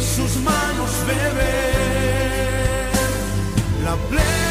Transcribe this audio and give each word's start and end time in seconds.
sus 0.00 0.36
manos 0.36 0.90
beber 1.06 2.90
la 3.84 3.96
plenitud 4.08 4.49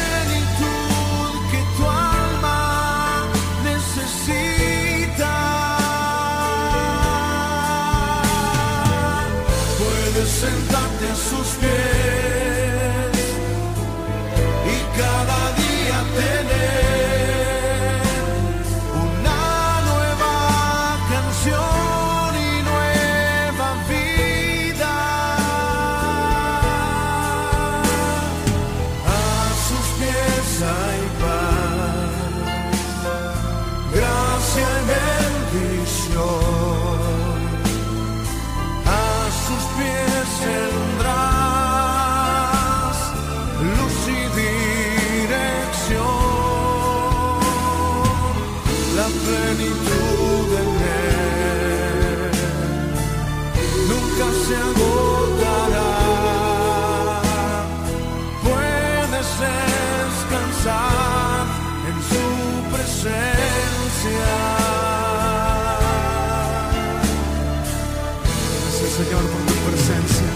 Señor 69.00 69.22
por 69.22 69.40
tu 69.46 69.54
presencia. 69.70 70.26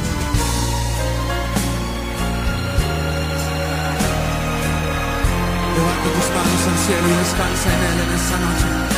Levanta 5.77 6.09
tus 6.15 6.29
manos 6.35 6.63
al 6.69 6.79
cielo 6.87 7.09
y 7.09 7.17
descansa 7.19 7.69
en 7.69 7.81
Él 7.85 8.01
en 8.01 8.15
esta 8.15 8.39
noche. 8.39 8.94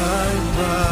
Pies 0.00 0.89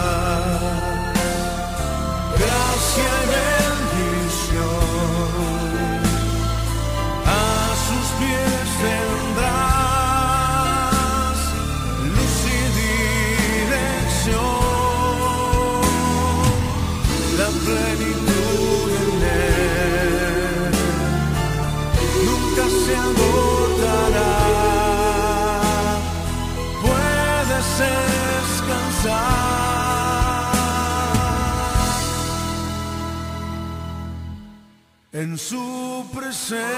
en 35.12 35.38
su 35.38 36.04
presencia. 36.14 36.68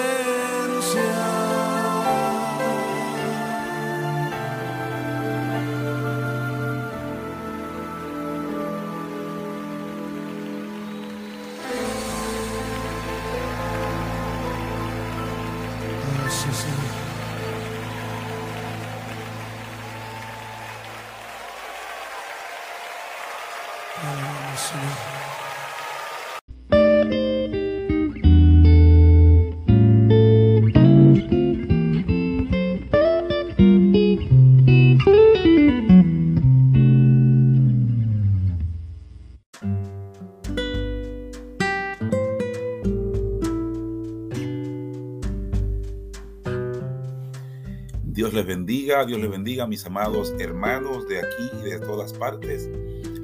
Dios 48.13 48.35
les 48.35 48.45
bendiga, 48.45 49.07
Dios 49.07 49.21
les 49.21 49.31
bendiga, 49.31 49.69
mis 49.69 49.87
amados 49.87 50.35
hermanos 50.41 51.07
de 51.07 51.21
aquí 51.21 51.49
y 51.61 51.71
de 51.71 51.79
todas 51.79 52.13
partes. 52.13 52.69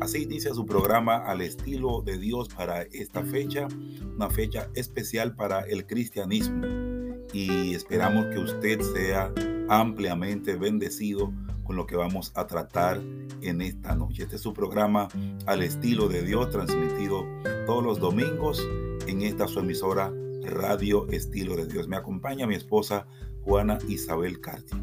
Así 0.01 0.23
inicia 0.23 0.55
su 0.55 0.65
programa 0.65 1.17
al 1.17 1.41
estilo 1.41 2.03
de 2.03 2.19
Dios 2.19 2.49
para 2.51 2.83
esta 2.83 3.25
fecha, 3.25 3.67
una 4.15 4.31
fecha 4.31 4.71
especial 4.75 5.35
para 5.35 5.63
el 5.63 5.87
cristianismo. 5.87 6.65
Y 7.33 7.75
esperamos 7.75 8.27
que 8.27 8.38
usted 8.38 8.81
sea 8.94 9.33
ampliamente 9.69 10.55
bendecido 10.55 11.32
con 11.65 11.75
lo 11.75 11.85
que 11.85 11.97
vamos 11.97 12.31
a 12.37 12.47
tratar 12.47 13.03
en 13.41 13.62
esta 13.62 13.97
noche. 13.97 14.23
Este 14.23 14.37
es 14.37 14.43
su 14.43 14.53
programa 14.53 15.09
al 15.47 15.65
estilo 15.65 16.09
de 16.09 16.23
Dios, 16.23 16.49
transmitido 16.50 17.27
todos 17.67 17.82
los 17.82 17.99
domingos 17.99 18.65
en 19.09 19.23
esta 19.23 19.49
su 19.49 19.59
emisora 19.59 20.12
Radio 20.44 21.09
Estilo 21.09 21.56
de 21.56 21.67
Dios. 21.67 21.89
Me 21.89 21.97
acompaña 21.97 22.47
mi 22.47 22.55
esposa 22.55 23.09
Juana 23.46 23.78
Isabel 23.88 24.40
Carti. 24.40 24.76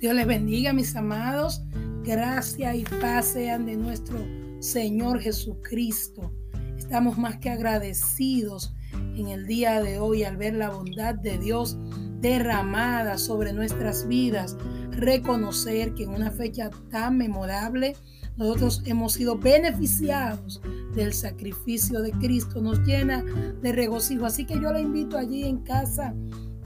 Dios 0.00 0.14
les 0.14 0.26
bendiga, 0.26 0.72
mis 0.72 0.96
amados. 0.96 1.62
Gracia 2.02 2.74
y 2.74 2.82
paz 2.84 3.26
sean 3.26 3.66
de 3.66 3.76
nuestro 3.76 4.18
Señor 4.60 5.20
Jesucristo. 5.20 6.32
Estamos 6.78 7.18
más 7.18 7.36
que 7.36 7.50
agradecidos 7.50 8.74
en 9.14 9.28
el 9.28 9.46
día 9.46 9.82
de 9.82 9.98
hoy 9.98 10.24
al 10.24 10.38
ver 10.38 10.54
la 10.54 10.70
bondad 10.70 11.16
de 11.16 11.36
Dios 11.36 11.76
derramada 12.18 13.18
sobre 13.18 13.52
nuestras 13.52 14.08
vidas. 14.08 14.56
Reconocer 14.90 15.92
que 15.92 16.04
en 16.04 16.10
una 16.10 16.30
fecha 16.30 16.70
tan 16.90 17.18
memorable 17.18 17.94
nosotros 18.38 18.82
hemos 18.86 19.12
sido 19.12 19.36
beneficiados 19.36 20.62
del 20.94 21.12
sacrificio 21.12 22.00
de 22.00 22.12
Cristo. 22.12 22.62
Nos 22.62 22.78
llena 22.86 23.22
de 23.60 23.72
regocijo. 23.72 24.24
Así 24.24 24.46
que 24.46 24.54
yo 24.54 24.72
la 24.72 24.80
invito 24.80 25.18
allí 25.18 25.44
en 25.44 25.58
casa 25.58 26.14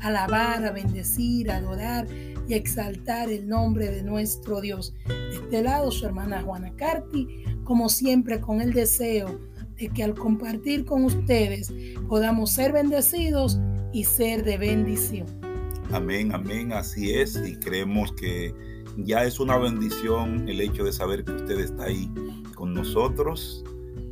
alabar, 0.03 0.65
a 0.65 0.73
bendecir, 0.73 1.51
a 1.51 1.57
adorar 1.57 2.07
y 2.49 2.55
exaltar 2.55 3.31
el 3.31 3.49
nombre 3.49 3.91
de 3.91 4.03
nuestro 4.03 4.61
Dios. 4.61 4.95
De 5.07 5.37
este 5.37 5.63
lado, 5.63 5.91
su 5.91 6.07
hermana 6.07 6.43
Juana 6.43 6.75
Carti, 6.77 7.45
como 7.65 7.89
siempre, 7.89 8.41
con 8.41 8.61
el 8.61 8.73
deseo 8.73 9.39
de 9.77 9.89
que 9.89 10.03
al 10.05 10.15
compartir 10.15 10.85
con 10.85 11.05
ustedes 11.05 11.73
podamos 12.09 12.51
ser 12.51 12.73
bendecidos 12.73 13.59
y 13.93 14.05
ser 14.05 14.45
de 14.45 14.59
bendición. 14.59 15.27
Amén, 15.93 16.33
amén, 16.35 16.73
así 16.73 17.13
es. 17.13 17.41
Y 17.47 17.57
creemos 17.57 18.13
que 18.13 18.55
ya 18.97 19.25
es 19.25 19.41
una 19.41 19.57
bendición 19.59 20.49
el 20.49 20.61
hecho 20.61 20.85
de 20.85 20.93
saber 20.93 21.25
que 21.25 21.33
usted 21.33 21.61
está 21.61 21.85
ahí 21.85 22.11
con 22.55 22.75
nosotros. 22.75 23.65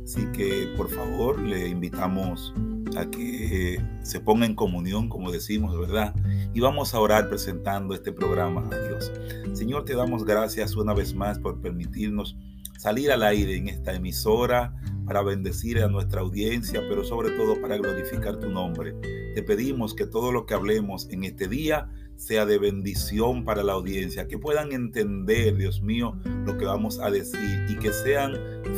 Así 0.03 0.25
que 0.33 0.73
por 0.75 0.89
favor 0.89 1.39
le 1.39 1.69
invitamos 1.69 2.53
a 2.95 3.09
que 3.09 3.81
se 4.03 4.19
ponga 4.19 4.45
en 4.45 4.55
comunión, 4.55 5.09
como 5.09 5.31
decimos, 5.31 5.77
¿verdad? 5.79 6.13
Y 6.53 6.59
vamos 6.59 6.93
a 6.93 6.99
orar 6.99 7.29
presentando 7.29 7.93
este 7.93 8.11
programa 8.11 8.67
a 8.71 8.87
Dios. 8.87 9.11
Señor, 9.53 9.85
te 9.85 9.95
damos 9.95 10.25
gracias 10.25 10.75
una 10.75 10.93
vez 10.93 11.13
más 11.13 11.39
por 11.39 11.61
permitirnos 11.61 12.37
salir 12.77 13.11
al 13.11 13.23
aire 13.23 13.57
en 13.57 13.67
esta 13.67 13.93
emisora 13.93 14.75
para 15.05 15.21
bendecir 15.21 15.79
a 15.83 15.87
nuestra 15.87 16.21
audiencia, 16.21 16.81
pero 16.89 17.03
sobre 17.03 17.29
todo 17.31 17.61
para 17.61 17.77
glorificar 17.77 18.39
tu 18.39 18.49
nombre. 18.49 18.95
Te 19.35 19.43
pedimos 19.43 19.93
que 19.93 20.05
todo 20.05 20.31
lo 20.31 20.45
que 20.45 20.53
hablemos 20.53 21.07
en 21.09 21.23
este 21.23 21.47
día 21.47 21.89
sea 22.15 22.45
de 22.45 22.57
bendición 22.57 23.45
para 23.45 23.63
la 23.63 23.73
audiencia, 23.73 24.27
que 24.27 24.37
puedan 24.37 24.71
entender, 24.71 25.57
Dios 25.57 25.81
mío, 25.81 26.17
lo 26.45 26.57
que 26.57 26.65
vamos 26.65 26.99
a 26.99 27.09
decir 27.09 27.65
y 27.69 27.77
que 27.77 27.91
sean 27.91 28.33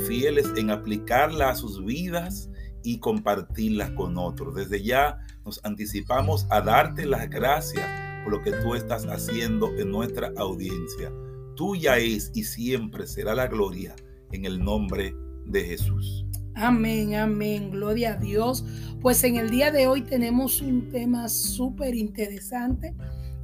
fieles 0.07 0.47
en 0.55 0.69
aplicarla 0.69 1.49
a 1.49 1.55
sus 1.55 1.83
vidas 1.83 2.49
y 2.83 2.99
compartirlas 2.99 3.91
con 3.91 4.17
otros. 4.17 4.55
Desde 4.55 4.83
ya 4.83 5.19
nos 5.45 5.63
anticipamos 5.63 6.45
a 6.49 6.61
darte 6.61 7.05
las 7.05 7.29
gracias 7.29 7.85
por 8.23 8.33
lo 8.33 8.41
que 8.41 8.51
tú 8.51 8.75
estás 8.75 9.05
haciendo 9.05 9.75
en 9.77 9.91
nuestra 9.91 10.31
audiencia. 10.37 11.11
Tuya 11.55 11.97
es 11.97 12.31
y 12.33 12.43
siempre 12.43 13.05
será 13.07 13.35
la 13.35 13.47
gloria 13.47 13.95
en 14.31 14.45
el 14.45 14.63
nombre 14.63 15.15
de 15.45 15.63
Jesús. 15.63 16.25
Amén, 16.55 17.15
amén, 17.15 17.71
gloria 17.71 18.13
a 18.13 18.17
Dios. 18.17 18.65
Pues 19.01 19.23
en 19.23 19.37
el 19.37 19.49
día 19.49 19.71
de 19.71 19.87
hoy 19.87 20.01
tenemos 20.01 20.61
un 20.61 20.89
tema 20.89 21.27
súper 21.27 21.95
interesante. 21.95 22.95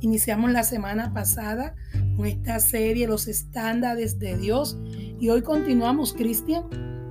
Iniciamos 0.02 0.52
la 0.52 0.64
semana 0.64 1.14
pasada 1.14 1.76
con 2.16 2.26
esta 2.26 2.60
serie, 2.60 3.08
los 3.08 3.28
estándares 3.28 4.20
de 4.20 4.38
Dios. 4.38 4.78
Y 5.20 5.30
hoy 5.30 5.42
continuamos, 5.42 6.14
Cristian, 6.14 6.64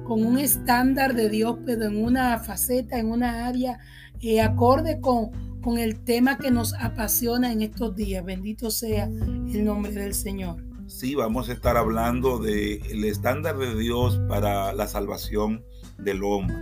con 0.09 0.25
un 0.25 0.39
estándar 0.39 1.15
de 1.15 1.29
Dios, 1.29 1.59
pero 1.67 1.85
en 1.85 2.03
una 2.03 2.39
faceta, 2.39 2.99
en 2.99 3.11
una 3.11 3.47
área 3.47 3.79
eh, 4.23 4.41
acorde 4.41 5.01
con, 5.01 5.61
con 5.61 5.77
el 5.77 6.01
tema 6.01 6.39
que 6.39 6.51
nos 6.51 6.73
apasiona 6.73 7.53
en 7.53 7.61
estos 7.61 7.95
días. 7.95 8.25
Bendito 8.25 8.71
sea 8.71 9.05
el 9.05 9.65
nombre 9.67 9.93
del 9.93 10.15
Señor. 10.15 10.65
Sí, 10.87 11.15
vamos 11.15 11.51
a 11.51 11.53
estar 11.53 11.77
hablando 11.77 12.39
del 12.39 13.05
estándar 13.05 13.59
de 13.59 13.79
Dios 13.79 14.19
para 14.27 14.73
la 14.73 14.87
salvación 14.87 15.63
del 15.99 16.25
hombre. 16.25 16.57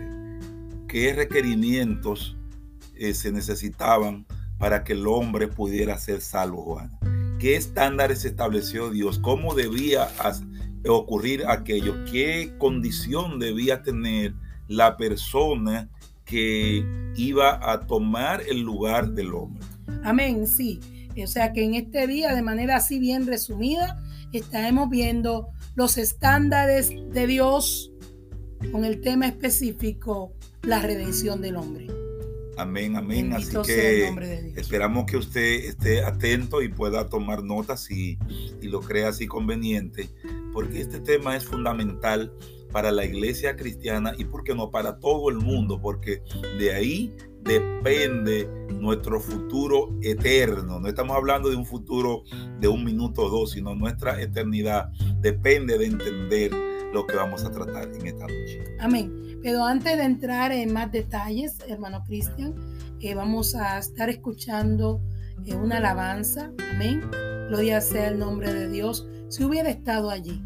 ¿Qué 0.88 1.12
requerimientos 1.14 2.36
eh, 2.96 3.14
se 3.14 3.30
necesitaban 3.30 4.26
para 4.58 4.82
que 4.82 4.94
el 4.94 5.06
hombre 5.06 5.46
pudiera 5.46 5.96
ser 5.98 6.20
salvo, 6.20 6.64
Juan? 6.64 6.90
¿Qué 7.38 7.54
estándares 7.54 8.24
estableció 8.24 8.90
Dios? 8.90 9.20
¿Cómo 9.20 9.54
debía 9.54 10.08
ocurrir 10.88 11.44
aquello? 11.46 11.94
¿Qué 12.10 12.52
condición 12.58 13.38
debía 13.38 13.82
tener 13.82 14.34
la 14.68 14.96
persona 14.96 15.88
que 16.24 16.84
iba 17.16 17.72
a 17.72 17.80
tomar 17.86 18.42
el 18.48 18.60
lugar 18.60 19.10
del 19.10 19.34
hombre? 19.34 19.64
Amén, 20.02 20.46
sí. 20.46 20.80
O 21.22 21.26
sea 21.26 21.52
que 21.52 21.64
en 21.64 21.74
este 21.74 22.06
día, 22.06 22.34
de 22.34 22.42
manera 22.42 22.76
así 22.76 22.98
bien 22.98 23.26
resumida, 23.26 24.02
estaremos 24.32 24.90
viendo 24.90 25.48
los 25.74 25.96
estándares 25.96 26.90
de 27.12 27.26
Dios 27.26 27.92
con 28.72 28.84
el 28.84 29.00
tema 29.00 29.26
específico, 29.26 30.32
la 30.62 30.80
redención 30.80 31.40
del 31.40 31.56
hombre. 31.56 31.86
Amén, 32.58 32.96
amén. 32.96 33.32
Así 33.34 33.54
que 33.64 34.52
esperamos 34.56 35.04
que 35.04 35.18
usted 35.18 35.64
esté 35.66 36.02
atento 36.02 36.62
y 36.62 36.68
pueda 36.68 37.08
tomar 37.08 37.42
notas 37.42 37.90
y, 37.90 38.18
y 38.62 38.68
lo 38.68 38.80
crea 38.80 39.08
así 39.08 39.26
conveniente, 39.26 40.08
porque 40.56 40.80
este 40.80 41.00
tema 41.00 41.36
es 41.36 41.44
fundamental 41.44 42.32
para 42.72 42.90
la 42.90 43.04
iglesia 43.04 43.56
cristiana 43.56 44.14
y, 44.16 44.24
¿por 44.24 44.42
qué 44.42 44.54
no?, 44.54 44.70
para 44.70 44.98
todo 44.98 45.28
el 45.28 45.36
mundo, 45.36 45.78
porque 45.82 46.22
de 46.58 46.74
ahí 46.74 47.14
depende 47.42 48.48
nuestro 48.70 49.20
futuro 49.20 49.90
eterno. 50.00 50.80
No 50.80 50.88
estamos 50.88 51.14
hablando 51.14 51.50
de 51.50 51.56
un 51.56 51.66
futuro 51.66 52.22
de 52.58 52.68
un 52.68 52.84
minuto 52.84 53.24
o 53.24 53.28
dos, 53.28 53.50
sino 53.50 53.74
nuestra 53.74 54.18
eternidad 54.18 54.88
depende 55.20 55.76
de 55.76 55.88
entender 55.88 56.50
lo 56.94 57.06
que 57.06 57.16
vamos 57.16 57.44
a 57.44 57.50
tratar 57.50 57.92
en 57.92 58.06
esta 58.06 58.22
noche. 58.22 58.64
Amén. 58.80 59.38
Pero 59.42 59.62
antes 59.62 59.94
de 59.98 60.04
entrar 60.04 60.52
en 60.52 60.72
más 60.72 60.90
detalles, 60.90 61.58
hermano 61.68 62.02
Cristian, 62.06 62.54
eh, 63.00 63.14
vamos 63.14 63.54
a 63.54 63.76
estar 63.76 64.08
escuchando 64.08 65.02
eh, 65.44 65.54
una 65.54 65.76
alabanza. 65.76 66.50
Amén. 66.72 67.02
Gloria 67.50 67.82
sea 67.82 68.08
el 68.08 68.18
nombre 68.18 68.54
de 68.54 68.70
Dios. 68.70 69.06
Si 69.28 69.44
hubiera 69.44 69.68
estado 69.70 70.10
allí, 70.10 70.40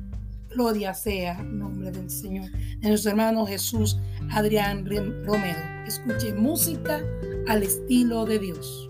gloria 0.50 0.94
sea 0.94 1.42
nombre 1.42 1.90
del 1.90 2.10
Señor, 2.10 2.50
de 2.50 2.88
nuestro 2.88 3.10
hermano 3.10 3.46
Jesús 3.46 3.98
Adrián 4.32 4.86
Romero. 5.24 5.60
Escuche 5.86 6.32
música 6.32 7.02
al 7.46 7.62
estilo 7.62 8.24
de 8.24 8.38
Dios. 8.38 8.89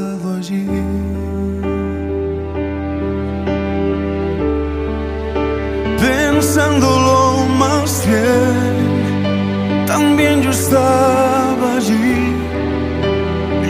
yo 10.51 10.57
estaba 10.57 11.77
allí. 11.77 12.35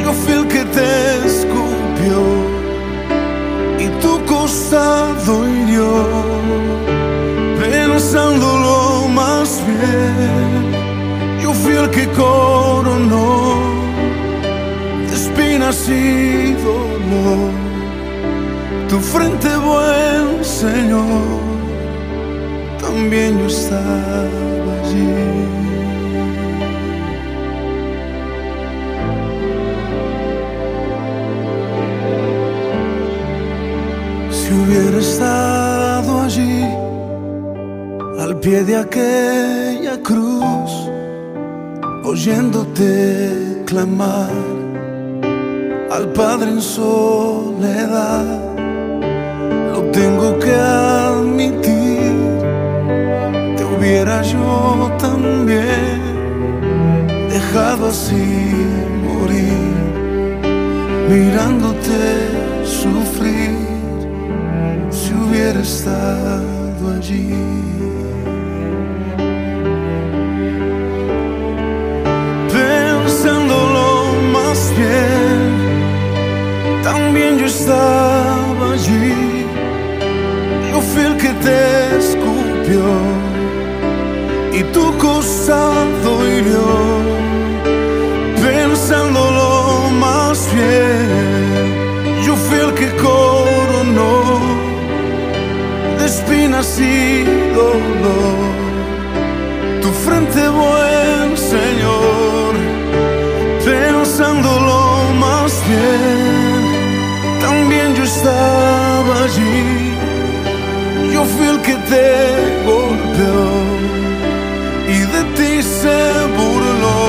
Yo 0.03 0.13
fui 0.13 0.33
el 0.33 0.47
que 0.47 0.63
te 0.65 1.27
escupió 1.27 2.19
y 3.79 3.87
tu 4.01 4.13
costado 4.25 5.47
hirió. 5.47 5.91
Pensándolo 7.59 9.07
más 9.09 9.61
bien, 9.67 11.41
yo 11.43 11.53
fui 11.53 11.73
el 11.73 11.89
que 11.91 12.07
coronó 12.09 13.55
de 15.07 15.15
espinas 15.15 15.87
y 15.87 16.53
dolor 16.53 17.51
tu 18.89 18.99
frente, 18.99 19.49
buen 19.57 20.43
Señor 20.43 21.39
también 22.81 23.39
yo 23.39 23.45
estaba 23.45 24.30
pie 38.41 38.63
de 38.63 38.75
aquella 38.75 40.01
cruz, 40.01 40.71
oyéndote 42.03 43.63
clamar 43.65 44.31
al 45.91 46.05
Padre 46.13 46.51
en 46.51 46.61
soledad, 46.61 48.25
lo 49.73 49.81
tengo 49.91 50.39
que 50.39 50.53
admitir 50.53 51.81
hubiera 53.81 54.21
yo 54.21 54.91
también 54.99 56.01
dejado 57.29 57.87
así 57.87 58.25
morir, 59.03 59.73
mirándote 61.09 62.01
sufrir, 62.63 63.57
si 64.91 65.13
hubiera 65.13 65.61
estado 65.61 66.91
allí. 66.95 67.33
También 76.91 77.37
yo 77.39 77.45
estaba 77.45 78.73
allí, 78.73 79.45
yo 80.71 80.81
fui 80.89 81.03
el 81.09 81.15
que 81.23 81.31
te 81.45 81.59
escupió. 82.01 82.85
Y 84.59 84.61
tu 84.73 84.85
costado 84.97 86.09
hirió, 86.31 86.67
pensándolo 88.45 89.49
más 90.05 90.37
bien, 90.53 91.07
yo 92.25 92.33
fui 92.45 92.59
el 92.67 92.73
que 92.79 92.89
coronó 93.05 94.13
de 95.97 96.05
espinas 96.05 96.69
y 96.79 97.23
dolor. 97.59 98.51
Tu 99.81 99.89
frente, 100.03 100.41
buen 100.59 101.37
Señor, 101.51 102.40
estaba 108.21 109.23
allí, 109.23 109.93
yo 111.11 111.23
fui 111.25 111.47
el 111.47 111.59
que 111.61 111.75
te 111.91 112.07
golpeó 112.69 113.47
y 114.95 114.99
de 115.13 115.21
ti 115.37 115.63
se 115.63 115.99
burló, 116.37 117.01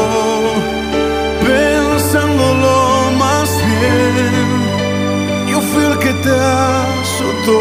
pensándolo 1.45 2.77
más 3.19 3.51
bien. 3.69 4.45
Yo 5.51 5.61
fui 5.61 5.85
el 5.85 5.99
que 5.99 6.13
te 6.25 6.31
azotó, 6.31 7.61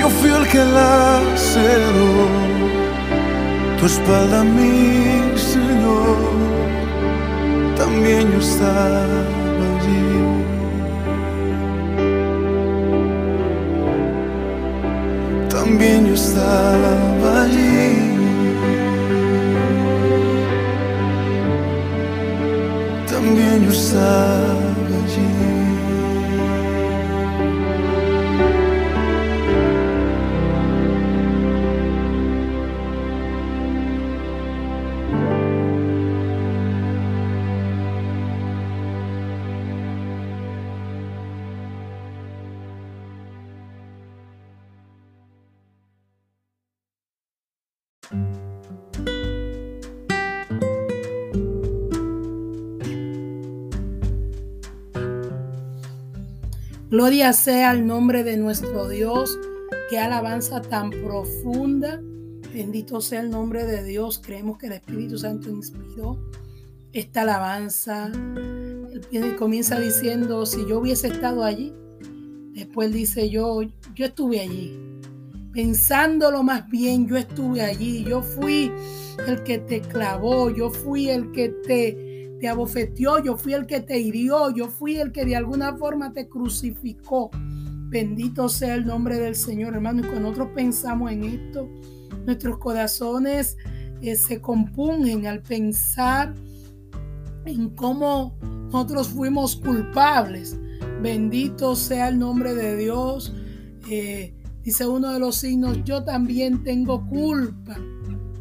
yo 0.00 0.08
fui 0.18 0.30
el 0.30 0.46
que 0.48 0.62
laceró 0.78 2.12
tu 3.78 3.86
espalda, 3.86 4.42
mi 4.42 5.38
Señor. 5.52 6.18
También 7.76 8.32
yo 8.32 8.40
estaba 8.40 9.37
También 15.78 16.06
yo 16.08 16.14
estaba 16.14 17.42
allí. 17.44 18.08
también 23.06 23.64
yo 23.64 23.70
estaba 23.70 24.47
Gloria 56.90 57.34
sea 57.34 57.72
el 57.72 57.86
nombre 57.86 58.24
de 58.24 58.38
nuestro 58.38 58.88
Dios. 58.88 59.38
Qué 59.90 59.98
alabanza 59.98 60.62
tan 60.62 60.88
profunda. 60.88 62.00
Bendito 62.54 63.02
sea 63.02 63.20
el 63.20 63.28
nombre 63.28 63.66
de 63.66 63.84
Dios. 63.84 64.22
Creemos 64.24 64.56
que 64.56 64.68
el 64.68 64.72
Espíritu 64.72 65.18
Santo 65.18 65.50
inspiró 65.50 66.18
esta 66.94 67.22
alabanza. 67.22 68.10
Él 69.12 69.36
comienza 69.36 69.78
diciendo, 69.78 70.46
si 70.46 70.66
yo 70.66 70.78
hubiese 70.78 71.08
estado 71.08 71.44
allí. 71.44 71.74
Después 72.54 72.90
dice, 72.90 73.28
yo, 73.28 73.60
yo 73.94 74.06
estuve 74.06 74.40
allí. 74.40 74.74
Pensándolo 75.52 76.42
más 76.42 76.70
bien, 76.70 77.06
yo 77.06 77.18
estuve 77.18 77.60
allí. 77.60 78.02
Yo 78.04 78.22
fui 78.22 78.72
el 79.26 79.42
que 79.42 79.58
te 79.58 79.82
clavó. 79.82 80.48
Yo 80.48 80.70
fui 80.70 81.10
el 81.10 81.32
que 81.32 81.50
te 81.66 82.07
te 82.40 82.48
abofeteó, 82.48 83.22
yo 83.22 83.36
fui 83.36 83.54
el 83.54 83.66
que 83.66 83.80
te 83.80 83.98
hirió, 83.98 84.50
yo 84.50 84.68
fui 84.68 84.96
el 84.96 85.12
que 85.12 85.24
de 85.24 85.36
alguna 85.36 85.76
forma 85.76 86.12
te 86.12 86.28
crucificó. 86.28 87.30
Bendito 87.90 88.48
sea 88.48 88.74
el 88.74 88.86
nombre 88.86 89.18
del 89.18 89.34
Señor, 89.34 89.74
hermano. 89.74 90.00
Y 90.00 90.02
cuando 90.02 90.28
nosotros 90.28 90.48
pensamos 90.54 91.10
en 91.10 91.24
esto, 91.24 91.68
nuestros 92.26 92.58
corazones 92.58 93.56
eh, 94.02 94.14
se 94.14 94.40
compungen 94.40 95.26
al 95.26 95.42
pensar 95.42 96.34
en 97.46 97.70
cómo 97.70 98.36
nosotros 98.70 99.08
fuimos 99.08 99.56
culpables. 99.56 100.58
Bendito 101.02 101.74
sea 101.74 102.08
el 102.08 102.18
nombre 102.18 102.54
de 102.54 102.76
Dios. 102.76 103.34
Eh, 103.90 104.34
dice 104.62 104.86
uno 104.86 105.12
de 105.12 105.18
los 105.18 105.36
signos, 105.36 105.82
yo 105.84 106.04
también 106.04 106.62
tengo 106.62 107.06
culpa. 107.08 107.78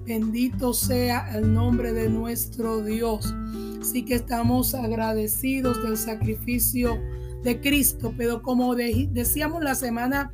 Bendito 0.07 0.73
sea 0.73 1.37
el 1.37 1.53
nombre 1.53 1.91
de 1.91 2.07
nuestro 2.07 2.81
Dios. 2.81 3.35
Así 3.81 4.05
que 4.05 4.15
estamos 4.15 4.73
agradecidos 4.73 5.83
del 5.83 5.97
sacrificio 5.97 6.97
de 7.43 7.59
Cristo, 7.59 8.13
pero 8.17 8.41
como 8.41 8.73
decíamos 8.73 9.61
la 9.61 9.75
semana 9.75 10.31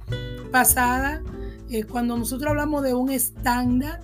pasada, 0.52 1.24
eh, 1.72 1.86
cuando 1.86 2.16
nosotros 2.16 2.52
hablamos 2.52 2.84
de 2.84 2.94
un 2.94 3.10
estándar, 3.10 4.02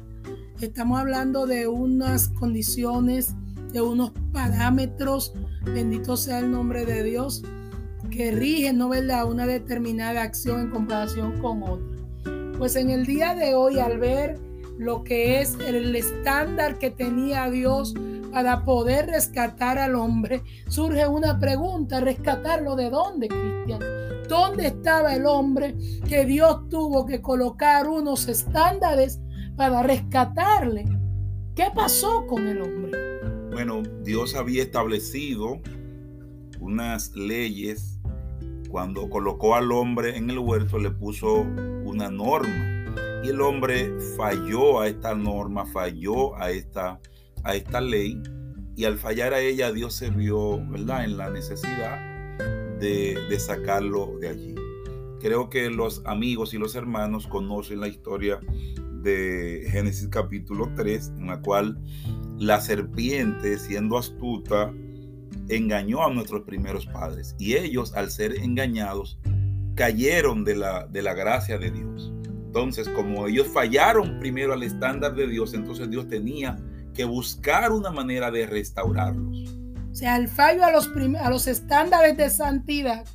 estamos 0.59 0.99
hablando 0.99 1.45
de 1.45 1.67
unas 1.67 2.29
condiciones, 2.29 3.35
de 3.71 3.81
unos 3.81 4.11
parámetros, 4.33 5.33
bendito 5.65 6.17
sea 6.17 6.39
el 6.39 6.49
nombre 6.51 6.83
de 6.87 7.03
Dios, 7.03 7.43
que 8.09 8.31
rigen, 8.31 8.79
¿no 8.79 8.89
verdad?, 8.89 9.29
una 9.29 9.45
determinada 9.45 10.23
acción 10.23 10.61
en 10.61 10.69
comparación 10.71 11.39
con 11.39 11.61
otra. 11.61 11.95
Pues 12.57 12.75
en 12.75 12.89
el 12.89 13.05
día 13.05 13.35
de 13.35 13.53
hoy, 13.53 13.77
al 13.77 13.99
ver 13.99 14.48
lo 14.79 15.03
que 15.03 15.41
es 15.41 15.57
el 15.59 15.93
estándar 15.93 16.79
que 16.79 16.89
tenía 16.89 17.49
Dios 17.51 17.93
para 18.31 18.63
poder 18.63 19.07
rescatar 19.07 19.77
al 19.77 19.95
hombre, 19.95 20.41
surge 20.69 21.05
una 21.05 21.37
pregunta, 21.37 21.99
¿rescatarlo 21.99 22.77
de 22.77 22.89
dónde, 22.89 23.27
Cristian? 23.27 23.81
¿Dónde 24.29 24.67
estaba 24.67 25.15
el 25.15 25.25
hombre 25.25 25.75
que 26.07 26.23
Dios 26.23 26.69
tuvo 26.69 27.05
que 27.05 27.21
colocar 27.21 27.89
unos 27.89 28.29
estándares 28.29 29.19
para 29.57 29.83
rescatarle? 29.83 30.85
¿Qué 31.55 31.65
pasó 31.75 32.25
con 32.25 32.47
el 32.47 32.61
hombre? 32.61 32.91
Bueno, 33.51 33.83
Dios 34.03 34.33
había 34.33 34.63
establecido 34.63 35.59
unas 36.61 37.13
leyes. 37.15 37.99
Cuando 38.69 39.09
colocó 39.09 39.55
al 39.55 39.73
hombre 39.73 40.15
en 40.15 40.29
el 40.29 40.39
huerto, 40.39 40.77
le 40.77 40.91
puso 40.91 41.41
una 41.83 42.09
norma. 42.09 42.78
Y 43.23 43.29
el 43.29 43.41
hombre 43.41 43.91
falló 44.17 44.81
a 44.81 44.87
esta 44.87 45.13
norma, 45.13 45.65
falló 45.65 46.35
a 46.37 46.51
esta 46.51 46.99
a 47.43 47.55
esta 47.55 47.81
ley 47.81 48.21
y 48.75 48.85
al 48.85 48.97
fallar 48.97 49.33
a 49.33 49.39
ella 49.39 49.71
Dios 49.71 49.95
se 49.95 50.09
vio 50.09 50.65
¿verdad? 50.67 51.03
en 51.03 51.17
la 51.17 51.29
necesidad 51.29 51.99
de, 52.79 53.17
de 53.29 53.39
sacarlo 53.39 54.17
de 54.19 54.29
allí. 54.29 54.55
Creo 55.19 55.49
que 55.49 55.69
los 55.69 56.01
amigos 56.05 56.53
y 56.53 56.57
los 56.57 56.75
hermanos 56.75 57.27
conocen 57.27 57.81
la 57.81 57.89
historia 57.89 58.39
de 59.01 59.67
Génesis 59.69 60.07
capítulo 60.07 60.71
3, 60.75 61.13
en 61.17 61.27
la 61.27 61.41
cual 61.41 61.77
la 62.37 62.61
serpiente, 62.61 63.59
siendo 63.59 63.97
astuta, 63.97 64.73
engañó 65.49 66.05
a 66.05 66.13
nuestros 66.13 66.43
primeros 66.43 66.85
padres. 66.85 67.35
Y 67.37 67.55
ellos, 67.55 67.93
al 67.95 68.11
ser 68.11 68.39
engañados, 68.39 69.19
cayeron 69.75 70.45
de 70.45 70.55
la, 70.55 70.87
de 70.87 71.01
la 71.01 71.13
gracia 71.13 71.57
de 71.57 71.71
Dios. 71.71 72.13
Entonces, 72.49 72.89
como 72.89 73.27
ellos 73.27 73.47
fallaron 73.47 74.17
primero 74.19 74.53
al 74.53 74.63
estándar 74.63 75.13
de 75.13 75.27
Dios, 75.27 75.53
entonces 75.53 75.87
Dios 75.87 76.07
tenía 76.07 76.57
que 76.95 77.05
buscar 77.05 77.71
una 77.71 77.91
manera 77.91 78.31
de 78.31 78.47
restaurarlos. 78.47 79.55
O 79.91 79.93
sea, 79.93 80.17
el 80.17 80.27
fallo 80.27 80.65
a 80.65 80.71
los, 80.71 80.89
a 81.21 81.29
los 81.29 81.45
estándares 81.45 82.17
de 82.17 82.27
santidad, 82.31 83.05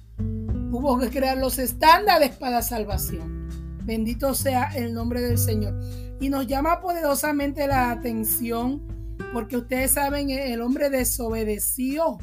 hubo 0.70 1.00
que 1.00 1.10
crear 1.10 1.36
los 1.36 1.58
estándares 1.58 2.36
para 2.36 2.62
salvación. 2.62 3.48
Bendito 3.82 4.34
sea 4.34 4.70
el 4.76 4.94
nombre 4.94 5.20
del 5.20 5.36
Señor. 5.36 5.80
Y 6.20 6.28
nos 6.28 6.46
llama 6.46 6.80
poderosamente 6.80 7.66
la 7.66 7.90
atención 7.90 8.86
porque 9.32 9.56
ustedes 9.56 9.90
saben, 9.90 10.30
el 10.30 10.60
hombre 10.60 10.90
desobedeció 10.90 12.18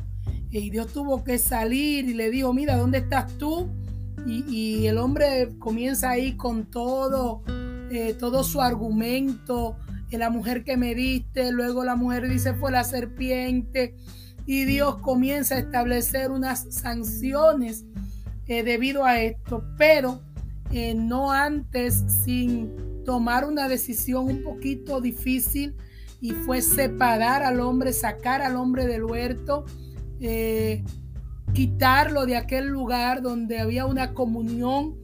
y 0.50 0.70
Dios 0.70 0.88
tuvo 0.94 1.26
que 1.26 1.38
salir 1.40 2.08
y 2.08 2.14
le 2.14 2.32
dijo, 2.32 2.54
mira, 2.54 2.78
¿dónde 2.78 3.00
estás 3.00 3.38
tú? 3.38 3.70
Y, 4.26 4.86
el 4.86 4.98
hombre 4.98 5.50
comienza 5.60 6.12
ahí 6.12 6.38
con 6.38 6.66
todo 6.66 7.44
eh, 7.92 8.16
todo 8.18 8.44
su 8.44 8.62
argumento, 8.62 9.76
la 10.12 10.30
mujer 10.30 10.64
que 10.64 10.78
me 10.78 10.96
diste, 10.96 11.52
luego 11.52 11.84
la 11.84 11.96
mujer 11.96 12.28
dice 12.30 12.54
fue 12.54 12.72
la 12.72 12.84
serpiente, 12.84 13.96
y 14.46 14.66
Dios 14.66 14.98
comienza 14.98 15.56
a 15.56 15.60
establecer 15.60 16.32
unas 16.32 16.68
sanciones 16.74 17.86
eh, 18.48 18.64
debido 18.64 19.06
a 19.06 19.22
esto, 19.22 19.64
pero 19.78 20.22
eh, 20.72 20.94
no 20.94 21.32
antes 21.32 22.04
sin 22.24 23.04
tomar 23.06 23.46
una 23.46 23.68
decisión 23.68 24.26
un 24.26 24.44
poquito 24.44 25.02
difícil 25.02 25.76
y 26.20 26.32
fue 26.32 26.62
separar 26.62 27.44
al 27.44 27.60
hombre, 27.60 27.94
sacar 27.94 28.42
al 28.42 28.56
hombre 28.56 28.88
del 28.88 29.04
huerto, 29.04 29.66
eh, 30.20 30.84
quitarlo 31.54 32.26
de 32.26 32.38
aquel 32.38 32.68
lugar 32.68 33.22
donde 33.22 33.60
había 33.60 33.86
una 33.86 34.14
comunión 34.14 35.00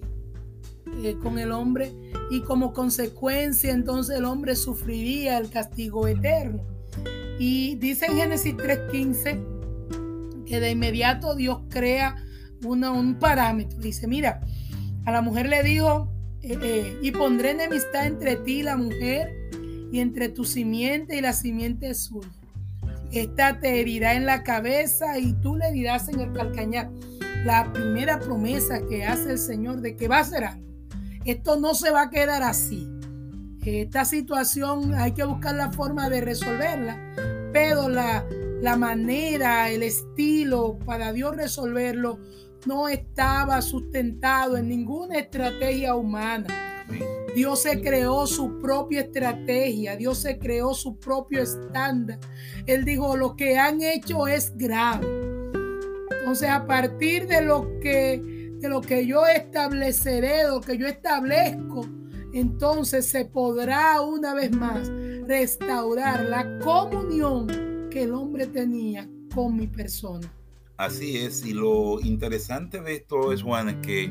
con 1.21 1.37
el 1.37 1.51
hombre 1.51 1.93
y 2.31 2.41
como 2.41 2.73
consecuencia 2.73 3.71
entonces 3.71 4.17
el 4.17 4.25
hombre 4.25 4.55
sufriría 4.55 5.37
el 5.37 5.49
castigo 5.49 6.07
eterno. 6.07 6.63
Y 7.39 7.75
dice 7.75 8.07
en 8.07 8.17
Génesis 8.17 8.55
3:15 8.55 10.45
que 10.45 10.59
de 10.59 10.71
inmediato 10.71 11.35
Dios 11.35 11.59
crea 11.69 12.15
un 12.63 13.17
parámetro. 13.19 13.77
Dice, 13.79 14.07
mira, 14.07 14.41
a 15.05 15.11
la 15.11 15.21
mujer 15.21 15.49
le 15.49 15.61
dijo, 15.61 16.09
eh, 16.41 16.57
eh, 16.61 16.99
y 17.01 17.11
pondré 17.11 17.51
enemistad 17.51 18.07
entre 18.07 18.37
ti 18.37 18.63
la 18.63 18.77
mujer, 18.77 19.37
y 19.91 19.99
entre 19.99 20.29
tu 20.29 20.43
simiente 20.43 21.17
y 21.17 21.21
la 21.21 21.33
simiente 21.33 21.93
suya. 21.93 22.29
Esta 23.11 23.59
te 23.59 23.79
herirá 23.79 24.13
en 24.13 24.25
la 24.25 24.43
cabeza 24.43 25.17
y 25.17 25.33
tú 25.33 25.55
le 25.55 25.71
dirás 25.71 26.09
en 26.09 26.19
el 26.19 26.33
calcañar. 26.33 26.89
La 27.45 27.71
primera 27.71 28.19
promesa 28.19 28.85
que 28.87 29.05
hace 29.05 29.31
el 29.31 29.39
Señor 29.39 29.81
de 29.81 29.95
que 29.95 30.07
va 30.07 30.19
a 30.19 30.23
ser 30.23 30.43
algo. 30.43 30.65
Esto 31.25 31.59
no 31.59 31.73
se 31.73 31.91
va 31.91 32.03
a 32.03 32.09
quedar 32.09 32.43
así. 32.43 32.89
Esta 33.65 34.05
situación 34.05 34.93
hay 34.93 35.13
que 35.13 35.25
buscar 35.25 35.55
la 35.55 35.71
forma 35.71 36.09
de 36.09 36.21
resolverla, 36.21 36.97
pero 37.51 37.89
la, 37.89 38.25
la 38.61 38.77
manera, 38.77 39.69
el 39.69 39.83
estilo 39.83 40.79
para 40.85 41.11
Dios 41.11 41.35
resolverlo 41.35 42.19
no 42.65 42.87
estaba 42.87 43.61
sustentado 43.61 44.57
en 44.57 44.69
ninguna 44.69 45.19
estrategia 45.19 45.95
humana. 45.95 46.76
Dios 47.37 47.61
se 47.61 47.79
creó 47.81 48.25
su 48.25 48.57
propia 48.57 49.01
estrategia, 49.01 49.95
Dios 49.95 50.17
se 50.17 50.39
creó 50.39 50.73
su 50.73 50.97
propio 50.97 51.43
estándar. 51.43 52.17
Él 52.65 52.83
dijo, 52.83 53.15
lo 53.15 53.35
que 53.35 53.59
han 53.59 53.79
hecho 53.83 54.27
es 54.27 54.57
grave. 54.57 55.05
Entonces, 56.19 56.49
a 56.49 56.65
partir 56.65 57.27
de 57.27 57.43
lo 57.43 57.79
que, 57.79 58.49
de 58.59 58.67
lo 58.67 58.81
que 58.81 59.05
yo 59.05 59.27
estableceré, 59.27 60.45
de 60.45 60.47
lo 60.47 60.61
que 60.61 60.79
yo 60.79 60.87
establezco, 60.87 61.85
entonces 62.33 63.07
se 63.07 63.25
podrá 63.25 64.01
una 64.01 64.33
vez 64.33 64.51
más 64.51 64.91
restaurar 65.27 66.25
la 66.25 66.57
comunión 66.57 67.87
que 67.91 68.01
el 68.01 68.15
hombre 68.15 68.47
tenía 68.47 69.07
con 69.35 69.55
mi 69.55 69.67
persona. 69.67 70.27
Así 70.77 71.17
es, 71.17 71.45
y 71.45 71.53
lo 71.53 71.99
interesante 72.01 72.81
de 72.81 72.95
esto 72.95 73.31
es, 73.31 73.43
Juan, 73.43 73.79
que 73.83 74.09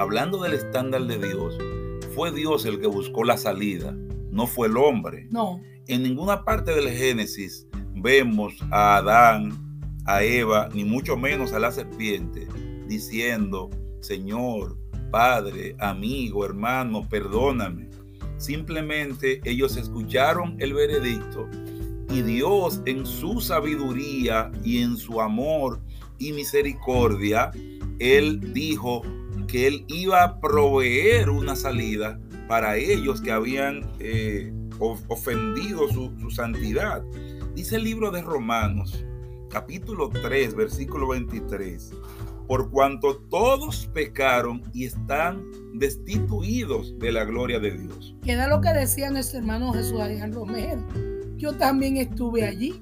hablando 0.00 0.42
del 0.42 0.54
estándar 0.54 1.06
de 1.06 1.18
Dios, 1.18 1.56
fue 2.16 2.32
Dios 2.32 2.64
el 2.64 2.80
que 2.80 2.86
buscó 2.86 3.24
la 3.24 3.36
salida, 3.36 3.94
no 4.30 4.46
fue 4.46 4.68
el 4.68 4.78
hombre. 4.78 5.28
No. 5.30 5.60
En 5.86 6.02
ninguna 6.02 6.44
parte 6.44 6.74
del 6.74 6.88
Génesis 6.88 7.68
vemos 7.94 8.54
a 8.70 8.96
Adán, 8.96 9.52
a 10.06 10.22
Eva, 10.22 10.70
ni 10.72 10.86
mucho 10.86 11.18
menos 11.18 11.52
a 11.52 11.58
la 11.58 11.70
serpiente, 11.70 12.48
diciendo, 12.88 13.68
Señor, 14.00 14.78
Padre, 15.10 15.76
amigo, 15.78 16.46
hermano, 16.46 17.06
perdóname. 17.06 17.90
Simplemente 18.38 19.42
ellos 19.44 19.76
escucharon 19.76 20.56
el 20.58 20.72
veredicto 20.72 21.46
y 22.08 22.22
Dios 22.22 22.80
en 22.86 23.04
su 23.04 23.42
sabiduría 23.42 24.50
y 24.64 24.78
en 24.78 24.96
su 24.96 25.20
amor 25.20 25.82
y 26.18 26.32
misericordia, 26.32 27.50
Él 27.98 28.54
dijo 28.54 29.02
que 29.46 29.66
Él 29.66 29.84
iba 29.88 30.22
a 30.22 30.40
proveer 30.40 31.30
una 31.30 31.56
salida 31.56 32.18
para 32.48 32.76
ellos 32.76 33.20
que 33.20 33.32
habían 33.32 33.84
eh, 33.98 34.52
ofendido 34.78 35.88
su, 35.88 36.12
su 36.20 36.30
santidad. 36.30 37.02
Dice 37.54 37.76
el 37.76 37.84
libro 37.84 38.10
de 38.10 38.22
Romanos, 38.22 39.04
capítulo 39.50 40.10
3, 40.10 40.54
versículo 40.54 41.08
23 41.08 41.92
por 42.46 42.70
cuanto 42.70 43.16
todos 43.28 43.88
pecaron 43.92 44.62
y 44.72 44.84
están 44.84 45.44
destituidos 45.74 46.98
de 46.98 47.12
la 47.12 47.24
gloria 47.24 47.58
de 47.58 47.72
Dios. 47.72 48.14
Queda 48.22 48.46
lo 48.46 48.60
que 48.60 48.72
decía 48.72 49.10
nuestro 49.10 49.40
hermano 49.40 49.72
Jesús 49.72 50.00
Adrián 50.00 50.32
Romero. 50.32 50.82
Yo 51.36 51.54
también 51.54 51.96
estuve 51.96 52.44
allí. 52.44 52.80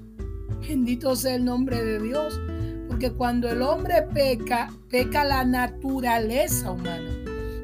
Bendito 0.60 1.16
sea 1.16 1.36
el 1.36 1.44
nombre 1.44 1.82
de 1.82 2.00
Dios. 2.00 2.40
Porque 2.88 3.12
cuando 3.12 3.48
el 3.48 3.62
hombre 3.62 4.02
peca, 4.14 4.70
peca 4.90 5.24
la 5.24 5.44
naturaleza 5.44 6.70
humana. 6.70 7.10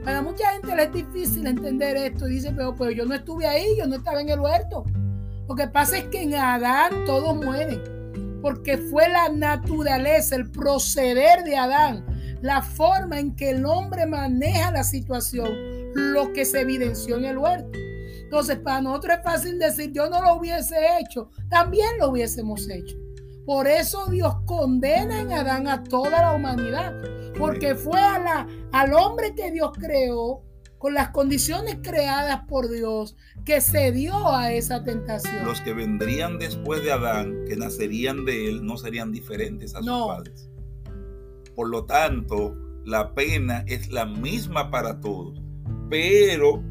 Para 0.04 0.22
mucha 0.22 0.52
gente 0.52 0.82
es 0.82 0.92
difícil 0.92 1.46
entender 1.46 1.96
esto. 1.96 2.26
Dice, 2.26 2.52
pero 2.52 2.74
pues 2.74 2.96
yo 2.96 3.04
no 3.04 3.14
estuve 3.14 3.46
ahí, 3.46 3.76
yo 3.78 3.86
no 3.86 3.96
estaba 3.96 4.20
en 4.20 4.30
el 4.30 4.40
huerto. 4.40 4.84
Lo 5.48 5.54
que 5.54 5.66
pasa 5.68 5.98
es 5.98 6.04
que 6.04 6.22
en 6.22 6.34
Adán 6.34 7.04
todos 7.04 7.36
mueren 7.36 8.00
porque 8.40 8.78
fue 8.78 9.08
la 9.08 9.28
naturaleza, 9.28 10.36
el 10.36 10.50
proceder 10.50 11.44
de 11.44 11.56
Adán, 11.56 12.04
la 12.42 12.62
forma 12.62 13.18
en 13.18 13.34
que 13.36 13.50
el 13.50 13.66
hombre 13.66 14.06
maneja 14.06 14.70
la 14.70 14.84
situación, 14.84 15.50
lo 15.94 16.32
que 16.32 16.44
se 16.44 16.60
evidenció 16.60 17.16
en 17.16 17.26
el 17.26 17.38
huerto. 17.38 17.78
Entonces, 18.22 18.58
para 18.58 18.80
nosotros 18.80 19.18
es 19.18 19.24
fácil 19.24 19.58
decir, 19.58 19.92
yo 19.92 20.08
no 20.08 20.22
lo 20.22 20.36
hubiese 20.36 20.76
hecho, 21.00 21.30
también 21.48 21.88
lo 21.98 22.10
hubiésemos 22.10 22.68
hecho. 22.68 22.96
Por 23.50 23.66
eso 23.66 24.06
Dios 24.06 24.32
condena 24.46 25.22
en 25.22 25.32
Adán 25.32 25.66
a 25.66 25.82
toda 25.82 26.22
la 26.22 26.34
humanidad, 26.34 26.94
porque 27.36 27.74
fue 27.74 27.98
a 27.98 28.20
la, 28.20 28.48
al 28.70 28.92
hombre 28.94 29.34
que 29.34 29.50
Dios 29.50 29.72
creó 29.76 30.44
con 30.78 30.94
las 30.94 31.08
condiciones 31.08 31.78
creadas 31.82 32.42
por 32.46 32.70
Dios, 32.70 33.16
que 33.44 33.60
se 33.60 33.90
dio 33.90 34.32
a 34.32 34.52
esa 34.52 34.84
tentación. 34.84 35.44
Los 35.44 35.60
que 35.62 35.72
vendrían 35.72 36.38
después 36.38 36.84
de 36.84 36.92
Adán, 36.92 37.44
que 37.48 37.56
nacerían 37.56 38.24
de 38.24 38.50
él, 38.50 38.64
no 38.64 38.76
serían 38.76 39.10
diferentes 39.10 39.74
a 39.74 39.82
sus 39.82 40.06
padres. 40.06 40.48
Por 41.56 41.70
lo 41.70 41.86
tanto, 41.86 42.54
la 42.84 43.16
pena 43.16 43.64
es 43.66 43.90
la 43.90 44.06
misma 44.06 44.70
para 44.70 45.00
todos. 45.00 45.42
Pero, 45.90 46.62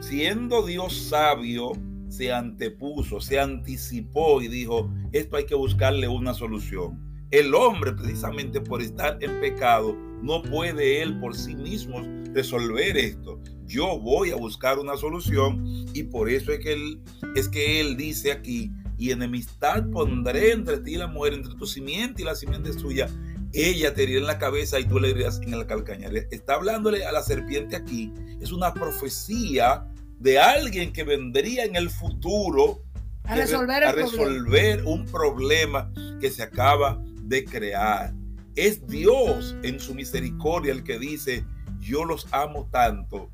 siendo 0.00 0.64
Dios 0.64 0.96
sabio, 0.96 1.72
se 2.10 2.32
antepuso, 2.32 3.20
se 3.20 3.38
anticipó 3.38 4.42
y 4.42 4.48
dijo, 4.48 4.92
esto 5.12 5.36
hay 5.36 5.46
que 5.46 5.54
buscarle 5.54 6.08
una 6.08 6.34
solución. 6.34 6.98
El 7.30 7.54
hombre, 7.54 7.92
precisamente 7.92 8.60
por 8.60 8.82
estar 8.82 9.16
en 9.20 9.40
pecado, 9.40 9.96
no 10.20 10.42
puede 10.42 11.00
él 11.00 11.18
por 11.20 11.36
sí 11.36 11.54
mismo 11.54 12.02
resolver 12.34 12.96
esto. 12.96 13.40
Yo 13.66 14.00
voy 14.00 14.32
a 14.32 14.36
buscar 14.36 14.80
una 14.80 14.96
solución 14.96 15.64
y 15.94 16.02
por 16.02 16.28
eso 16.28 16.50
es 16.50 16.58
que 16.58 16.72
él, 16.72 17.00
es 17.36 17.48
que 17.48 17.80
él 17.80 17.96
dice 17.96 18.32
aquí, 18.32 18.72
y 18.98 19.12
enemistad 19.12 19.88
pondré 19.90 20.52
entre 20.52 20.78
ti 20.78 20.94
y 20.94 20.98
la 20.98 21.06
mujer, 21.06 21.34
entre 21.34 21.54
tu 21.54 21.66
simiente 21.66 22.22
y 22.22 22.24
la 22.24 22.34
simiente 22.34 22.72
suya. 22.72 23.08
Ella 23.52 23.94
te 23.94 24.02
herirá 24.02 24.20
en 24.20 24.26
la 24.26 24.38
cabeza 24.38 24.78
y 24.78 24.84
tú 24.84 24.98
le 24.98 25.10
herirás 25.10 25.40
en 25.40 25.54
el 25.54 25.66
calcañar. 25.66 26.14
Está 26.30 26.54
hablándole 26.54 27.04
a 27.04 27.12
la 27.12 27.22
serpiente 27.22 27.76
aquí. 27.76 28.12
Es 28.40 28.52
una 28.52 28.74
profecía 28.74 29.86
de 30.20 30.38
alguien 30.38 30.92
que 30.92 31.02
vendría 31.02 31.64
en 31.64 31.74
el 31.74 31.90
futuro 31.90 32.82
a 33.24 33.34
resolver, 33.34 33.82
a 33.82 33.92
resolver 33.92 34.84
un 34.84 35.06
problema 35.06 35.90
que 36.20 36.30
se 36.30 36.42
acaba 36.42 37.02
de 37.22 37.44
crear. 37.44 38.12
Es 38.54 38.86
Dios 38.86 39.56
en 39.62 39.80
su 39.80 39.94
misericordia 39.94 40.72
el 40.72 40.84
que 40.84 40.98
dice, 40.98 41.44
yo 41.80 42.04
los 42.04 42.26
amo 42.32 42.68
tanto 42.70 43.30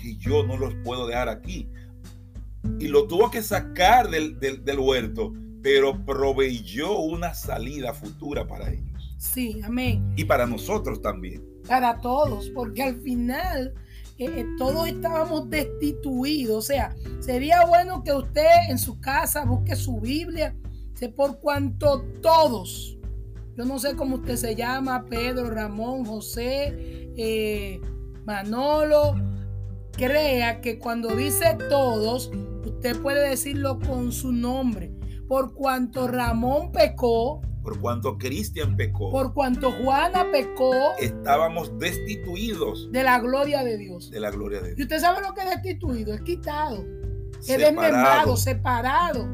que 0.00 0.16
yo 0.16 0.44
no 0.44 0.56
los 0.56 0.74
puedo 0.84 1.08
dejar 1.08 1.28
aquí. 1.28 1.68
Y 2.78 2.86
lo 2.86 3.08
tuvo 3.08 3.30
que 3.30 3.42
sacar 3.42 4.08
del, 4.08 4.38
del, 4.38 4.78
huerto, 4.78 5.32
pero 5.62 6.04
proveyó 6.04 6.98
una 6.98 7.34
salida 7.34 7.92
futura 7.92 8.46
para 8.46 8.70
ellos. 8.70 9.16
Sí, 9.18 9.60
amén. 9.64 10.12
Y 10.16 10.24
para 10.24 10.46
nosotros 10.46 11.02
también. 11.02 11.42
Para 11.66 11.98
todos, 12.00 12.48
porque 12.50 12.82
al 12.82 13.00
final 13.00 13.74
eh, 14.18 14.46
todos 14.58 14.88
estábamos 14.88 15.48
destituidos. 15.48 16.56
O 16.56 16.62
sea, 16.62 16.94
sería 17.20 17.64
bueno 17.64 18.02
que 18.02 18.12
usted 18.12 18.68
en 18.68 18.78
su 18.78 19.00
casa 19.00 19.44
busque 19.44 19.76
su 19.76 20.00
Biblia, 20.00 20.56
sé 20.94 21.08
por 21.08 21.38
cuanto 21.38 22.02
todos, 22.22 22.98
yo 23.58 23.64
no 23.64 23.80
sé 23.80 23.96
cómo 23.96 24.16
usted 24.18 24.36
se 24.36 24.54
llama, 24.54 25.06
Pedro, 25.06 25.50
Ramón, 25.50 26.04
José, 26.04 27.10
eh, 27.16 27.80
Manolo, 28.24 29.16
crea 29.90 30.60
que 30.60 30.78
cuando 30.78 31.16
dice 31.16 31.58
todos, 31.68 32.30
usted 32.64 32.96
puede 33.02 33.30
decirlo 33.30 33.80
con 33.80 34.12
su 34.12 34.30
nombre. 34.30 34.92
Por 35.26 35.54
cuanto 35.54 36.06
Ramón 36.06 36.70
pecó, 36.70 37.42
Por 37.62 37.80
cuanto 37.80 38.16
Cristian 38.18 38.76
pecó. 38.76 39.10
Por 39.10 39.34
cuanto 39.34 39.70
Juana 39.72 40.26
pecó. 40.30 40.72
Estábamos 40.98 41.78
destituidos. 41.78 42.90
De 42.92 43.02
la 43.02 43.18
gloria 43.20 43.62
de 43.64 43.76
Dios. 43.76 44.10
De 44.10 44.20
la 44.20 44.30
gloria 44.30 44.60
de 44.60 44.68
Dios. 44.68 44.78
Y 44.78 44.82
usted 44.82 45.00
sabe 45.00 45.20
lo 45.20 45.34
que 45.34 45.42
es 45.42 45.50
destituido. 45.50 46.14
Es 46.14 46.22
quitado. 46.22 46.84
Es 47.40 47.58
desmembrado, 47.58 48.36
separado. 48.36 49.28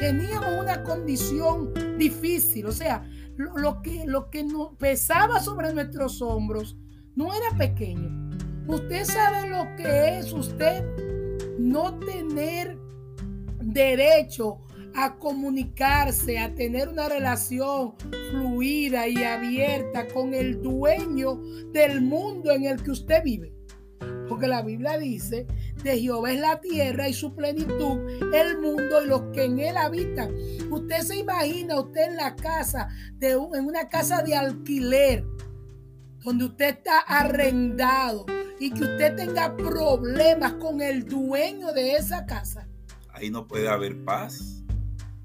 Teníamos 0.00 0.60
una 0.60 0.82
condición 0.82 1.72
difícil. 1.98 2.66
O 2.66 2.72
sea, 2.72 3.08
lo, 3.36 3.82
que, 3.82 4.04
lo 4.06 4.30
que 4.30 4.44
nos 4.44 4.76
pesaba 4.76 5.40
sobre 5.40 5.72
nuestros 5.72 6.22
hombros 6.22 6.76
no 7.14 7.32
era 7.34 7.56
pequeño. 7.56 8.30
Usted 8.66 9.04
sabe 9.04 9.48
lo 9.50 9.64
que 9.76 10.18
es 10.18 10.32
usted 10.32 10.84
no 11.58 11.98
tener 11.98 12.78
derecho 13.60 14.58
a 14.94 15.16
comunicarse, 15.16 16.38
a 16.38 16.54
tener 16.54 16.88
una 16.88 17.08
relación 17.08 17.94
fluida 18.30 19.08
y 19.08 19.22
abierta 19.22 20.06
con 20.08 20.34
el 20.34 20.62
dueño 20.62 21.36
del 21.72 22.00
mundo 22.00 22.52
en 22.52 22.64
el 22.64 22.82
que 22.82 22.92
usted 22.92 23.22
vive. 23.24 23.52
Porque 24.28 24.46
la 24.46 24.62
Biblia 24.62 24.96
dice, 24.96 25.46
de 25.82 25.98
Jehová 25.98 26.32
es 26.32 26.40
la 26.40 26.60
tierra 26.60 27.08
y 27.08 27.12
su 27.12 27.34
plenitud, 27.34 28.00
el 28.32 28.58
mundo 28.58 29.04
y 29.04 29.08
los 29.08 29.22
que 29.32 29.44
en 29.44 29.58
él 29.58 29.76
habitan. 29.76 30.34
Usted 30.70 31.00
se 31.00 31.18
imagina, 31.18 31.80
usted 31.80 32.08
en 32.10 32.16
la 32.16 32.34
casa, 32.34 32.88
de 33.18 33.32
en 33.32 33.66
una 33.66 33.88
casa 33.88 34.22
de 34.22 34.34
alquiler, 34.34 35.24
donde 36.20 36.46
usted 36.46 36.76
está 36.76 37.00
arrendado 37.00 38.24
y 38.58 38.70
que 38.70 38.84
usted 38.84 39.14
tenga 39.16 39.54
problemas 39.56 40.54
con 40.54 40.80
el 40.80 41.04
dueño 41.04 41.72
de 41.72 41.92
esa 41.92 42.24
casa. 42.24 42.66
Ahí 43.12 43.30
no 43.30 43.46
puede 43.46 43.68
haber 43.68 44.02
paz. 44.04 44.63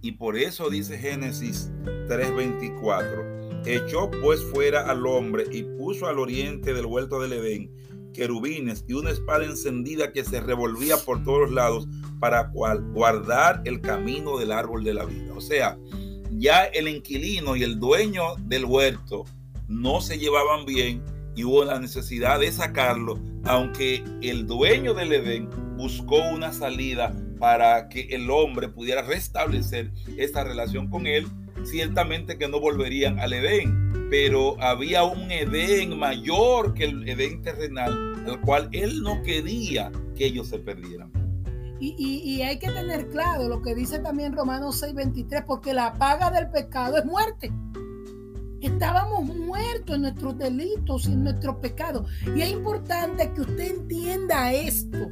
Y 0.01 0.13
por 0.13 0.37
eso 0.37 0.69
dice 0.69 0.97
Génesis 0.97 1.71
3:24, 2.07 3.63
echó 3.65 4.09
pues 4.21 4.43
fuera 4.43 4.89
al 4.89 5.05
hombre 5.05 5.45
y 5.51 5.63
puso 5.63 6.07
al 6.07 6.19
oriente 6.19 6.73
del 6.73 6.85
huerto 6.85 7.19
del 7.21 7.33
Edén 7.33 7.79
querubines 8.13 8.83
y 8.87 8.93
una 8.93 9.11
espada 9.11 9.45
encendida 9.45 10.11
que 10.11 10.23
se 10.23 10.41
revolvía 10.41 10.97
por 10.97 11.23
todos 11.23 11.51
lados 11.51 11.87
para 12.19 12.51
guardar 12.93 13.61
el 13.65 13.81
camino 13.81 14.37
del 14.37 14.51
árbol 14.51 14.83
de 14.83 14.93
la 14.93 15.05
vida. 15.05 15.33
O 15.35 15.41
sea, 15.41 15.77
ya 16.31 16.65
el 16.65 16.87
inquilino 16.87 17.55
y 17.55 17.63
el 17.63 17.79
dueño 17.79 18.35
del 18.39 18.65
huerto 18.65 19.25
no 19.67 20.01
se 20.01 20.17
llevaban 20.17 20.65
bien 20.65 21.01
y 21.35 21.43
hubo 21.43 21.63
la 21.63 21.79
necesidad 21.79 22.39
de 22.39 22.51
sacarlo, 22.51 23.19
aunque 23.45 24.03
el 24.21 24.45
dueño 24.47 24.93
del 24.93 25.13
Edén 25.13 25.49
buscó 25.77 26.17
una 26.29 26.51
salida 26.51 27.15
para 27.39 27.89
que 27.89 28.01
el 28.11 28.29
hombre 28.29 28.67
pudiera 28.67 29.01
restablecer 29.01 29.91
esta 30.17 30.43
relación 30.43 30.89
con 30.89 31.07
él, 31.07 31.27
ciertamente 31.63 32.37
que 32.37 32.47
no 32.47 32.59
volverían 32.59 33.19
al 33.19 33.33
Edén, 33.33 34.07
pero 34.09 34.61
había 34.61 35.03
un 35.03 35.31
Edén 35.31 35.97
mayor 35.97 36.73
que 36.73 36.85
el 36.85 37.07
Edén 37.07 37.41
terrenal, 37.41 38.15
al 38.27 38.41
cual 38.41 38.69
él 38.71 39.01
no 39.01 39.21
quería 39.23 39.91
que 40.15 40.25
ellos 40.25 40.47
se 40.47 40.59
perdieran. 40.59 41.11
Y, 41.81 41.95
y, 41.97 42.41
hay 42.41 42.59
que 42.59 42.69
tener 42.69 43.07
claro 43.07 43.47
lo 43.47 43.61
que 43.61 43.73
dice 43.73 43.99
también 43.99 44.33
Romanos 44.33 44.83
6:23, 44.83 45.45
porque 45.45 45.73
la 45.73 45.93
paga 45.93 46.29
del 46.29 46.49
pecado 46.49 46.97
es 46.97 47.05
muerte. 47.05 47.53
Estábamos 48.61 49.23
muertos 49.23 49.95
en 49.95 50.01
nuestros 50.01 50.37
delitos 50.37 51.07
y 51.07 51.13
en 51.13 51.23
nuestros 51.23 51.55
pecados. 51.57 52.11
Y 52.35 52.41
es 52.41 52.49
importante 52.49 53.31
que 53.31 53.41
usted 53.41 53.77
entienda 53.77 54.51
esto. 54.51 55.07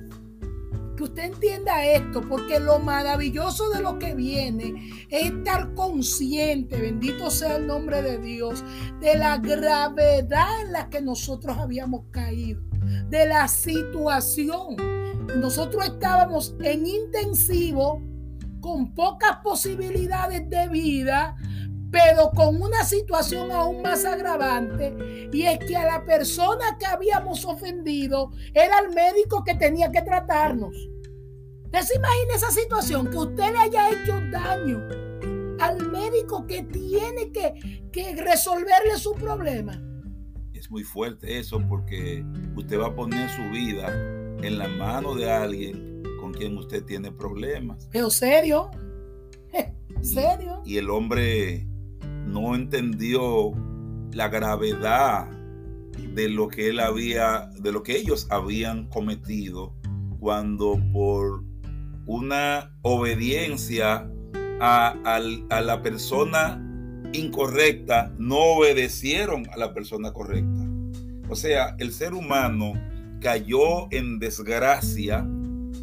Que 0.98 1.04
usted 1.04 1.26
entienda 1.26 1.86
esto, 1.86 2.22
porque 2.28 2.60
lo 2.60 2.80
maravilloso 2.80 3.70
de 3.70 3.84
lo 3.84 4.00
que 4.00 4.16
viene 4.16 5.06
es 5.10 5.32
estar 5.32 5.76
consciente, 5.76 6.82
bendito 6.82 7.30
sea 7.30 7.58
el 7.58 7.68
nombre 7.68 8.02
de 8.02 8.18
Dios, 8.18 8.66
de 9.00 9.16
la 9.16 9.38
gravedad 9.38 10.62
en 10.66 10.72
la 10.72 10.90
que 10.90 11.00
nosotros 11.00 11.56
habíamos 11.56 12.06
caído, 12.10 12.64
de 13.10 13.28
la 13.28 13.48
situación. 13.48 14.76
Nosotros 15.40 15.86
estábamos 15.86 16.56
en 16.62 16.88
intensivo, 16.88 18.02
con 18.60 18.96
pocas 18.96 19.38
posibilidades 19.44 20.50
de 20.50 20.68
vida, 20.68 21.38
pero 21.92 22.32
con 22.32 22.62
una 22.62 22.84
situación 22.84 23.52
aún 23.52 23.82
más 23.82 24.06
agravante, 24.06 25.30
y 25.32 25.44
es 25.44 25.60
que 25.60 25.76
a 25.76 25.86
la 25.86 26.06
persona 26.06 26.78
que 26.80 26.86
habíamos 26.86 27.46
ofendido 27.46 28.32
era 28.54 28.80
el 28.80 28.94
médico 28.94 29.44
que 29.44 29.56
tenía 29.56 29.92
que 29.92 30.02
tratarnos. 30.02 30.76
¿Usted 31.66 31.82
se 31.82 31.96
imagina 31.98 32.36
esa 32.36 32.52
situación? 32.52 33.10
Que 33.10 33.18
usted 33.18 33.52
le 33.52 33.58
haya 33.58 33.90
hecho 33.90 34.14
daño 34.32 34.82
al 35.60 35.90
médico 35.92 36.46
que 36.48 36.64
tiene 36.64 37.32
que, 37.32 37.82
que 37.92 38.16
resolverle 38.16 38.98
su 38.98 39.14
problema. 39.14 39.82
Es 40.54 40.72
muy 40.72 40.84
fuerte 40.84 41.38
eso 41.38 41.62
porque 41.68 42.24
usted 42.56 42.80
va 42.80 42.88
a 42.88 42.96
poner 42.96 43.30
su 43.30 43.44
vida 43.52 43.88
en 44.42 44.58
la 44.58 44.68
mano 44.68 45.16
de 45.16 45.30
alguien 45.30 46.04
con 46.20 46.34
quien 46.34 46.58
usted 46.58 46.84
tiene 46.84 47.12
problemas. 47.12 47.90
Pero 47.92 48.10
serio, 48.10 48.72
serio. 50.02 50.62
y 50.66 50.78
el 50.78 50.90
hombre 50.90 51.67
no 52.28 52.56
entendió 52.56 53.54
la 54.12 54.30
gravedad 54.30 55.30
de 56.14 56.30
lo 56.30 56.48
que 56.48 56.70
él 56.70 56.80
había, 56.80 57.50
de 57.60 57.72
lo 57.72 57.84
que 57.84 57.98
ellos 57.98 58.28
habían 58.30 58.88
cometido 58.88 59.76
cuando 60.20 60.80
por 60.94 61.44
una 62.06 62.72
obediencia 62.82 64.10
a, 64.60 65.20
la 65.62 65.82
persona 65.82 66.64
incorrecta 67.14 68.14
no 68.18 68.38
obedecieron 68.38 69.48
a 69.52 69.58
la 69.58 69.74
persona 69.74 70.12
correcta. 70.12 70.66
O 71.30 71.36
sea, 71.36 71.76
el 71.80 71.92
ser 71.92 72.14
humano 72.14 72.74
cayó 73.22 73.92
en 73.92 74.20
desgracia, 74.20 75.28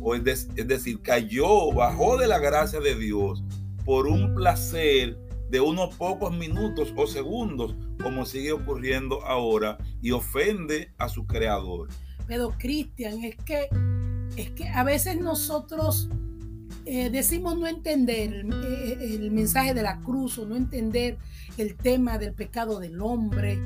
o 0.01 0.15
es 0.15 0.25
decir, 0.25 1.01
cayó, 1.03 1.73
bajó 1.73 2.17
de 2.17 2.27
la 2.27 2.39
gracia 2.39 2.81
de 2.81 2.95
Dios 2.95 3.45
por 3.85 4.07
un 4.07 4.35
placer 4.35 5.19
de 5.55 5.61
unos 5.61 5.95
pocos 5.95 6.37
minutos 6.37 6.93
o 6.97 7.07
segundos, 7.07 7.77
como 8.03 8.27
sigue 8.27 8.51
ocurriendo 8.51 9.25
ahora, 9.25 9.79
y 10.03 10.11
ofende 10.11 10.93
a 10.99 11.09
su 11.09 11.29
creador. 11.29 11.90
Pero 12.27 12.51
Cristian, 12.59 13.23
es 13.23 13.37
que, 13.37 13.69
es 14.37 14.51
que 14.51 14.67
a 14.67 14.83
veces 14.83 15.21
nosotros 15.21 16.09
eh, 16.87 17.09
decimos 17.09 17.57
no 17.57 17.69
entender 17.69 18.35
el, 18.35 18.53
eh, 18.53 18.99
el, 19.01 19.31
mensaje 19.31 19.75
de 19.75 19.85
la 19.85 20.01
cruz 20.01 20.38
o 20.38 20.45
no 20.45 20.57
entender 20.57 21.19
el 21.57 21.77
tema 21.77 22.19
del 22.19 22.35
pecado 22.35 22.81
del 22.81 23.01
hombre, 23.01 23.57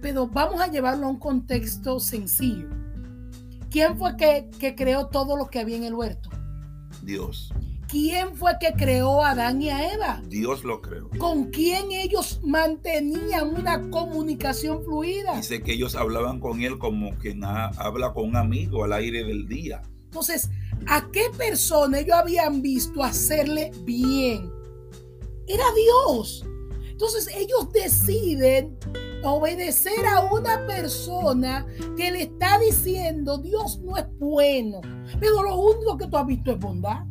pero 0.00 0.28
vamos 0.28 0.62
a 0.62 0.68
llevarlo 0.68 1.04
a 1.04 1.10
un 1.10 1.18
contexto 1.18 2.00
sencillo. 2.00 2.70
¿Quién 3.70 3.98
fue 3.98 4.16
que, 4.16 4.48
que 4.58 4.74
creó 4.74 5.08
todo 5.08 5.36
lo 5.36 5.48
que 5.48 5.58
había 5.58 5.76
en 5.76 5.84
el 5.84 5.92
huerto? 5.92 6.30
Dios. 7.02 7.52
¿Quién 7.88 8.34
fue 8.34 8.52
que 8.60 8.72
creó 8.72 9.22
a 9.22 9.30
Adán 9.30 9.62
y 9.62 9.70
a 9.70 9.92
Eva? 9.92 10.22
Dios 10.26 10.64
lo 10.64 10.80
creó. 10.80 11.08
¿Con 11.18 11.50
quién 11.50 11.92
ellos 11.92 12.40
mantenían 12.42 13.54
una 13.54 13.90
comunicación 13.90 14.82
fluida? 14.82 15.36
Dice 15.36 15.62
que 15.62 15.74
ellos 15.74 15.94
hablaban 15.94 16.40
con 16.40 16.62
él 16.62 16.78
como 16.78 17.16
quien 17.18 17.44
habla 17.44 18.12
con 18.12 18.30
un 18.30 18.36
amigo 18.36 18.82
al 18.82 18.92
aire 18.92 19.22
del 19.22 19.46
día. 19.46 19.82
Entonces, 20.04 20.50
¿a 20.88 21.08
qué 21.12 21.30
persona 21.36 22.00
ellos 22.00 22.16
habían 22.16 22.60
visto 22.60 23.04
hacerle 23.04 23.70
bien? 23.84 24.50
Era 25.46 25.64
Dios. 25.76 26.44
Entonces 26.90 27.28
ellos 27.36 27.70
deciden 27.72 28.78
obedecer 29.22 30.06
a 30.06 30.24
una 30.32 30.66
persona 30.66 31.66
que 31.96 32.10
le 32.10 32.22
está 32.22 32.58
diciendo 32.58 33.38
Dios 33.38 33.78
no 33.80 33.96
es 33.96 34.06
bueno, 34.18 34.80
pero 35.20 35.42
lo 35.42 35.56
único 35.56 35.96
que 35.96 36.06
tú 36.06 36.16
has 36.16 36.26
visto 36.26 36.50
es 36.50 36.58
bondad. 36.58 37.04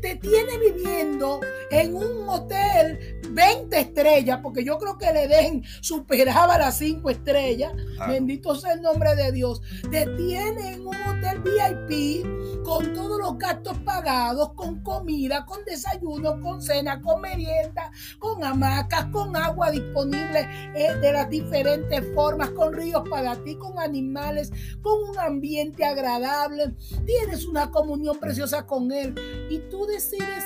Te 0.00 0.14
tiene 0.16 0.58
viviendo 0.58 1.40
en 1.70 1.96
un 1.96 2.28
hotel 2.28 3.17
20 3.30 3.78
estrellas, 3.78 4.40
porque 4.42 4.64
yo 4.64 4.78
creo 4.78 4.98
que 4.98 5.08
el 5.08 5.16
Edén 5.16 5.64
superaba 5.80 6.58
las 6.58 6.78
5 6.78 7.10
estrellas. 7.10 7.72
Bendito 8.06 8.54
sea 8.54 8.72
el 8.72 8.82
nombre 8.82 9.14
de 9.14 9.32
Dios. 9.32 9.60
Te 9.90 10.06
tiene 10.16 10.74
en 10.74 10.86
un 10.86 10.96
hotel 10.96 11.40
VIP 11.40 12.64
con 12.64 12.92
todos 12.94 13.18
los 13.18 13.38
gastos 13.38 13.78
pagados, 13.78 14.52
con 14.54 14.82
comida, 14.82 15.44
con 15.46 15.64
desayuno, 15.64 16.40
con 16.40 16.60
cena, 16.60 17.00
con 17.00 17.20
merienda, 17.20 17.90
con 18.18 18.42
hamacas, 18.44 19.06
con 19.06 19.36
agua 19.36 19.70
disponible 19.70 20.48
eh, 20.74 20.94
de 20.94 21.12
las 21.12 21.28
diferentes 21.28 22.04
formas, 22.14 22.50
con 22.50 22.72
ríos 22.72 23.02
para 23.08 23.36
ti, 23.44 23.56
con 23.56 23.78
animales, 23.78 24.52
con 24.82 25.10
un 25.10 25.18
ambiente 25.18 25.84
agradable. 25.84 26.74
Tienes 27.06 27.46
una 27.46 27.70
comunión 27.70 28.18
preciosa 28.18 28.66
con 28.66 28.92
Él 28.92 29.14
y 29.50 29.58
tú 29.70 29.86
decides 29.86 30.44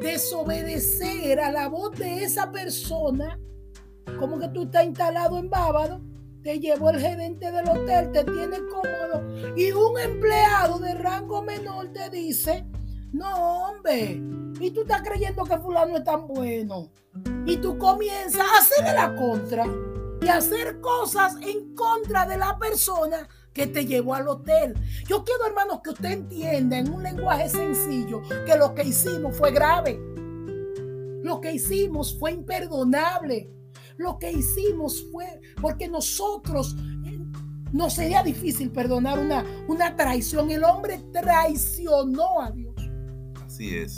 desobedecer 0.00 1.40
a 1.40 1.50
la 1.50 1.68
voz 1.68 1.96
de 1.98 2.24
esa 2.24 2.50
persona, 2.50 3.38
como 4.18 4.38
que 4.38 4.48
tú 4.48 4.62
estás 4.62 4.84
instalado 4.84 5.38
en 5.38 5.48
Bávaro, 5.48 6.00
te 6.42 6.58
llevó 6.58 6.90
el 6.90 7.00
gerente 7.00 7.50
del 7.52 7.68
hotel, 7.68 8.10
te 8.12 8.24
tiene 8.24 8.58
cómodo 8.70 9.56
y 9.56 9.72
un 9.72 9.98
empleado 9.98 10.78
de 10.78 10.94
rango 10.94 11.42
menor 11.42 11.92
te 11.92 12.08
dice, 12.10 12.66
No, 13.12 13.68
hombre. 13.68 14.20
Y 14.60 14.70
tú 14.72 14.82
estás 14.82 15.02
creyendo 15.02 15.44
que 15.44 15.58
fulano 15.58 15.96
es 15.96 16.04
tan 16.04 16.26
bueno. 16.26 16.90
Y 17.46 17.56
tú 17.58 17.78
comienzas 17.78 18.40
a 18.40 18.58
hacer 18.58 18.84
de 18.84 18.92
la 18.92 19.14
contra 19.16 19.64
y 20.22 20.28
hacer 20.28 20.80
cosas 20.80 21.36
en 21.42 21.74
contra 21.74 22.26
de 22.26 22.36
la 22.36 22.58
persona 22.58 23.28
que 23.52 23.66
te 23.66 23.86
llevó 23.86 24.14
al 24.14 24.28
hotel. 24.28 24.74
Yo 25.08 25.24
quiero, 25.24 25.46
hermanos, 25.46 25.80
que 25.82 25.90
usted 25.90 26.10
entienda 26.10 26.78
en 26.78 26.92
un 26.92 27.02
lenguaje 27.02 27.48
sencillo 27.48 28.22
que 28.46 28.56
lo 28.56 28.74
que 28.74 28.84
hicimos 28.84 29.36
fue 29.36 29.52
grave. 29.52 30.00
Lo 31.22 31.40
que 31.40 31.52
hicimos 31.52 32.18
fue 32.18 32.32
imperdonable. 32.32 33.50
Lo 33.96 34.18
que 34.18 34.32
hicimos 34.32 35.04
fue 35.12 35.40
porque 35.60 35.88
nosotros 35.88 36.74
eh, 37.04 37.18
no 37.72 37.90
sería 37.90 38.22
difícil 38.22 38.70
perdonar 38.70 39.18
una, 39.18 39.44
una 39.68 39.94
traición. 39.94 40.50
El 40.50 40.64
hombre 40.64 41.02
traicionó 41.12 42.40
a 42.40 42.50
Dios. 42.50 42.69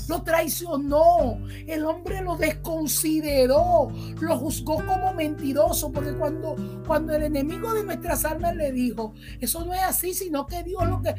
Lo 0.08 0.22
traicionó. 0.22 1.38
El 1.66 1.84
hombre 1.84 2.20
lo 2.22 2.36
desconsideró. 2.36 3.92
Lo 4.20 4.38
juzgó 4.38 4.84
como 4.86 5.14
mentiroso. 5.14 5.92
Porque 5.92 6.12
cuando, 6.14 6.56
cuando 6.86 7.14
el 7.14 7.22
enemigo 7.22 7.72
de 7.72 7.84
nuestras 7.84 8.24
almas 8.24 8.56
le 8.56 8.72
dijo, 8.72 9.14
eso 9.40 9.64
no 9.64 9.72
es 9.72 9.82
así, 9.82 10.14
sino 10.14 10.46
que 10.46 10.62
Dios 10.62 10.86
lo 10.88 11.00
que 11.02 11.14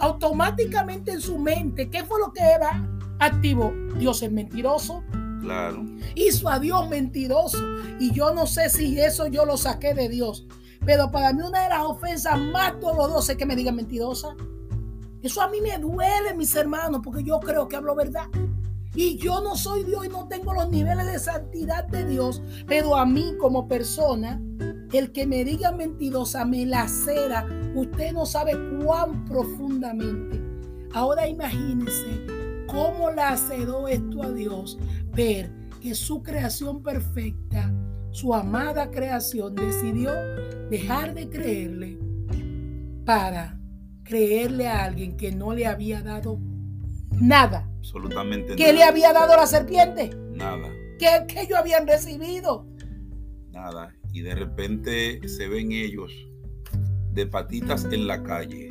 automáticamente 0.00 1.12
en 1.12 1.20
su 1.20 1.38
mente, 1.38 1.88
¿qué 1.90 2.04
fue 2.04 2.20
lo 2.20 2.32
que 2.32 2.42
era 2.42 2.86
activo? 3.18 3.72
Dios 3.98 4.22
es 4.22 4.30
mentiroso. 4.30 5.02
Claro. 5.40 5.84
Hizo 6.14 6.48
a 6.48 6.58
Dios 6.58 6.88
mentiroso. 6.88 7.58
Y 7.98 8.12
yo 8.12 8.34
no 8.34 8.46
sé 8.46 8.68
si 8.68 9.00
eso 9.00 9.26
yo 9.26 9.44
lo 9.46 9.56
saqué 9.56 9.94
de 9.94 10.08
Dios. 10.08 10.46
Pero 10.84 11.10
para 11.10 11.32
mí 11.32 11.42
una 11.42 11.62
de 11.62 11.68
las 11.70 11.84
ofensas 11.84 12.38
más 12.38 12.78
dolorosas 12.80 13.30
es 13.30 13.36
que 13.36 13.46
me 13.46 13.56
digan 13.56 13.76
mentirosa. 13.76 14.36
Eso 15.26 15.42
a 15.42 15.48
mí 15.48 15.60
me 15.60 15.76
duele, 15.76 16.34
mis 16.36 16.54
hermanos, 16.54 17.00
porque 17.02 17.24
yo 17.24 17.40
creo 17.40 17.66
que 17.66 17.74
hablo 17.74 17.96
verdad. 17.96 18.28
Y 18.94 19.16
yo 19.16 19.40
no 19.40 19.56
soy 19.56 19.82
Dios 19.82 20.06
y 20.06 20.08
no 20.08 20.28
tengo 20.28 20.54
los 20.54 20.70
niveles 20.70 21.04
de 21.04 21.18
santidad 21.18 21.84
de 21.88 22.04
Dios, 22.04 22.40
pero 22.68 22.94
a 22.94 23.04
mí 23.04 23.34
como 23.40 23.66
persona, 23.66 24.40
el 24.92 25.10
que 25.10 25.26
me 25.26 25.44
diga 25.44 25.72
mentirosa 25.72 26.44
me 26.44 26.64
lacera. 26.64 27.44
Usted 27.74 28.12
no 28.12 28.24
sabe 28.24 28.52
cuán 28.78 29.24
profundamente. 29.24 30.40
Ahora 30.94 31.26
imagínese 31.26 32.24
cómo 32.68 33.10
laceró 33.10 33.88
esto 33.88 34.22
a 34.22 34.30
Dios 34.30 34.78
ver 35.12 35.50
que 35.82 35.96
su 35.96 36.22
creación 36.22 36.84
perfecta, 36.84 37.74
su 38.12 38.32
amada 38.32 38.92
creación, 38.92 39.56
decidió 39.56 40.12
dejar 40.70 41.14
de 41.14 41.28
creerle 41.28 41.98
para 43.04 43.55
creerle 44.06 44.68
a 44.68 44.84
alguien 44.84 45.16
que 45.16 45.32
no 45.32 45.52
le 45.52 45.66
había 45.66 46.02
dado 46.02 46.38
nada. 47.20 47.68
Absolutamente 47.78 48.56
¿Qué 48.56 48.72
le 48.72 48.82
había 48.82 49.12
dado 49.12 49.36
la 49.36 49.46
serpiente? 49.46 50.10
Nada. 50.32 50.68
¿Qué, 50.98 51.24
¿Qué 51.28 51.42
ellos 51.42 51.58
habían 51.58 51.86
recibido? 51.86 52.66
Nada. 53.50 53.94
Y 54.12 54.22
de 54.22 54.34
repente 54.34 55.28
se 55.28 55.48
ven 55.48 55.72
ellos 55.72 56.12
de 57.12 57.26
patitas 57.26 57.86
en 57.90 58.06
la 58.06 58.22
calle. 58.22 58.68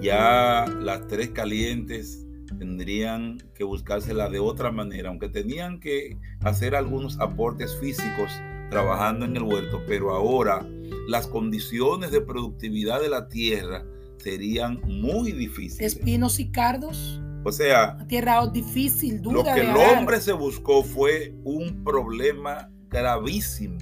Ya 0.00 0.66
las 0.80 1.06
tres 1.08 1.30
calientes 1.30 2.24
tendrían 2.58 3.38
que 3.54 3.64
buscársela 3.64 4.28
de 4.28 4.38
otra 4.38 4.70
manera, 4.70 5.08
aunque 5.08 5.28
tenían 5.28 5.80
que 5.80 6.18
hacer 6.40 6.74
algunos 6.74 7.18
aportes 7.20 7.76
físicos 7.80 8.30
trabajando 8.70 9.24
en 9.24 9.36
el 9.36 9.42
huerto, 9.42 9.82
pero 9.86 10.14
ahora 10.14 10.66
las 11.08 11.26
condiciones 11.26 12.10
de 12.10 12.20
productividad 12.20 13.00
de 13.00 13.08
la 13.08 13.28
tierra 13.28 13.84
serían 14.24 14.80
muy 14.86 15.32
difíciles. 15.32 15.96
Espinos 15.96 16.40
y 16.40 16.50
cardos. 16.50 17.20
O 17.44 17.52
sea, 17.52 17.98
tierra 18.08 18.46
difícil, 18.46 19.20
dura. 19.20 19.36
Lo 19.36 19.44
que 19.44 19.60
el 19.60 19.76
hombre 19.76 20.18
se 20.18 20.32
buscó 20.32 20.82
fue 20.82 21.34
un 21.44 21.84
problema 21.84 22.70
gravísimo, 22.88 23.76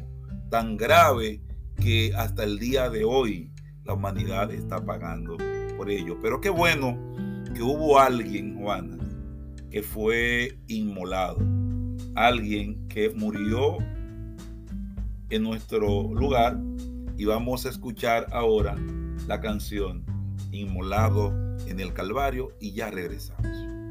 tan 0.50 0.76
grave 0.76 1.40
que 1.76 2.12
hasta 2.16 2.42
el 2.42 2.58
día 2.58 2.90
de 2.90 3.04
hoy 3.04 3.52
la 3.84 3.94
humanidad 3.94 4.50
está 4.50 4.84
pagando 4.84 5.36
por 5.76 5.88
ello. 5.88 6.18
Pero 6.20 6.40
qué 6.40 6.50
bueno 6.50 6.98
que 7.54 7.62
hubo 7.62 8.00
alguien, 8.00 8.58
Juana, 8.58 8.98
que 9.70 9.80
fue 9.80 10.58
inmolado. 10.66 11.38
Alguien 12.16 12.88
que 12.88 13.10
murió 13.10 13.78
en 15.30 15.42
nuestro 15.44 16.12
lugar 16.12 16.58
y 17.16 17.26
vamos 17.26 17.64
a 17.64 17.68
escuchar 17.68 18.26
ahora 18.32 18.74
la 19.28 19.40
canción 19.40 20.11
inmolado 20.52 21.32
en 21.66 21.80
el 21.80 21.92
Calvario 21.92 22.52
y 22.60 22.72
ya 22.72 22.90
regresamos. 22.90 23.81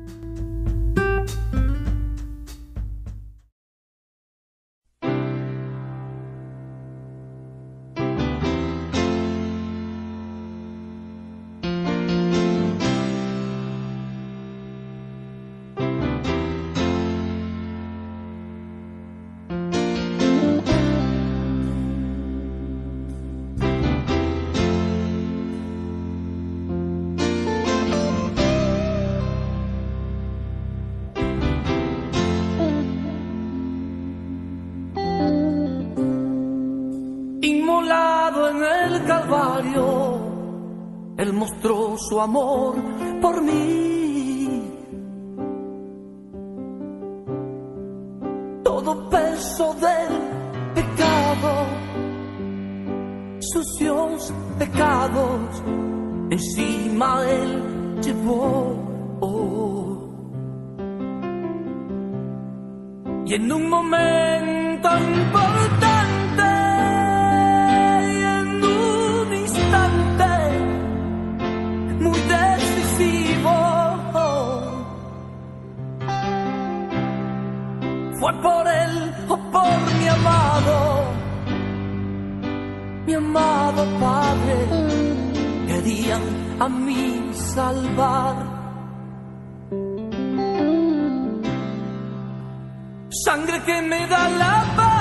Él 41.18 41.34
mostró 41.34 41.96
su 41.98 42.20
amor 42.20 42.76
por 43.22 43.42
mí. 43.44 44.62
Todo 48.64 49.10
peso 49.10 49.76
del 49.76 50.74
pecado, 50.74 51.66
sucios 53.40 54.34
pecados, 54.58 55.64
encima 56.32 57.24
Él 57.30 58.00
llevó. 58.02 58.92
Y 63.32 63.36
en 63.36 63.50
un 63.50 63.70
momento 63.70 64.90
por 78.34 78.68
él 78.68 79.14
o 79.28 79.38
por 79.38 79.94
mi 80.00 80.08
amado, 80.08 81.14
mi 83.06 83.14
amado 83.14 83.86
Padre, 84.00 84.58
querían 85.68 86.22
a 86.60 86.70
mí 86.70 87.32
salvar. 87.34 88.36
Sangre 93.26 93.62
que 93.66 93.82
me 93.82 94.08
da 94.08 94.30
la 94.30 94.64
paz, 94.78 94.92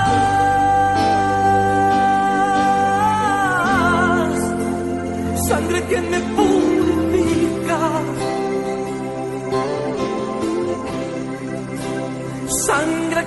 sangre 5.49 5.81
que 5.87 6.01
me 6.01 6.21
purifica 6.21 6.60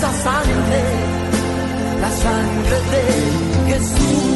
esa 0.00 0.12
sangre, 0.14 0.82
la 2.00 2.10
sangre 2.10 2.76
de 2.92 3.04
Jesús. 3.70 4.30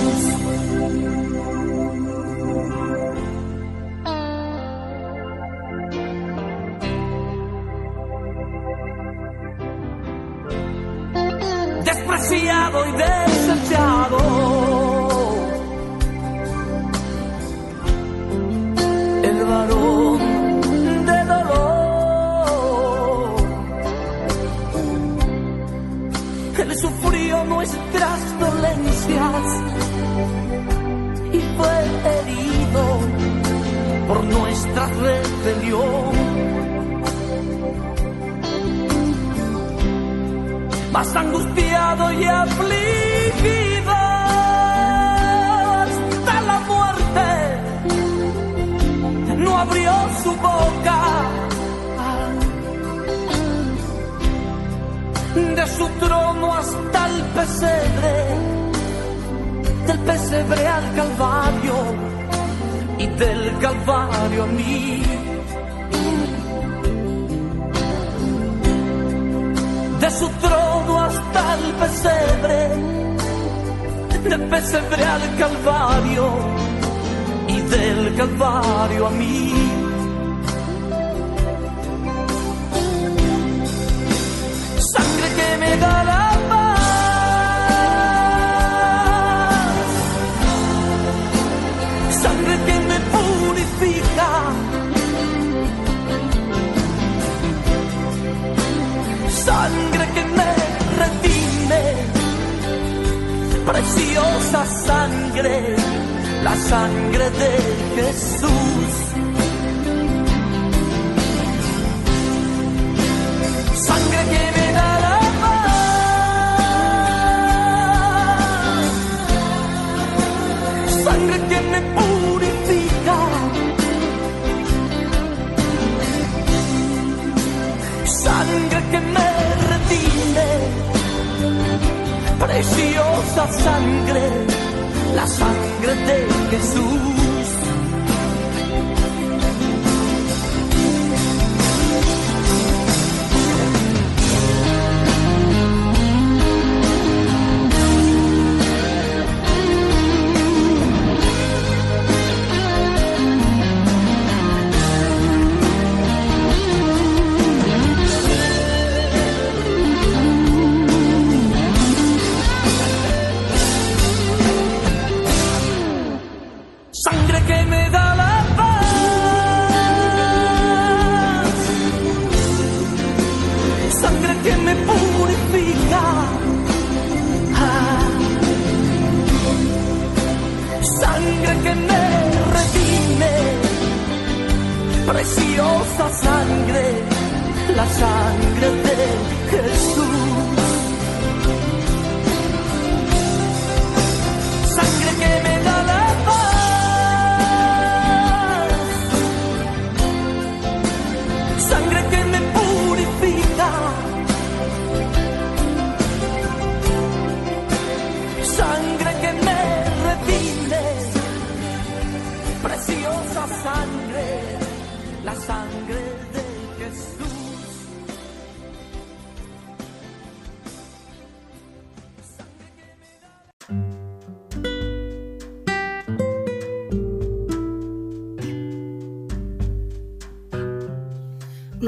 despreciado 11.84 12.86
y 12.86 12.92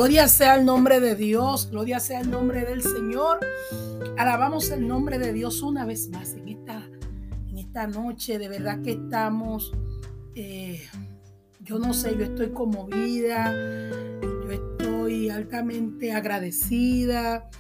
Gloria 0.07 0.29
sea 0.29 0.55
el 0.55 0.65
nombre 0.65 1.01
de 1.01 1.17
Dios, 1.17 1.69
gloria 1.69 1.99
sea 1.99 2.21
el 2.21 2.31
nombre 2.31 2.65
del 2.65 2.81
Señor. 2.81 3.41
Alabamos 4.17 4.71
el 4.71 4.87
nombre 4.87 5.19
de 5.19 5.33
Dios 5.33 5.63
una 5.63 5.85
vez 5.85 6.11
más 6.11 6.35
en 6.35 6.47
esta, 6.47 6.89
en 7.49 7.59
esta 7.59 7.89
noche. 7.89 8.39
De 8.39 8.49
verdad 8.49 8.81
que 8.83 8.93
estamos, 8.93 9.73
eh, 10.37 10.81
yo 11.59 11.81
no 11.81 11.93
sé, 11.93 12.17
yo 12.17 12.23
estoy 12.23 12.51
conmovida, 12.51 13.53
yo 14.23 14.53
estoy 14.53 15.29
altamente 15.29 16.13
agradecida 16.13 17.51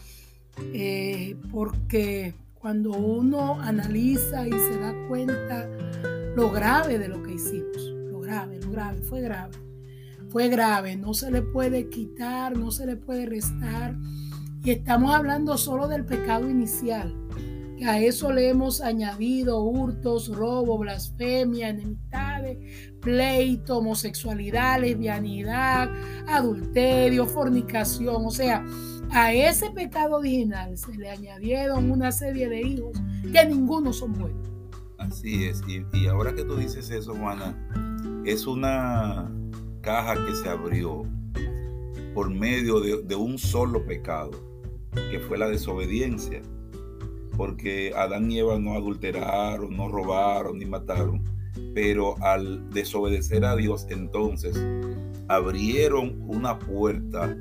eh, 0.72 1.36
porque 1.50 2.32
cuando 2.54 2.92
uno 2.92 3.60
analiza 3.60 4.46
y 4.46 4.52
se 4.52 4.78
da 4.78 4.94
cuenta 5.08 5.68
lo 6.36 6.52
grave 6.52 7.00
de 7.00 7.08
lo 7.08 7.24
que 7.24 7.32
hicimos, 7.32 7.76
lo 8.08 8.20
grave, 8.20 8.60
lo 8.60 8.70
grave, 8.70 9.02
fue 9.02 9.20
grave 9.20 9.65
fue 10.36 10.50
grave, 10.50 10.96
no 10.96 11.14
se 11.14 11.30
le 11.30 11.40
puede 11.40 11.88
quitar, 11.88 12.58
no 12.58 12.70
se 12.70 12.84
le 12.84 12.96
puede 12.96 13.24
restar. 13.24 13.96
Y 14.62 14.70
estamos 14.70 15.14
hablando 15.14 15.56
solo 15.56 15.88
del 15.88 16.04
pecado 16.04 16.50
inicial, 16.50 17.16
que 17.78 17.86
a 17.86 17.98
eso 18.02 18.30
le 18.30 18.50
hemos 18.50 18.82
añadido 18.82 19.62
hurtos, 19.62 20.28
robo, 20.28 20.76
blasfemia, 20.76 21.70
enemistades, 21.70 22.58
pleito, 23.00 23.78
homosexualidad, 23.78 24.82
lesbianidad, 24.82 25.88
adulterio, 26.28 27.24
fornicación. 27.24 28.26
O 28.26 28.30
sea, 28.30 28.62
a 29.12 29.32
ese 29.32 29.70
pecado 29.70 30.16
original 30.16 30.76
se 30.76 30.94
le 30.98 31.08
añadieron 31.08 31.90
una 31.90 32.12
serie 32.12 32.50
de 32.50 32.60
hijos 32.60 32.92
que 33.32 33.46
ninguno 33.46 33.90
son 33.90 34.12
buenos. 34.12 34.50
Así 34.98 35.44
es. 35.44 35.62
Y, 35.66 35.82
y 35.96 36.08
ahora 36.08 36.34
que 36.34 36.44
tú 36.44 36.56
dices 36.56 36.90
eso, 36.90 37.14
Juana, 37.14 37.56
es 38.26 38.46
una 38.46 39.30
caja 39.86 40.16
que 40.26 40.34
se 40.34 40.48
abrió 40.48 41.04
por 42.12 42.28
medio 42.28 42.80
de, 42.80 43.14
un 43.14 43.38
solo 43.38 43.86
pecado, 43.86 44.32
que 45.12 45.20
fue 45.20 45.38
la 45.38 45.48
desobediencia. 45.48 46.42
Porque 47.36 47.92
Adán 47.94 48.30
y 48.30 48.40
Eva 48.40 48.58
no 48.58 48.74
adulteraron, 48.74 49.76
no 49.76 49.88
robaron 49.88 50.58
ni 50.58 50.64
mataron, 50.64 51.22
pero 51.72 52.16
al 52.20 52.68
desobedecer 52.70 53.44
a 53.44 53.54
Dios 53.54 53.86
entonces 53.88 54.60
abrieron 55.28 56.20
una 56.26 56.58
puerta 56.58 57.36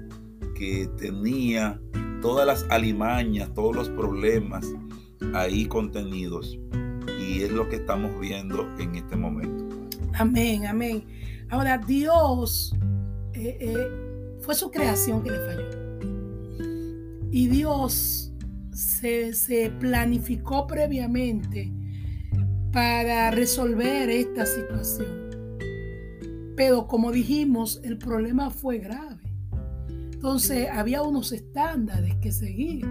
que 0.54 0.88
tenía 0.98 1.82
todas 2.22 2.46
las 2.46 2.66
alimañas, 2.70 3.52
todos 3.56 3.76
los 3.76 3.90
problemas 3.90 4.72
ahí 5.34 5.66
contenidos. 5.66 6.60
Y 7.20 7.42
es 7.42 7.52
lo 7.52 7.68
que 7.70 7.78
estamos 7.78 8.20
viendo 8.20 8.70
en 8.78 8.96
este 8.96 9.16
momento. 9.16 9.66
Amén, 10.14 10.68
amén. 10.68 11.04
Ahora, 11.50 11.78
Dios 11.78 12.74
eh, 13.34 13.58
eh, 13.60 14.38
fue 14.42 14.56
su 14.56 14.72
creación 14.72 15.24
que 15.24 15.32
le 15.32 15.40
falló. 15.40 15.86
Y 17.32 17.48
Dios 17.48 18.32
se, 18.72 19.72
planificó 19.80 20.68
previamente 20.68 21.72
para 22.72 23.32
resolver 23.32 24.10
esta 24.10 24.46
situación. 24.46 25.26
Pero 26.56 26.88
como 26.88 27.12
dijimos, 27.12 27.82
el 27.84 27.98
problema 27.98 28.50
fue 28.50 28.80
grave. 28.80 29.24
Entonces 30.14 30.68
había 30.72 31.02
unos 31.02 31.32
estándares 31.32 32.16
que 32.16 32.32
seguir 32.32 32.86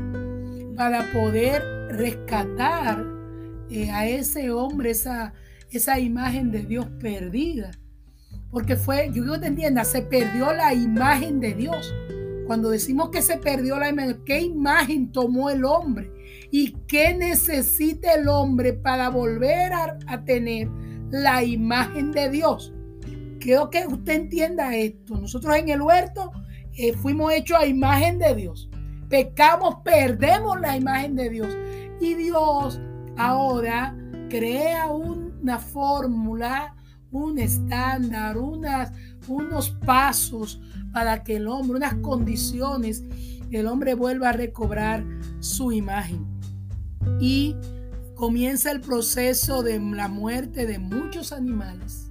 para 0.77 1.11
poder 1.13 1.63
rescatar 1.91 3.05
eh, 3.71 3.91
a 3.91 4.07
ese 4.07 4.51
hombre, 4.51 4.91
esa, 4.91 5.33
esa 5.71 5.99
imagen 5.99 6.51
de 6.51 6.65
Dios 6.65 6.87
perdida. 7.01 7.71
Porque 8.55 8.77
fue, 8.77 9.11
yo 9.13 9.25
que 9.25 9.39
te 9.41 9.47
entiendas, 9.49 9.89
se 9.89 10.01
perdió 10.01 10.53
la 10.53 10.73
imagen 10.73 11.41
de 11.41 11.55
Dios. 11.55 11.93
Cuando 12.47 12.71
decimos 12.71 13.11
que 13.11 13.21
se 13.21 13.37
perdió 13.37 13.81
la 13.81 13.89
imagen, 13.89 14.23
¿qué 14.25 14.43
imagen 14.43 15.11
tomó 15.11 15.51
el 15.51 15.65
hombre? 15.65 16.13
¿Y 16.53 16.71
qué 16.87 17.15
necesita 17.15 18.15
el 18.15 18.29
hombre 18.29 18.73
para 18.73 19.09
volver 19.09 19.73
a, 19.73 20.25
tener 20.25 20.69
la 21.11 21.43
imagen 21.43 22.13
de 22.13 22.31
Dios? 22.31 22.73
Quiero 23.41 23.71
que 23.71 23.89
usted 23.89 24.13
entienda 24.13 24.77
esto. 24.77 25.17
Nosotros 25.17 25.57
en 25.57 25.71
el 25.71 25.83
huerto 25.83 26.31
eh, 26.77 26.93
fuimos 26.93 27.33
hechos 27.33 27.59
a 27.59 27.67
imagen 27.67 28.21
de 28.21 28.37
Dios. 28.37 28.71
Pecamos, 29.09 29.79
perdemos 29.83 30.61
la 30.61 30.77
imagen 30.77 31.17
de 31.17 31.29
Dios. 31.29 31.57
Y 32.01 32.15
Dios 32.15 32.81
ahora 33.17 33.97
crea 34.29 34.87
una 34.93 35.59
fórmula, 35.59 36.77
un 37.15 37.39
estándar, 37.39 38.39
unas, 38.39 38.93
unos 39.29 39.71
pasos 39.71 40.61
para 40.93 41.25
que 41.25 41.37
el 41.37 41.49
hombre, 41.49 41.77
unas 41.77 41.95
condiciones, 41.97 43.05
el 43.51 43.67
hombre 43.67 43.95
vuelva 43.95 44.31
a 44.31 44.33
recobrar 44.33 45.05
su 45.41 45.73
imagen. 45.73 46.27
Y 47.21 47.57
comienza 48.15 48.71
el 48.71 48.81
proceso 48.81 49.63
de 49.63 49.79
la 49.79 50.09
muerte 50.09 50.67
de 50.67 50.79
muchos 50.79 51.33
animales. 51.33 52.11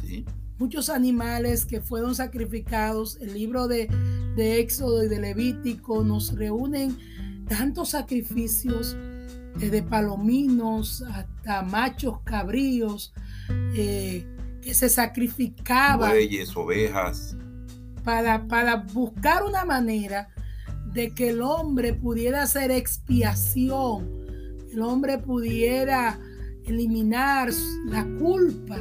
Sí 0.00 0.24
muchos 0.60 0.90
animales 0.90 1.64
que 1.64 1.80
fueron 1.80 2.14
sacrificados. 2.14 3.16
El 3.20 3.32
libro 3.32 3.66
de, 3.66 3.88
de 4.36 4.60
Éxodo 4.60 5.02
y 5.02 5.08
de 5.08 5.18
Levítico 5.18 6.04
nos 6.04 6.34
reúnen 6.34 6.96
tantos 7.48 7.90
sacrificios, 7.90 8.94
desde 9.58 9.82
palominos 9.82 11.02
hasta 11.02 11.62
machos 11.62 12.20
cabríos, 12.22 13.12
eh, 13.74 14.26
que 14.62 14.74
se 14.74 14.88
sacrificaban. 14.88 16.10
Bueyes, 16.10 16.56
ovejas. 16.56 17.36
Para, 18.04 18.46
para 18.46 18.76
buscar 18.76 19.44
una 19.44 19.64
manera 19.64 20.28
de 20.92 21.10
que 21.10 21.30
el 21.30 21.42
hombre 21.42 21.94
pudiera 21.94 22.42
hacer 22.42 22.70
expiación, 22.70 24.08
el 24.72 24.82
hombre 24.82 25.18
pudiera 25.18 26.18
eliminar 26.64 27.50
la 27.86 28.06
culpa 28.18 28.78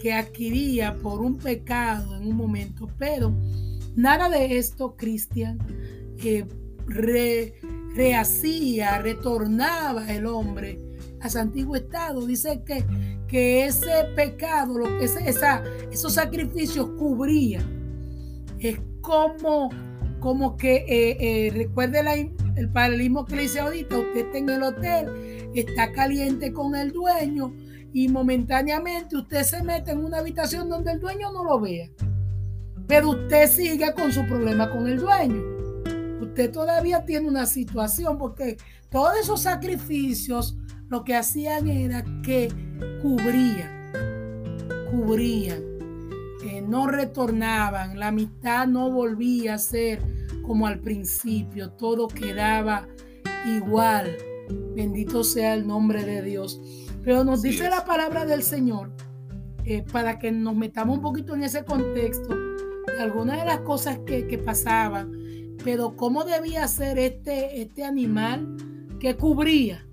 que 0.00 0.12
adquiría 0.12 0.96
por 0.96 1.20
un 1.20 1.38
pecado 1.38 2.16
en 2.16 2.26
un 2.26 2.36
momento, 2.36 2.88
pero 2.98 3.32
nada 3.94 4.28
de 4.28 4.58
esto, 4.58 4.96
Cristian, 4.96 5.58
eh, 6.22 6.44
rehacía, 7.94 8.98
retornaba 8.98 10.12
el 10.12 10.26
hombre 10.26 10.91
a 11.22 11.30
su 11.30 11.38
antiguo 11.38 11.76
estado. 11.76 12.26
Dice 12.26 12.62
que, 12.66 12.84
que 13.28 13.64
ese 13.64 14.04
pecado, 14.14 14.78
lo 14.78 14.98
que 14.98 15.04
esa, 15.04 15.62
esos 15.90 16.14
sacrificios 16.14 16.90
cubría. 16.98 17.60
Es 18.58 18.78
como, 19.00 19.70
como 20.20 20.56
que, 20.56 20.84
eh, 20.88 21.16
eh, 21.20 21.50
recuerde 21.50 22.00
el 22.56 22.68
paralelismo 22.70 23.24
que 23.24 23.36
le 23.36 23.44
hice 23.44 23.60
ahorita, 23.60 23.98
usted 23.98 24.26
está 24.26 24.38
en 24.38 24.48
el 24.50 24.62
hotel, 24.62 25.50
está 25.54 25.92
caliente 25.92 26.52
con 26.52 26.74
el 26.74 26.92
dueño 26.92 27.54
y 27.92 28.08
momentáneamente 28.08 29.16
usted 29.16 29.42
se 29.42 29.62
mete 29.62 29.92
en 29.92 30.04
una 30.04 30.18
habitación 30.18 30.68
donde 30.68 30.92
el 30.92 31.00
dueño 31.00 31.32
no 31.32 31.44
lo 31.44 31.60
vea. 31.60 31.88
Pero 32.86 33.10
usted 33.10 33.48
sigue 33.48 33.92
con 33.94 34.12
su 34.12 34.24
problema 34.26 34.70
con 34.70 34.86
el 34.86 34.98
dueño. 34.98 35.42
Usted 36.20 36.50
todavía 36.50 37.04
tiene 37.04 37.28
una 37.28 37.46
situación 37.46 38.16
porque 38.16 38.56
todos 38.90 39.16
esos 39.18 39.42
sacrificios 39.42 40.56
lo 40.92 41.04
que 41.04 41.16
hacían 41.16 41.68
era 41.68 42.04
que 42.22 42.52
cubrían, 43.00 43.88
cubrían, 44.90 45.62
eh, 46.44 46.60
no 46.60 46.86
retornaban, 46.86 47.98
la 47.98 48.12
mitad 48.12 48.66
no 48.66 48.90
volvía 48.90 49.54
a 49.54 49.58
ser 49.58 50.02
como 50.42 50.66
al 50.66 50.80
principio, 50.80 51.70
todo 51.70 52.08
quedaba 52.08 52.86
igual. 53.56 54.14
Bendito 54.76 55.24
sea 55.24 55.54
el 55.54 55.66
nombre 55.66 56.04
de 56.04 56.20
Dios. 56.20 56.60
Pero 57.02 57.24
nos 57.24 57.40
dice 57.40 57.70
la 57.70 57.86
palabra 57.86 58.26
del 58.26 58.42
Señor, 58.42 58.90
eh, 59.64 59.82
para 59.90 60.18
que 60.18 60.30
nos 60.30 60.54
metamos 60.54 60.98
un 60.98 61.02
poquito 61.02 61.34
en 61.34 61.44
ese 61.44 61.64
contexto, 61.64 62.36
de 62.36 63.00
algunas 63.00 63.38
de 63.38 63.46
las 63.46 63.60
cosas 63.60 63.98
que, 64.00 64.38
pasaban, 64.44 65.10
pero 65.64 65.96
cómo 65.96 66.24
debía 66.24 66.68
ser 66.68 66.98
este, 66.98 67.62
este 67.62 67.82
animal 67.82 68.58
que 69.00 69.16
cubría, 69.16 69.86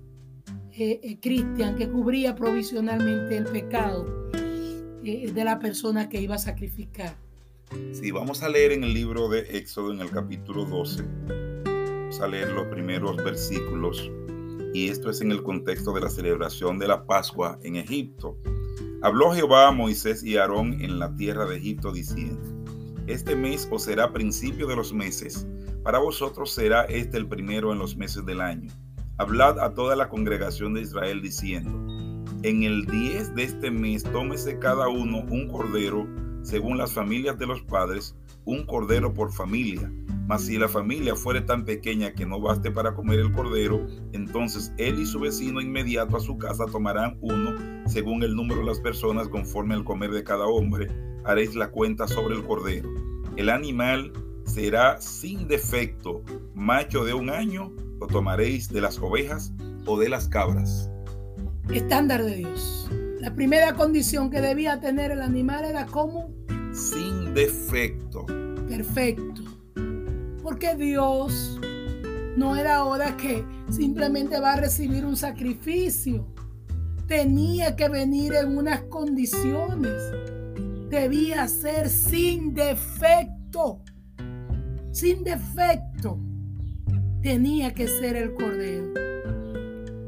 eh, 0.80 1.00
eh, 1.02 1.18
Cristian, 1.20 1.76
que 1.76 1.90
cubría 1.90 2.34
provisionalmente 2.34 3.36
el 3.36 3.44
pecado 3.44 4.06
de 5.02 5.44
la 5.44 5.58
persona 5.58 6.08
que 6.08 6.20
iba 6.20 6.36
a 6.36 6.38
sacrificar. 6.38 7.16
Sí, 7.92 8.10
vamos 8.10 8.42
a 8.42 8.48
leer 8.48 8.72
en 8.72 8.84
el 8.84 8.94
libro 8.94 9.28
de 9.28 9.40
Éxodo, 9.58 9.92
en 9.92 10.00
el 10.00 10.10
capítulo 10.10 10.64
12. 10.64 11.02
Vamos 11.64 12.20
a 12.20 12.28
leer 12.28 12.48
los 12.52 12.66
primeros 12.68 13.16
versículos 13.16 14.10
y 14.72 14.88
esto 14.88 15.10
es 15.10 15.20
en 15.20 15.32
el 15.32 15.42
contexto 15.42 15.92
de 15.92 16.00
la 16.00 16.08
celebración 16.08 16.78
de 16.78 16.88
la 16.88 17.04
Pascua 17.04 17.58
en 17.62 17.76
Egipto. 17.76 18.38
Habló 19.02 19.32
Jehová 19.32 19.68
a 19.68 19.72
Moisés 19.72 20.22
y 20.22 20.36
Aarón 20.36 20.80
en 20.80 20.98
la 20.98 21.14
tierra 21.14 21.44
de 21.44 21.56
Egipto 21.56 21.92
diciendo, 21.92 22.40
Este 23.06 23.36
mes 23.36 23.68
os 23.70 23.84
será 23.84 24.12
principio 24.12 24.66
de 24.66 24.76
los 24.76 24.92
meses, 24.92 25.46
para 25.82 25.98
vosotros 25.98 26.52
será 26.52 26.84
este 26.84 27.16
el 27.16 27.26
primero 27.26 27.72
en 27.72 27.78
los 27.78 27.96
meses 27.96 28.24
del 28.24 28.40
año. 28.40 28.70
Hablad 29.20 29.58
a 29.60 29.74
toda 29.74 29.96
la 29.96 30.08
congregación 30.08 30.74
de 30.74 30.80
Israel 30.82 31.20
diciendo, 31.20 31.70
En 32.42 32.62
el 32.62 32.86
10 32.86 33.34
de 33.34 33.44
este 33.44 33.70
mes 33.70 34.02
tómese 34.02 34.58
cada 34.58 34.88
uno 34.88 35.18
un 35.30 35.48
cordero 35.48 36.06
según 36.42 36.78
las 36.78 36.94
familias 36.94 37.38
de 37.38 37.46
los 37.46 37.60
padres, 37.62 38.16
un 38.46 38.64
cordero 38.64 39.12
por 39.12 39.30
familia 39.30 39.90
mas 40.30 40.42
si 40.42 40.58
la 40.58 40.68
familia 40.68 41.16
fuere 41.16 41.40
tan 41.40 41.64
pequeña 41.64 42.12
que 42.12 42.24
no 42.24 42.40
baste 42.40 42.70
para 42.70 42.94
comer 42.94 43.18
el 43.18 43.32
cordero, 43.32 43.84
entonces 44.12 44.72
él 44.78 45.00
y 45.00 45.04
su 45.04 45.18
vecino 45.18 45.60
inmediato 45.60 46.16
a 46.16 46.20
su 46.20 46.38
casa 46.38 46.66
tomarán 46.66 47.18
uno, 47.20 47.56
según 47.88 48.22
el 48.22 48.36
número 48.36 48.60
de 48.60 48.66
las 48.66 48.78
personas 48.78 49.26
conforme 49.26 49.74
al 49.74 49.82
comer 49.82 50.12
de 50.12 50.22
cada 50.22 50.46
hombre. 50.46 50.86
Haréis 51.24 51.56
la 51.56 51.72
cuenta 51.72 52.06
sobre 52.06 52.36
el 52.36 52.44
cordero. 52.44 52.88
El 53.36 53.50
animal 53.50 54.12
será 54.44 55.00
sin 55.00 55.48
defecto, 55.48 56.22
macho 56.54 57.04
de 57.04 57.12
un 57.12 57.30
año, 57.30 57.72
lo 58.00 58.06
tomaréis 58.06 58.68
de 58.68 58.80
las 58.80 58.98
ovejas 58.98 59.52
o 59.86 59.98
de 59.98 60.08
las 60.08 60.28
cabras. 60.28 60.90
Estándar 61.72 62.24
de 62.24 62.36
Dios. 62.36 62.90
La 63.20 63.34
primera 63.34 63.74
condición 63.74 64.30
que 64.30 64.40
debía 64.40 64.80
tener 64.80 65.10
el 65.10 65.22
animal 65.22 65.64
era 65.64 65.86
como 65.86 66.32
sin 66.72 67.34
defecto. 67.34 68.24
Perfecto 68.68 69.44
porque 70.50 70.74
Dios 70.74 71.60
no 72.36 72.56
era 72.56 72.78
ahora 72.78 73.16
que 73.16 73.44
simplemente 73.70 74.40
va 74.40 74.54
a 74.54 74.56
recibir 74.56 75.04
un 75.04 75.16
sacrificio. 75.16 76.26
Tenía 77.06 77.76
que 77.76 77.88
venir 77.88 78.34
en 78.34 78.56
unas 78.56 78.82
condiciones. 78.82 80.02
Debía 80.88 81.46
ser 81.46 81.88
sin 81.88 82.54
defecto. 82.54 83.82
Sin 84.92 85.22
defecto. 85.24 86.18
Tenía 87.22 87.74
que 87.74 87.86
ser 87.86 88.16
el 88.16 88.32
Cordero. 88.32 88.94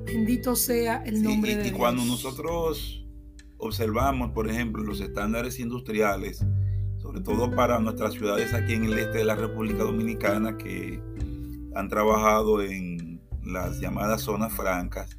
Bendito 0.07 0.57
sea 0.57 1.03
el 1.05 1.23
nombre 1.23 1.57
de 1.57 1.63
Dios. 1.65 1.75
Y 1.75 1.79
cuando 1.79 2.05
nosotros 2.07 3.07
observamos, 3.59 4.31
por 4.31 4.49
ejemplo, 4.49 4.83
los 4.83 4.99
estándares 5.03 5.61
industriales, 5.61 6.43
sobre 6.97 7.21
todo 7.21 7.55
para 7.55 7.79
nuestras 7.81 8.15
ciudades 8.15 8.55
aquí 8.55 8.73
en 8.73 8.85
el 8.85 8.99
este 8.99 9.19
de 9.19 9.25
la 9.25 9.35
República 9.35 9.83
Dominicana 9.83 10.57
que 10.57 11.03
han 11.75 11.89
trabajado 11.89 12.63
en 12.63 13.21
las 13.45 13.79
llamadas 13.79 14.23
zonas 14.23 14.55
francas, 14.55 15.19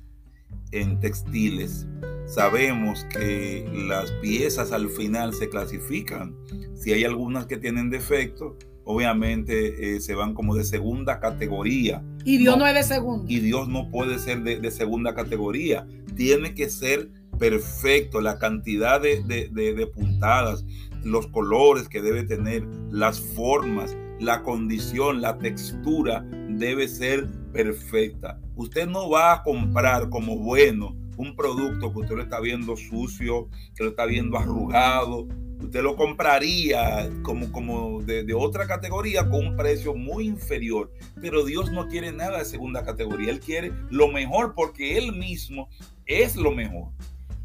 en 0.71 0.99
textiles. 0.99 1.87
Sabemos 2.25 3.05
que 3.05 3.69
las 3.87 4.11
piezas 4.13 4.71
al 4.71 4.89
final 4.89 5.33
se 5.33 5.47
clasifican. 5.47 6.35
Si 6.73 6.91
hay 6.91 7.03
algunas 7.03 7.45
que 7.45 7.57
tienen 7.57 7.91
defecto, 7.91 8.57
obviamente 8.85 9.95
eh, 9.95 9.99
se 9.99 10.15
van 10.15 10.33
como 10.33 10.55
de 10.55 10.63
segunda 10.63 11.19
categoría. 11.19 12.03
Y 12.25 12.37
Dios 12.37 12.57
no, 12.57 12.65
es 12.65 12.73
de 12.73 12.83
segunda. 12.83 13.25
Y 13.31 13.39
Dios 13.39 13.67
no 13.67 13.89
puede 13.89 14.19
ser 14.19 14.43
de, 14.43 14.59
de 14.59 14.71
segunda 14.71 15.13
categoría. 15.13 15.87
Tiene 16.15 16.53
que 16.53 16.69
ser 16.69 17.09
perfecto, 17.37 18.21
la 18.21 18.37
cantidad 18.37 19.01
de, 19.01 19.23
de, 19.23 19.49
de, 19.49 19.87
puntadas, 19.87 20.65
los 21.03 21.27
colores 21.27 21.89
que 21.89 22.01
debe 22.01 22.23
tener, 22.23 22.65
las 22.89 23.19
formas, 23.19 23.97
la 24.19 24.43
condición, 24.43 25.21
la 25.21 25.37
textura 25.37 26.25
debe 26.49 26.87
ser 26.87 27.29
perfecta. 27.51 28.39
Usted 28.55 28.87
no 28.87 29.09
va 29.09 29.33
a 29.33 29.43
comprar 29.43 30.09
como 30.09 30.37
bueno 30.37 30.95
un 31.17 31.35
producto 31.35 31.91
que 31.91 31.99
usted 31.99 32.15
lo 32.15 32.23
está 32.23 32.39
viendo 32.39 32.75
sucio, 32.75 33.49
que 33.75 33.83
lo 33.83 33.89
está 33.91 34.05
viendo 34.05 34.37
arrugado. 34.37 35.27
Usted 35.63 35.81
lo 35.81 35.95
compraría 35.95 37.09
como, 37.23 37.51
como 37.51 38.01
de, 38.01 38.23
de 38.23 38.33
otra 38.33 38.67
categoría 38.67 39.29
con 39.29 39.47
un 39.47 39.57
precio 39.57 39.95
muy 39.95 40.27
inferior. 40.27 40.91
Pero 41.21 41.45
Dios 41.45 41.71
no 41.71 41.87
quiere 41.87 42.11
nada 42.11 42.39
de 42.39 42.45
segunda 42.45 42.83
categoría. 42.83 43.31
Él 43.31 43.39
quiere 43.39 43.71
lo 43.89 44.09
mejor 44.09 44.53
porque 44.55 44.97
Él 44.97 45.13
mismo 45.13 45.69
es 46.05 46.35
lo 46.35 46.51
mejor. 46.51 46.89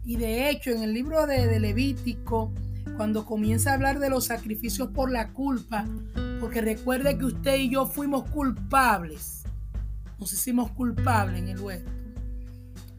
Y 0.04 0.16
de 0.16 0.48
hecho, 0.48 0.70
en 0.70 0.82
el 0.82 0.94
libro 0.94 1.26
de, 1.26 1.60
Levítico, 1.60 2.52
cuando 2.96 3.26
comienza 3.26 3.70
a 3.70 3.74
hablar 3.74 3.98
de 3.98 4.08
los 4.08 4.24
sacrificios 4.24 4.88
por 4.88 5.10
la 5.10 5.32
culpa, 5.32 5.84
porque 6.40 6.60
recuerde 6.60 7.18
que 7.18 7.26
usted 7.26 7.56
y 7.56 7.68
yo 7.68 7.84
fuimos 7.84 8.28
culpables, 8.30 9.42
nos 10.18 10.32
hicimos 10.32 10.70
culpables 10.70 11.42
en 11.42 11.48
el 11.48 11.60
huerto. 11.60 11.97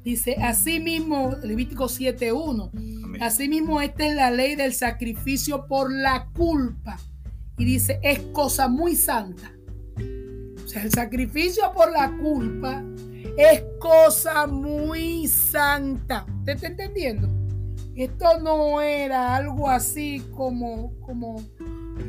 Dice, 0.09 0.37
así 0.41 0.79
mismo, 0.79 1.35
Levítico 1.43 1.83
7.1, 1.83 3.21
así 3.21 3.47
mismo 3.47 3.79
esta 3.79 4.07
es 4.07 4.15
la 4.15 4.31
ley 4.31 4.55
del 4.55 4.73
sacrificio 4.73 5.67
por 5.67 5.93
la 5.93 6.25
culpa. 6.35 6.97
Y 7.59 7.65
dice, 7.65 7.99
es 8.01 8.17
cosa 8.33 8.67
muy 8.67 8.95
santa. 8.95 9.53
O 10.65 10.67
sea, 10.67 10.81
el 10.81 10.89
sacrificio 10.89 11.71
por 11.75 11.91
la 11.91 12.11
culpa 12.17 12.83
es 13.37 13.61
cosa 13.79 14.47
muy 14.47 15.27
santa. 15.27 16.25
¿Usted 16.39 16.53
está 16.53 16.67
entendiendo? 16.69 17.29
Esto 17.95 18.39
no 18.41 18.81
era 18.81 19.35
algo 19.35 19.69
así 19.69 20.23
como, 20.35 20.91
como, 21.01 21.35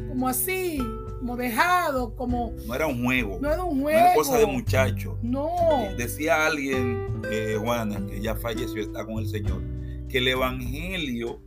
como 0.09 0.27
así, 0.27 0.79
como 1.21 1.37
dejado, 1.37 2.17
como... 2.17 2.55
No 2.67 2.75
era 2.75 2.87
un 2.87 3.05
juego. 3.05 3.39
No 3.41 3.53
era 3.53 3.63
un 3.63 3.83
juego. 3.83 3.99
No 3.99 4.07
era 4.07 4.15
cosa 4.15 4.39
de 4.39 4.47
muchacho. 4.47 5.19
No. 5.23 5.51
Decía 5.97 6.47
alguien, 6.47 7.21
eh, 7.31 7.57
Juana, 7.61 8.05
que 8.07 8.21
ya 8.21 8.35
falleció, 8.35 8.81
está 8.81 9.05
con 9.05 9.19
el 9.19 9.29
Señor, 9.29 9.63
que 10.09 10.19
el 10.19 10.29
Evangelio 10.29 11.43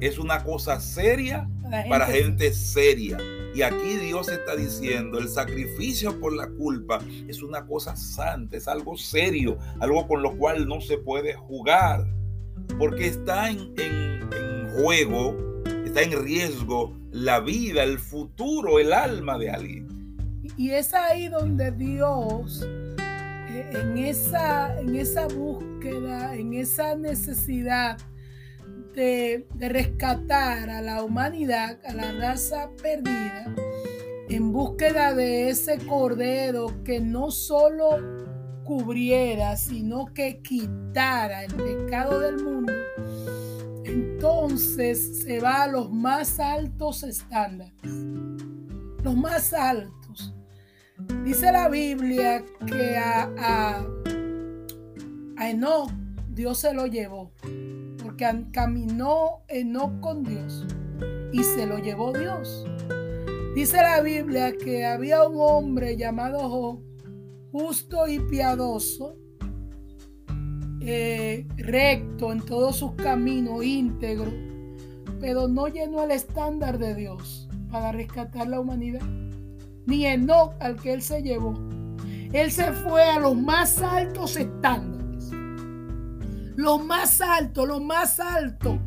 es 0.00 0.18
una 0.18 0.42
cosa 0.42 0.80
seria 0.80 1.48
para 1.88 2.06
gente 2.06 2.52
seria. 2.52 3.18
Y 3.54 3.62
aquí 3.62 3.96
Dios 3.98 4.28
está 4.28 4.56
diciendo, 4.56 5.18
el 5.18 5.28
sacrificio 5.28 6.18
por 6.18 6.32
la 6.32 6.48
culpa 6.48 7.00
es 7.28 7.42
una 7.42 7.66
cosa 7.66 7.96
santa, 7.96 8.56
es 8.56 8.66
algo 8.66 8.96
serio, 8.96 9.58
algo 9.78 10.08
con 10.08 10.22
lo 10.22 10.36
cual 10.38 10.66
no 10.66 10.80
se 10.80 10.96
puede 10.96 11.34
jugar, 11.34 12.06
porque 12.78 13.08
está 13.08 13.50
en, 13.50 13.70
juego, 14.80 15.36
está 15.92 16.00
en 16.04 16.24
riesgo 16.24 16.96
la 17.10 17.40
vida, 17.40 17.82
el 17.82 17.98
futuro, 17.98 18.78
el 18.78 18.94
alma 18.94 19.36
de 19.36 19.50
alguien. 19.50 20.16
Y 20.56 20.70
es 20.70 20.94
ahí 20.94 21.28
donde 21.28 21.70
Dios, 21.70 22.66
eh, 22.66 23.70
en 23.74 23.98
esa, 23.98 24.80
en 24.80 24.96
esa 24.96 25.26
búsqueda, 25.26 26.34
en 26.34 26.54
esa 26.54 26.96
necesidad, 26.96 27.98
de, 28.94 29.46
rescatar 29.58 30.70
a 30.70 30.80
la 30.80 31.02
humanidad, 31.02 31.78
a 31.84 31.92
la 31.92 32.10
raza 32.12 32.70
perdida, 32.82 33.54
en 34.30 34.50
búsqueda 34.50 35.14
de 35.14 35.50
ese 35.50 35.76
cordero 35.76 36.82
que 36.84 37.00
no 37.00 37.30
solo 37.30 37.98
cubriera, 38.64 39.58
sino 39.58 40.06
que 40.14 40.40
quitara 40.40 41.44
el 41.44 41.54
pecado 41.54 42.18
del 42.20 42.42
mundo, 42.42 42.72
entonces 43.84 45.22
se 45.22 45.40
va 45.40 45.64
a 45.64 45.68
los 45.68 45.90
más 45.90 46.38
altos 46.40 47.02
estándares, 47.02 47.74
los 49.02 49.16
más 49.16 49.52
altos. 49.52 50.34
Dice 51.24 51.50
la 51.50 51.68
Biblia 51.68 52.44
que 52.66 52.96
a, 52.96 53.30
a, 53.38 53.86
a 55.36 55.86
Dios 56.28 56.58
se 56.58 56.72
lo 56.72 56.86
llevó 56.86 57.32
porque 58.02 58.46
caminó 58.52 59.42
Enoch 59.48 60.00
con 60.00 60.22
Dios 60.22 60.66
y 61.32 61.42
se 61.42 61.66
lo 61.66 61.78
llevó 61.78 62.12
Dios. 62.12 62.64
Dice 63.54 63.76
la 63.78 64.00
Biblia 64.00 64.52
que 64.56 64.84
había 64.84 65.26
un 65.26 65.36
hombre 65.38 65.96
llamado 65.96 66.80
justo 67.52 68.08
y 68.08 68.18
piadoso, 68.18 69.16
eh, 70.84 71.46
recto 71.56 72.32
en 72.32 72.40
todos 72.40 72.76
sus 72.76 72.92
caminos, 72.92 73.64
íntegro, 73.64 74.32
pero 75.20 75.48
no 75.48 75.68
llenó 75.68 76.04
el 76.04 76.10
estándar 76.10 76.78
de 76.78 76.94
Dios 76.94 77.48
para 77.70 77.92
rescatar 77.92 78.48
la 78.48 78.60
humanidad, 78.60 79.06
ni 79.86 80.06
Enoch 80.06 80.52
al 80.60 80.76
que 80.76 80.92
él 80.92 81.02
se 81.02 81.22
llevó. 81.22 81.54
Él 82.32 82.50
se 82.50 82.72
fue 82.72 83.04
a 83.04 83.18
los 83.18 83.36
más 83.36 83.80
altos 83.82 84.36
estándares 84.36 85.02
lo 86.56 86.78
más 86.78 87.20
alto, 87.20 87.66
lo 87.66 87.80
más 87.80 88.20
alto. 88.20 88.78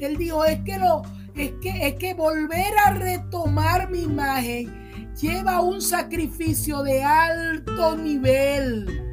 Él 0.00 0.16
dijo, 0.16 0.44
es 0.44 0.60
que 0.60 0.78
lo, 0.78 1.02
es 1.34 1.52
que, 1.60 1.88
es 1.88 1.94
que 1.94 2.14
volver 2.14 2.72
a 2.84 2.92
retomar 2.92 3.90
mi 3.90 4.02
imagen 4.02 5.14
lleva 5.20 5.60
un 5.60 5.80
sacrificio 5.80 6.82
de 6.82 7.02
alto 7.02 7.96
nivel. 7.96 9.07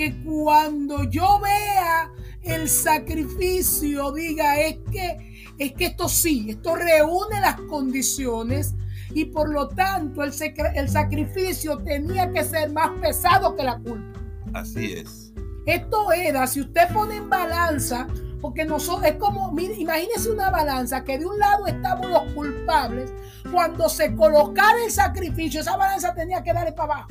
Que 0.00 0.14
cuando 0.24 1.04
yo 1.04 1.40
vea 1.40 2.10
el 2.42 2.70
sacrificio 2.70 4.12
diga, 4.12 4.58
es 4.58 4.78
que, 4.90 5.44
es 5.58 5.74
que 5.74 5.84
esto 5.88 6.08
sí, 6.08 6.46
esto 6.48 6.74
reúne 6.74 7.38
las 7.38 7.60
condiciones 7.68 8.72
y 9.12 9.26
por 9.26 9.50
lo 9.50 9.68
tanto 9.68 10.24
el, 10.24 10.32
el 10.74 10.88
sacrificio 10.88 11.76
tenía 11.84 12.32
que 12.32 12.44
ser 12.44 12.72
más 12.72 12.98
pesado 13.02 13.54
que 13.54 13.62
la 13.62 13.78
culpa. 13.78 14.18
Así 14.54 14.94
es. 14.94 15.34
Esto 15.66 16.12
era, 16.12 16.46
si 16.46 16.62
usted 16.62 16.90
pone 16.94 17.16
en 17.16 17.28
balanza, 17.28 18.08
porque 18.40 18.64
nosotros, 18.64 19.04
es 19.04 19.16
como, 19.16 19.52
mire, 19.52 19.74
imagínese 19.74 20.30
una 20.30 20.48
balanza 20.48 21.04
que 21.04 21.18
de 21.18 21.26
un 21.26 21.38
lado 21.38 21.66
estamos 21.66 22.06
los 22.08 22.22
culpables, 22.32 23.12
cuando 23.52 23.86
se 23.90 24.16
colocara 24.16 24.82
el 24.82 24.90
sacrificio, 24.90 25.60
esa 25.60 25.76
balanza 25.76 26.14
tenía 26.14 26.42
que 26.42 26.54
darle 26.54 26.72
para 26.72 26.94
abajo. 26.94 27.10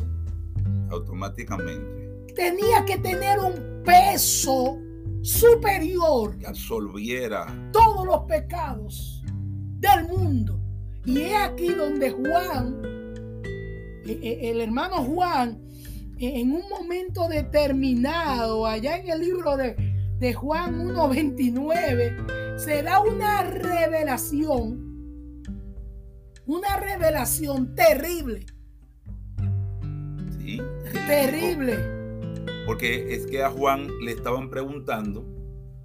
Automáticamente. 0.90 1.99
Tenía 2.40 2.86
que 2.86 2.98
tener 2.98 3.38
un 3.40 3.84
peso 3.84 4.80
superior. 5.22 6.38
Que 6.38 6.48
absolviera 6.48 7.46
todos 7.74 8.06
los 8.06 8.20
pecados 8.30 9.22
del 9.78 10.08
mundo. 10.08 10.58
Y 11.04 11.20
es 11.20 11.36
aquí 11.36 11.68
donde 11.68 12.12
Juan, 12.12 12.82
e, 14.06 14.20
e, 14.24 14.52
el 14.52 14.62
hermano 14.62 15.04
Juan, 15.04 15.62
en 16.18 16.54
un 16.54 16.70
momento 16.70 17.28
determinado, 17.28 18.66
allá 18.66 19.00
en 19.00 19.10
el 19.10 19.20
libro 19.20 19.58
de, 19.58 19.76
de 20.18 20.34
Juan 20.34 20.88
1.29, 20.88 22.58
se 22.58 22.84
da 22.84 23.02
una 23.02 23.44
revelación, 23.44 25.44
una 26.46 26.78
revelación 26.78 27.76
terrible. 27.76 28.46
Sí. 30.40 30.62
Terrible. 31.06 31.99
Porque 32.70 33.16
es 33.16 33.26
que 33.26 33.42
a 33.42 33.50
Juan 33.50 33.88
le 34.00 34.12
estaban 34.12 34.52
preguntando 34.52 35.26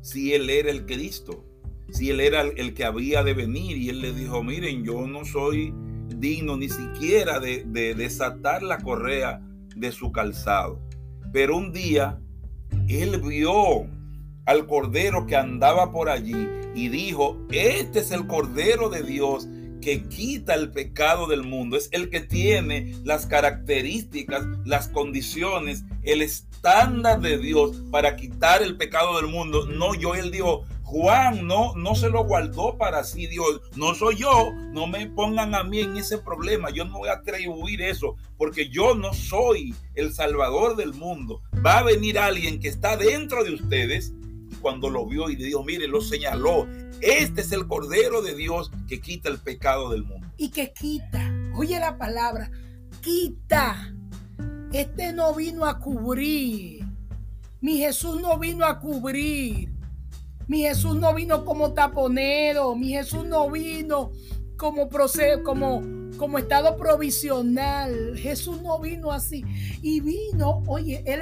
si 0.03 0.35
él 0.35 0.51
era 0.51 0.71
el 0.71 0.85
Cristo, 0.85 1.43
si 1.89 2.11
él 2.11 2.21
era 2.21 2.43
el 2.43 2.75
que 2.75 2.85
había 2.85 3.23
de 3.23 3.33
venir. 3.33 3.79
Y 3.79 3.89
él 3.89 4.03
le 4.03 4.13
dijo, 4.13 4.43
miren, 4.43 4.85
yo 4.85 5.07
no 5.07 5.25
soy 5.25 5.73
digno 6.15 6.59
ni 6.59 6.69
siquiera 6.69 7.41
de, 7.41 7.65
de 7.65 7.95
desatar 7.95 8.63
la 8.63 8.77
correa 8.77 9.41
de 9.75 9.93
su 9.93 10.13
calzado. 10.13 10.79
Pero 11.33 11.57
un 11.57 11.73
día 11.73 12.21
él 12.87 13.19
vio 13.19 13.87
al 14.45 14.67
cordero 14.67 15.25
que 15.25 15.37
andaba 15.37 15.91
por 15.91 16.11
allí 16.11 16.47
y 16.75 16.91
dijo, 16.91 17.39
este 17.51 18.01
es 18.01 18.11
el 18.11 18.27
cordero 18.27 18.91
de 18.91 19.03
Dios 19.03 19.49
que 19.85 20.09
quita 20.09 20.55
el 20.55 20.71
pecado 20.71 21.27
del 21.27 21.43
mundo. 21.43 21.77
Es 21.77 21.91
el 21.93 22.09
que 22.09 22.21
tiene 22.21 22.97
las 23.05 23.27
características, 23.27 24.43
las 24.65 24.89
condiciones, 24.89 25.85
el 26.05 26.23
estándar 26.23 27.21
de 27.21 27.37
Dios 27.37 27.83
para 27.91 28.17
quitar 28.17 28.63
el 28.63 28.79
pecado 28.79 29.17
del 29.21 29.27
mundo. 29.27 29.67
No 29.67 29.95
yo, 29.95 30.15
él 30.15 30.31
dijo, 30.31 30.65
Juan 30.85 31.47
no, 31.47 31.75
no 31.77 31.95
se 31.95 32.09
lo 32.09 32.25
guardó 32.25 32.79
para 32.79 33.05
sí 33.05 33.27
Dios. 33.27 33.61
No 33.77 33.95
soy 33.95 34.17
yo. 34.17 34.53
No 34.73 34.87
me 34.87 35.07
pongan 35.07 35.55
a 35.55 35.65
mí 35.65 35.81
en 35.81 35.99
ese 35.99 36.17
problema. 36.17 36.71
Yo 36.71 36.87
no 36.87 37.01
voy 37.01 37.11
a 37.11 37.15
atribuir 37.15 37.83
eso 37.83 38.17
porque 38.39 38.71
yo 38.71 38.95
no 38.95 39.13
soy 39.13 39.75
el 39.95 40.15
salvador 40.15 40.77
del 40.77 40.95
mundo. 40.95 41.43
Va 41.65 41.81
a 41.81 41.83
venir 41.83 42.19
alguien 42.19 42.59
que 42.59 42.69
está 42.69 42.97
dentro 42.97 43.45
de 43.45 43.53
ustedes 43.53 44.15
cuando 44.65 44.89
lo 44.89 45.05
vio 45.05 45.29
y 45.29 45.37
le 45.37 45.45
dijo, 45.45 45.63
mire, 45.63 45.87
lo 45.87 46.01
señaló. 46.01 46.67
Este 47.03 47.43
es 47.43 47.53
el 47.53 47.69
Cordero 47.69 48.23
de 48.23 48.35
Dios 48.35 48.71
que 48.89 48.99
quita 48.99 49.29
el 49.29 49.39
pecado 49.39 49.91
del 49.91 50.05
mundo. 50.05 50.27
Y 50.39 50.49
que 50.49 50.73
quita 50.73 51.31
Oye 51.57 51.79
la 51.79 51.97
palabra, 51.97 52.51
quita. 53.01 53.95
Este 54.73 55.13
no 55.13 55.35
vino 55.35 55.65
a 55.67 55.79
cubrir. 55.79 56.85
Mi 57.61 57.79
Jesús 57.79 58.21
no 58.21 58.39
vino 58.39 58.65
a 58.65 58.81
cubrir. 58.81 59.71
Mi 60.49 60.63
Jesús 60.63 60.97
no 60.97 61.15
vino 61.15 61.45
como 61.45 61.73
taponero. 61.73 62.75
Mi 62.75 62.89
Jesús 62.89 63.25
no 63.25 63.49
vino 63.51 64.11
como 64.57 64.89
proceso, 64.89 65.45
como, 65.45 65.81
como 66.17 66.39
estado 66.39 66.77
provisional. 66.77 68.17
Jesús 68.17 68.61
no 68.61 68.81
vino 68.81 69.13
así. 69.13 69.45
Y 69.81 70.01
vino, 70.01 70.65
oye, 70.67 71.05
él 71.07 71.21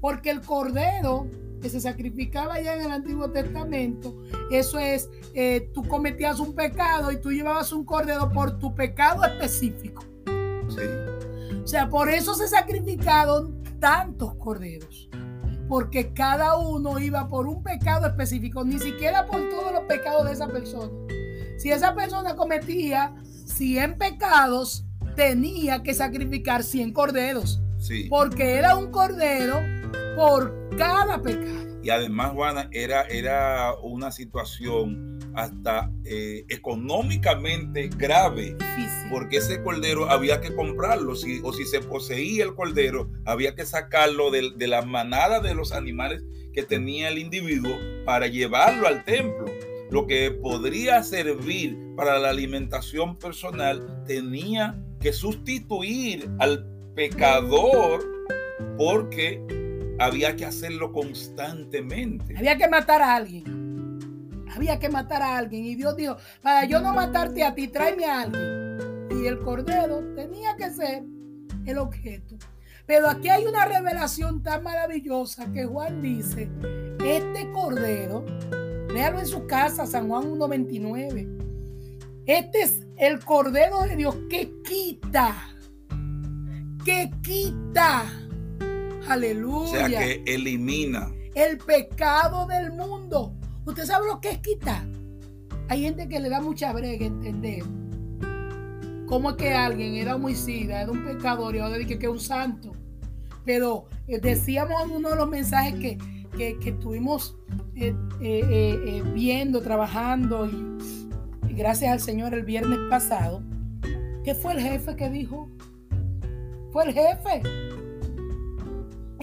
porque 0.00 0.30
el 0.30 0.40
cordero 0.40 1.28
que 1.60 1.68
se 1.68 1.80
sacrificaba 1.80 2.60
ya 2.60 2.74
en 2.74 2.82
el 2.82 2.90
Antiguo 2.90 3.30
Testamento, 3.30 4.14
eso 4.50 4.78
es, 4.78 5.08
eh, 5.34 5.70
tú 5.72 5.82
cometías 5.82 6.40
un 6.40 6.54
pecado 6.54 7.10
y 7.10 7.20
tú 7.20 7.30
llevabas 7.30 7.72
un 7.72 7.84
cordero 7.84 8.30
por 8.30 8.58
tu 8.58 8.74
pecado 8.74 9.24
específico. 9.24 10.04
Sí. 10.68 10.82
O 11.62 11.66
sea, 11.66 11.88
por 11.88 12.10
eso 12.10 12.34
se 12.34 12.46
sacrificaron 12.48 13.62
tantos 13.80 14.34
corderos. 14.36 15.08
Porque 15.68 16.12
cada 16.12 16.58
uno 16.58 16.98
iba 16.98 17.28
por 17.28 17.46
un 17.46 17.62
pecado 17.62 18.06
específico, 18.06 18.64
ni 18.64 18.78
siquiera 18.78 19.26
por 19.26 19.48
todos 19.48 19.72
los 19.72 19.84
pecados 19.84 20.26
de 20.26 20.32
esa 20.32 20.46
persona. 20.46 20.92
Si 21.58 21.70
esa 21.70 21.94
persona 21.94 22.36
cometía 22.36 23.14
100 23.46 23.96
pecados, 23.96 24.84
tenía 25.16 25.82
que 25.82 25.94
sacrificar 25.94 26.62
100 26.62 26.92
corderos. 26.92 27.62
Sí. 27.78 28.06
Porque 28.10 28.56
era 28.56 28.76
un 28.76 28.90
cordero 28.90 29.60
por 30.16 30.52
cada 30.76 31.20
pecado. 31.22 31.64
Y 31.84 31.90
además, 31.90 32.32
Juana, 32.32 32.70
era, 32.72 33.02
era 33.02 33.74
una 33.82 34.10
situación 34.10 35.18
hasta 35.34 35.92
eh, 36.06 36.46
económicamente 36.48 37.90
grave, 37.94 38.56
porque 39.10 39.36
ese 39.36 39.62
cordero 39.62 40.10
había 40.10 40.40
que 40.40 40.54
comprarlo, 40.54 41.14
si, 41.14 41.40
o 41.44 41.52
si 41.52 41.66
se 41.66 41.80
poseía 41.80 42.44
el 42.44 42.54
cordero, 42.54 43.10
había 43.26 43.54
que 43.54 43.66
sacarlo 43.66 44.30
de, 44.30 44.52
de 44.56 44.66
la 44.66 44.80
manada 44.80 45.40
de 45.40 45.54
los 45.54 45.72
animales 45.72 46.24
que 46.54 46.62
tenía 46.62 47.08
el 47.08 47.18
individuo 47.18 47.76
para 48.06 48.28
llevarlo 48.28 48.88
al 48.88 49.04
templo. 49.04 49.44
Lo 49.90 50.06
que 50.06 50.30
podría 50.30 51.02
servir 51.02 51.76
para 51.96 52.18
la 52.18 52.30
alimentación 52.30 53.18
personal 53.18 54.02
tenía 54.06 54.82
que 55.00 55.12
sustituir 55.12 56.30
al 56.38 56.66
pecador 56.94 58.02
porque 58.78 59.42
había 59.98 60.36
que 60.36 60.44
hacerlo 60.44 60.92
constantemente. 60.92 62.36
Había 62.36 62.56
que 62.56 62.68
matar 62.68 63.02
a 63.02 63.16
alguien. 63.16 64.44
Había 64.54 64.78
que 64.78 64.88
matar 64.88 65.22
a 65.22 65.38
alguien. 65.38 65.64
Y 65.64 65.74
Dios 65.74 65.96
dijo, 65.96 66.16
para 66.42 66.64
yo 66.64 66.80
no 66.80 66.92
matarte 66.92 67.42
a 67.44 67.54
ti, 67.54 67.68
tráeme 67.68 68.06
a 68.06 68.22
alguien. 68.22 69.08
Y 69.10 69.26
el 69.26 69.40
cordero 69.40 70.02
tenía 70.14 70.56
que 70.56 70.70
ser 70.70 71.04
el 71.66 71.78
objeto. 71.78 72.36
Pero 72.86 73.08
aquí 73.08 73.28
hay 73.28 73.46
una 73.46 73.64
revelación 73.64 74.42
tan 74.42 74.62
maravillosa 74.62 75.50
que 75.52 75.64
Juan 75.64 76.02
dice, 76.02 76.50
este 77.04 77.50
cordero, 77.52 78.24
léalo 78.92 79.20
en 79.20 79.26
su 79.26 79.46
casa, 79.46 79.86
San 79.86 80.08
Juan 80.08 80.24
1.29. 80.24 82.22
Este 82.26 82.62
es 82.62 82.86
el 82.98 83.24
cordero 83.24 83.82
de 83.82 83.96
Dios 83.96 84.16
que 84.28 84.52
quita, 84.62 85.34
que 86.84 87.10
quita 87.22 88.23
Aleluya. 89.08 89.68
O 89.68 89.88
sea 89.88 89.88
que 89.88 90.22
elimina. 90.26 91.12
El 91.34 91.58
pecado 91.58 92.46
del 92.46 92.72
mundo. 92.72 93.34
¿Usted 93.66 93.84
sabe 93.84 94.06
lo 94.06 94.20
que 94.20 94.30
es 94.30 94.38
quitar? 94.38 94.84
Hay 95.68 95.82
gente 95.82 96.08
que 96.08 96.20
le 96.20 96.28
da 96.28 96.40
mucha 96.40 96.72
brega 96.72 97.06
entender 97.06 97.64
cómo 99.06 99.30
es 99.30 99.36
que 99.36 99.52
alguien 99.52 99.94
era 99.94 100.16
homicida, 100.16 100.82
era 100.82 100.90
un 100.90 101.04
pecador 101.04 101.54
y 101.54 101.58
ahora 101.58 101.78
dice 101.78 101.98
que 101.98 102.06
es 102.06 102.12
un 102.12 102.20
santo. 102.20 102.72
Pero 103.44 103.86
eh, 104.06 104.18
decíamos 104.18 104.82
en 104.84 104.90
uno 104.90 105.10
de 105.10 105.16
los 105.16 105.28
mensajes 105.28 105.74
que, 105.74 105.98
que, 106.36 106.70
estuvimos 106.70 107.36
eh, 107.74 107.94
eh, 108.20 109.02
viendo, 109.14 109.60
trabajando 109.62 110.46
y 110.46 111.54
gracias 111.54 111.92
al 111.92 112.00
Señor 112.00 112.34
el 112.34 112.44
viernes 112.44 112.78
pasado, 112.90 113.42
que 114.24 114.34
fue 114.34 114.54
el 114.54 114.60
jefe 114.60 114.96
que 114.96 115.08
dijo, 115.10 115.48
fue 116.72 116.86
el 116.86 116.94
jefe 116.94 117.42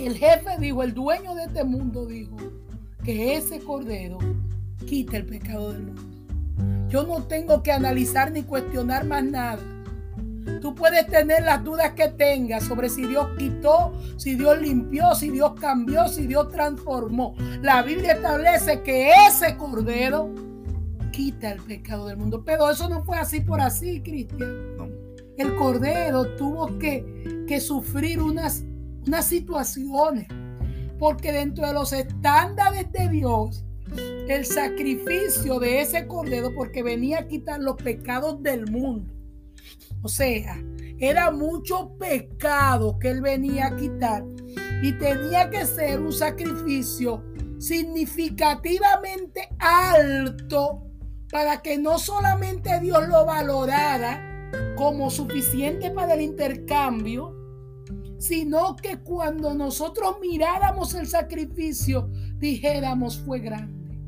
el 0.06 0.18
jefe 0.18 0.58
dijo, 0.60 0.84
el 0.84 0.94
dueño 0.94 1.36
de 1.36 1.44
este 1.44 1.64
mundo 1.64 2.06
dijo 2.06 2.38
que 3.04 3.36
ese 3.36 3.60
cordero 3.60 4.20
quita 4.86 5.18
el 5.18 5.26
pecado 5.26 5.74
del 5.74 5.84
mundo. 5.84 6.02
Yo 6.90 7.04
no 7.04 7.24
tengo 7.24 7.64
que 7.64 7.72
analizar 7.72 8.32
ni 8.32 8.44
cuestionar 8.44 9.06
más 9.06 9.24
nada. 9.24 9.60
Tú 10.60 10.76
puedes 10.76 11.08
tener 11.08 11.44
las 11.44 11.64
dudas 11.64 11.94
que 11.94 12.08
tengas 12.10 12.64
sobre 12.64 12.90
si 12.90 13.06
Dios 13.06 13.28
quitó, 13.38 13.94
si 14.18 14.36
Dios 14.36 14.60
limpió, 14.60 15.14
si 15.16 15.30
Dios 15.30 15.54
cambió, 15.60 16.08
si 16.08 16.28
Dios 16.28 16.50
transformó. 16.50 17.36
La 17.62 17.82
Biblia 17.84 18.14
establece 18.14 18.82
que 18.82 19.12
ese 19.28 19.56
cordero 19.58 20.34
quita 21.12 21.52
el 21.52 21.62
pecado 21.62 22.08
del 22.08 22.18
mundo. 22.18 22.44
Pero 22.44 22.70
eso 22.70 22.90
no 22.90 23.04
fue 23.04 23.18
así 23.18 23.42
por 23.42 23.62
así, 23.62 24.02
Cristian. 24.02 24.78
El 25.38 25.56
cordero 25.56 26.36
tuvo 26.36 26.78
que, 26.78 27.46
que 27.48 27.60
sufrir 27.60 28.22
unas 28.22 28.64
unas 29.08 29.28
situaciones. 29.28 30.28
Porque 31.00 31.32
dentro 31.32 31.66
de 31.68 31.74
los 31.74 31.94
estándares 31.94 32.92
de 32.92 33.10
Dios, 33.10 33.66
el 34.28 34.46
sacrificio 34.46 35.60
de 35.60 35.82
ese 35.82 36.08
cordero, 36.08 36.54
porque 36.56 36.84
venía 36.84 37.20
a 37.20 37.28
quitar 37.28 37.60
los 37.60 37.76
pecados 37.76 38.42
del 38.44 38.70
mundo. 38.70 39.12
O 40.04 40.08
sea, 40.08 40.58
era 41.00 41.32
mucho 41.32 41.98
pecado 41.98 42.98
que 43.00 43.10
él 43.10 43.22
venía 43.22 43.68
a 43.68 43.76
quitar. 43.76 44.24
Y 44.84 44.94
tenía 44.94 45.50
que 45.50 45.66
ser 45.66 46.00
un 46.00 46.12
sacrificio 46.12 47.24
significativamente 47.60 49.50
alto 49.60 50.84
para 51.32 51.62
que 51.62 51.78
no 51.78 52.00
solamente 52.00 52.80
Dios 52.80 53.08
lo 53.08 53.26
valorara 53.26 54.50
como 54.76 55.10
suficiente 55.10 55.92
para 55.92 56.16
el 56.16 56.22
intercambio, 56.22 57.41
sino 58.22 58.76
que 58.76 59.00
cuando 59.00 59.56
nosotros 59.56 60.18
miráramos 60.22 60.94
el 60.94 61.08
sacrificio, 61.08 62.08
dijéramos 62.38 63.18
fue 63.18 63.40
grande. 63.40 64.00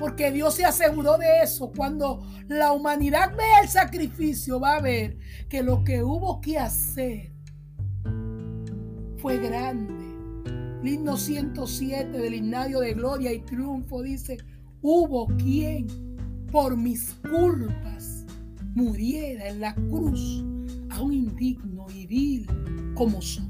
Porque 0.00 0.32
Dios 0.32 0.54
se 0.54 0.64
aseguró 0.64 1.16
de 1.16 1.42
eso. 1.44 1.70
Cuando 1.70 2.26
la 2.48 2.72
humanidad 2.72 3.36
vea 3.36 3.60
el 3.62 3.68
sacrificio, 3.68 4.58
va 4.58 4.74
a 4.74 4.80
ver 4.80 5.16
que 5.48 5.62
lo 5.62 5.84
que 5.84 6.02
hubo 6.02 6.40
que 6.40 6.58
hacer 6.58 7.32
fue 9.18 9.38
grande. 9.38 9.94
El 10.82 10.88
himno 10.88 11.16
107 11.16 12.18
del 12.18 12.34
himnario 12.34 12.80
de 12.80 12.94
gloria 12.94 13.32
y 13.32 13.42
triunfo 13.42 14.02
dice, 14.02 14.38
hubo 14.82 15.28
quien 15.36 15.86
por 16.50 16.76
mis 16.76 17.14
culpas 17.30 18.26
muriera 18.74 19.50
en 19.50 19.60
la 19.60 19.72
cruz 19.72 20.49
a 20.90 21.00
un 21.00 21.12
indigno 21.12 21.86
como 22.94 23.22
soy. 23.22 23.48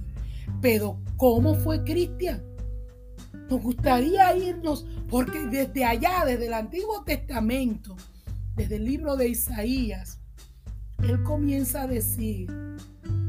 Pero 0.61 0.99
¿cómo 1.17 1.55
fue 1.55 1.83
Cristian? 1.85 2.43
Nos 3.49 3.63
gustaría 3.63 4.37
irnos, 4.37 4.87
porque 5.09 5.41
desde 5.47 5.85
allá, 5.85 6.25
desde 6.25 6.47
el 6.47 6.55
Antiguo 6.55 7.03
Testamento, 7.05 7.97
desde 8.55 8.77
el 8.77 8.85
libro 8.85 9.17
de 9.17 9.29
Isaías, 9.29 10.21
él 11.03 11.23
comienza 11.23 11.83
a 11.83 11.87
decir 11.87 12.49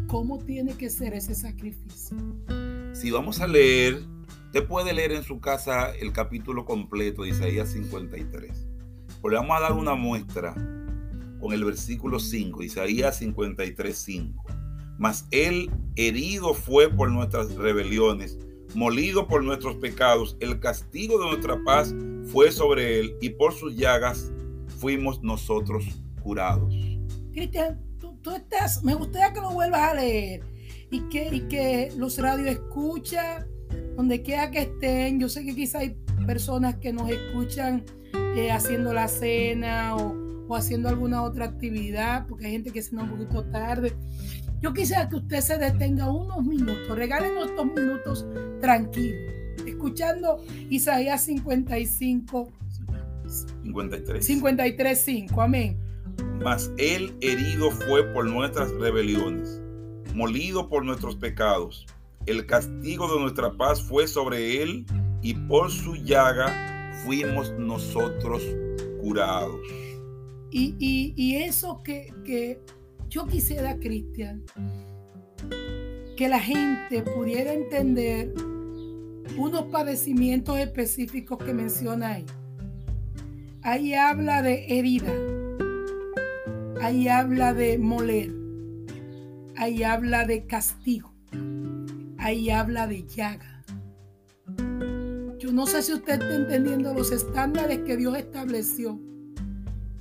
cómo 0.08 0.40
tiene 0.40 0.74
que 0.74 0.90
ser 0.90 1.14
ese 1.14 1.34
sacrificio. 1.34 2.18
Si 2.94 3.10
vamos 3.10 3.40
a 3.40 3.48
leer, 3.48 4.04
usted 4.46 4.68
puede 4.68 4.94
leer 4.94 5.14
en 5.14 5.24
su 5.24 5.40
casa 5.40 5.92
el 5.96 6.12
capítulo 6.12 6.66
completo 6.66 7.24
de 7.24 7.30
Isaías 7.30 7.70
53. 7.70 8.68
Pues 9.22 9.32
le 9.32 9.40
vamos 9.40 9.58
a 9.58 9.62
dar 9.62 9.72
una 9.74 9.96
muestra 9.96 10.54
con 11.42 11.54
el 11.54 11.66
versículo 11.66 12.20
5, 12.20 12.64
Isaías 12.64 13.18
53, 13.18 13.98
5. 13.98 14.46
Mas 14.98 15.28
él 15.32 15.72
herido 15.96 16.54
fue 16.54 16.88
por 16.88 17.10
nuestras 17.10 17.56
rebeliones, 17.56 18.38
molido 18.76 19.28
por 19.28 19.44
nuestros 19.44 19.76
pecados. 19.78 20.38
El 20.40 20.60
castigo 20.60 21.20
de 21.20 21.32
nuestra 21.32 21.62
paz 21.66 21.94
fue 22.32 22.52
sobre 22.52 23.00
él 23.00 23.16
y 23.20 23.32
por 23.32 23.54
sus 23.54 23.76
llagas 23.76 24.32
fuimos 24.80 25.22
nosotros 25.24 25.86
curados. 26.22 26.74
Cristian, 27.34 27.82
tú, 28.00 28.32
estás, 28.32 28.84
me 28.84 28.94
gustaría 28.94 29.34
que 29.34 29.42
lo 29.42 29.52
vuelvas 29.52 29.82
a 29.82 29.94
leer 29.96 30.44
y 30.92 31.00
que, 31.10 31.36
y 31.36 31.42
que 31.48 31.92
los 31.98 32.20
radios 32.20 32.50
escuchan, 32.50 33.48
donde 33.96 34.22
quiera 34.22 34.52
que 34.52 34.60
estén. 34.60 35.20
Yo 35.20 35.28
sé 35.28 35.44
que 35.44 35.56
quizá 35.56 35.80
hay 35.80 35.98
personas 36.28 36.76
que 36.76 36.94
nos 36.94 37.10
escuchan 37.10 37.84
eh, 38.36 38.52
haciendo 38.52 38.94
la 38.94 39.08
cena 39.08 39.96
o, 39.96 40.31
o, 40.52 40.56
haciendo 40.56 40.90
alguna 40.90 41.24
otra 41.24 41.46
actividad, 41.46 42.28
porque 42.28 42.46
hay 42.46 42.52
gente 42.52 42.72
que 42.72 42.82
se 42.82 42.96
un 42.96 43.10
poquito 43.10 43.44
tarde. 43.46 43.94
Yo 44.62 44.74
quisiera 44.74 45.10
que 45.10 45.16
usted 45.16 45.42
se 45.42 45.58
detenga 45.58 46.12
unos 46.12 46.44
minutos, 46.46 46.96
regálenos 46.96 47.50
estos 47.50 47.66
minutos 47.66 48.26
tranquilos, 48.60 49.34
escuchando 49.66 50.44
Isaías 50.70 51.24
55, 51.24 52.52
53, 53.64 54.26
53, 54.26 55.02
5, 55.04 55.42
amén. 55.42 55.78
mas 56.44 56.72
él 56.78 57.16
herido 57.22 57.72
fue 57.72 58.04
por 58.14 58.26
nuestras 58.26 58.72
rebeliones, 58.74 59.62
molido 60.14 60.70
por 60.70 60.86
nuestros 60.86 61.16
pecados. 61.16 61.88
El 62.28 62.46
castigo 62.46 63.12
de 63.12 63.20
nuestra 63.20 63.54
paz 63.54 63.82
fue 63.82 64.06
sobre 64.06 64.62
él 64.62 64.86
y 65.24 65.34
por 65.34 65.72
su 65.72 65.96
llaga 65.96 66.92
fuimos 67.04 67.52
nosotros 67.58 68.44
curados. 69.02 69.60
Y, 70.52 71.36
eso 71.36 71.82
que, 71.84 72.14
que 72.26 72.60
yo 73.10 73.26
quisiera, 73.28 73.78
Cristian, 73.78 74.44
que 76.18 76.28
la 76.28 76.40
gente 76.40 77.02
pudiera 77.04 77.54
entender 77.54 78.34
unos 79.38 79.64
padecimientos 79.72 80.58
específicos 80.60 81.38
que 81.38 81.54
menciona 81.54 82.14
ahí. 82.14 82.26
Ahí 83.64 83.94
habla 83.94 84.42
de 84.42 84.66
herida, 84.68 85.14
ahí 86.82 87.08
habla 87.08 87.54
de 87.54 87.78
moler, 87.78 88.34
ahí 89.56 89.84
habla 89.84 90.26
de 90.26 90.48
castigo, 90.48 91.14
ahí 92.18 92.50
habla 92.50 92.88
de 92.88 93.06
llaga. 93.08 93.64
Yo 95.40 95.52
no 95.54 95.66
sé 95.66 95.82
si 95.82 95.94
usted 95.94 96.14
está 96.14 96.36
entendiendo 96.36 96.94
los 96.94 97.12
estándares 97.12 97.80
que 97.80 97.98
Dios 97.98 98.18
estableció 98.18 99.00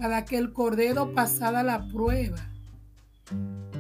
para 0.00 0.24
que 0.24 0.38
el 0.38 0.54
cordero 0.54 1.12
pasara 1.12 1.62
la 1.62 1.86
prueba. 1.88 2.38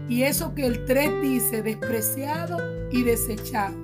Y 0.06 0.24
eso 0.24 0.54
que 0.54 0.66
el 0.66 0.84
3 0.84 1.22
dice, 1.22 1.62
despreciado 1.62 2.58
y 2.92 3.02
desechado. 3.02 3.76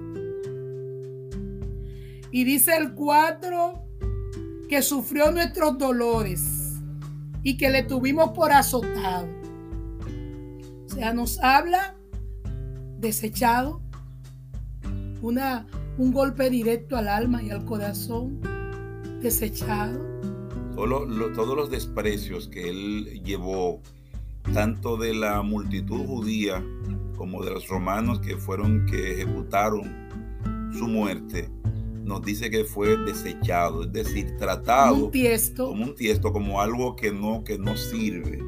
Y 2.31 2.45
dice 2.45 2.77
el 2.77 2.93
4 2.93 3.83
que 4.69 4.83
sufrió 4.83 5.31
nuestros 5.31 5.79
dolores 5.79 6.75
y 7.43 7.57
que 7.57 7.71
le 7.71 7.85
tuvimos 7.85 8.33
por 8.33 8.53
azotado. 8.53 9.29
O 10.85 10.89
sea, 10.91 11.15
nos 11.15 11.39
habla 11.43 11.97
desechado, 12.99 13.81
una, 15.23 15.67
un 15.97 16.13
golpe 16.13 16.51
directo 16.51 16.99
al 16.99 17.09
alma 17.09 17.43
y 17.43 17.51
al 17.51 17.65
corazón, 17.65 18.41
desechado. 19.23 20.16
Todos 20.77 21.57
los 21.57 21.71
desprecios 21.71 22.49
que 22.49 22.69
él 22.69 23.23
llevó, 23.25 23.81
tanto 24.53 24.97
de 24.97 25.15
la 25.15 25.43
multitud 25.43 26.07
judía 26.07 26.63
como 27.17 27.43
de 27.43 27.51
los 27.51 27.67
romanos 27.69 28.21
que 28.21 28.37
fueron 28.37 28.87
que 28.87 29.13
ejecutaron 29.13 30.71
su 30.77 30.87
muerte, 30.87 31.49
nos 32.05 32.23
dice 32.23 32.51
que 32.51 32.65
fue 32.65 32.97
desechado, 32.99 33.85
es 33.85 33.93
decir, 33.93 34.37
tratado 34.37 34.93
como 34.93 35.05
un 35.07 35.11
tiesto, 35.11 35.69
como, 35.69 35.85
un 35.85 35.95
tiesto, 35.95 36.33
como 36.33 36.61
algo 36.61 36.95
que 36.95 37.11
no, 37.11 37.43
que 37.43 37.59
no 37.59 37.77
sirve, 37.77 38.39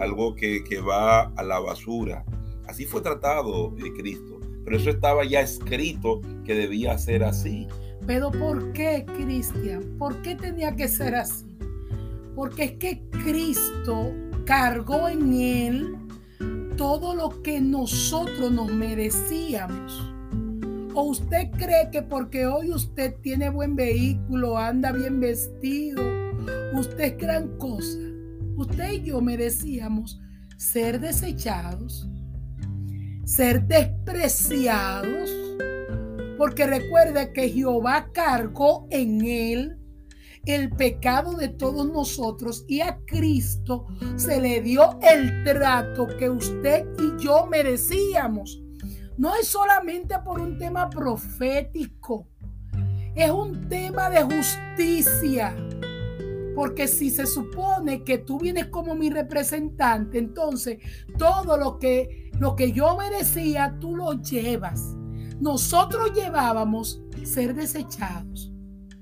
algo 0.00 0.34
que, 0.34 0.64
que 0.64 0.80
va 0.80 1.24
a 1.36 1.42
la 1.42 1.60
basura. 1.60 2.24
Así 2.66 2.86
fue 2.86 3.02
tratado 3.02 3.74
eh, 3.78 3.92
Cristo, 3.96 4.40
pero 4.64 4.78
eso 4.78 4.90
estaba 4.90 5.24
ya 5.24 5.42
escrito 5.42 6.22
que 6.44 6.54
debía 6.54 6.96
ser 6.98 7.22
así. 7.22 7.68
Pero 8.06 8.32
¿por 8.32 8.72
qué, 8.72 9.06
Cristian? 9.16 9.96
¿Por 9.98 10.20
qué 10.22 10.34
tenía 10.34 10.74
que 10.74 10.88
ser 10.88 11.14
así? 11.14 11.53
Porque 12.34 12.64
es 12.64 12.72
que 12.72 13.02
Cristo 13.10 14.12
cargó 14.44 15.08
en 15.08 15.32
él 15.32 15.96
todo 16.76 17.14
lo 17.14 17.42
que 17.42 17.60
nosotros 17.60 18.50
nos 18.50 18.70
merecíamos. 18.72 20.10
¿O 20.94 21.02
usted 21.04 21.50
cree 21.52 21.90
que 21.90 22.02
porque 22.02 22.46
hoy 22.46 22.70
usted 22.70 23.16
tiene 23.20 23.48
buen 23.48 23.74
vehículo, 23.74 24.56
anda 24.58 24.92
bien 24.92 25.18
vestido, 25.20 26.02
usted 26.74 27.04
es 27.04 27.18
gran 27.18 27.56
cosa? 27.58 27.98
Usted 28.56 28.92
y 28.92 29.02
yo 29.02 29.20
merecíamos 29.20 30.20
ser 30.56 31.00
desechados, 31.00 32.08
ser 33.24 33.66
despreciados, 33.66 35.30
porque 36.38 36.66
recuerde 36.66 37.32
que 37.32 37.48
Jehová 37.48 38.10
cargó 38.12 38.86
en 38.90 39.24
él 39.24 39.78
el 40.46 40.70
pecado 40.70 41.34
de 41.34 41.48
todos 41.48 41.86
nosotros 41.86 42.64
y 42.68 42.80
a 42.80 42.98
Cristo 43.06 43.86
se 44.16 44.40
le 44.40 44.60
dio 44.60 44.98
el 45.00 45.44
trato 45.44 46.06
que 46.18 46.28
usted 46.30 46.86
y 46.98 47.22
yo 47.22 47.46
merecíamos. 47.46 48.62
No 49.16 49.34
es 49.36 49.48
solamente 49.48 50.16
por 50.24 50.40
un 50.40 50.58
tema 50.58 50.90
profético, 50.90 52.28
es 53.14 53.30
un 53.30 53.68
tema 53.68 54.10
de 54.10 54.22
justicia. 54.22 55.54
Porque 56.54 56.86
si 56.86 57.10
se 57.10 57.26
supone 57.26 58.04
que 58.04 58.18
tú 58.18 58.38
vienes 58.38 58.66
como 58.66 58.94
mi 58.94 59.10
representante, 59.10 60.18
entonces 60.18 60.78
todo 61.18 61.56
lo 61.56 61.78
que, 61.80 62.30
lo 62.38 62.54
que 62.54 62.70
yo 62.70 62.96
merecía, 62.96 63.76
tú 63.80 63.96
lo 63.96 64.12
llevas. 64.12 64.80
Nosotros 65.40 66.12
llevábamos 66.12 67.02
ser 67.24 67.54
desechados, 67.54 68.52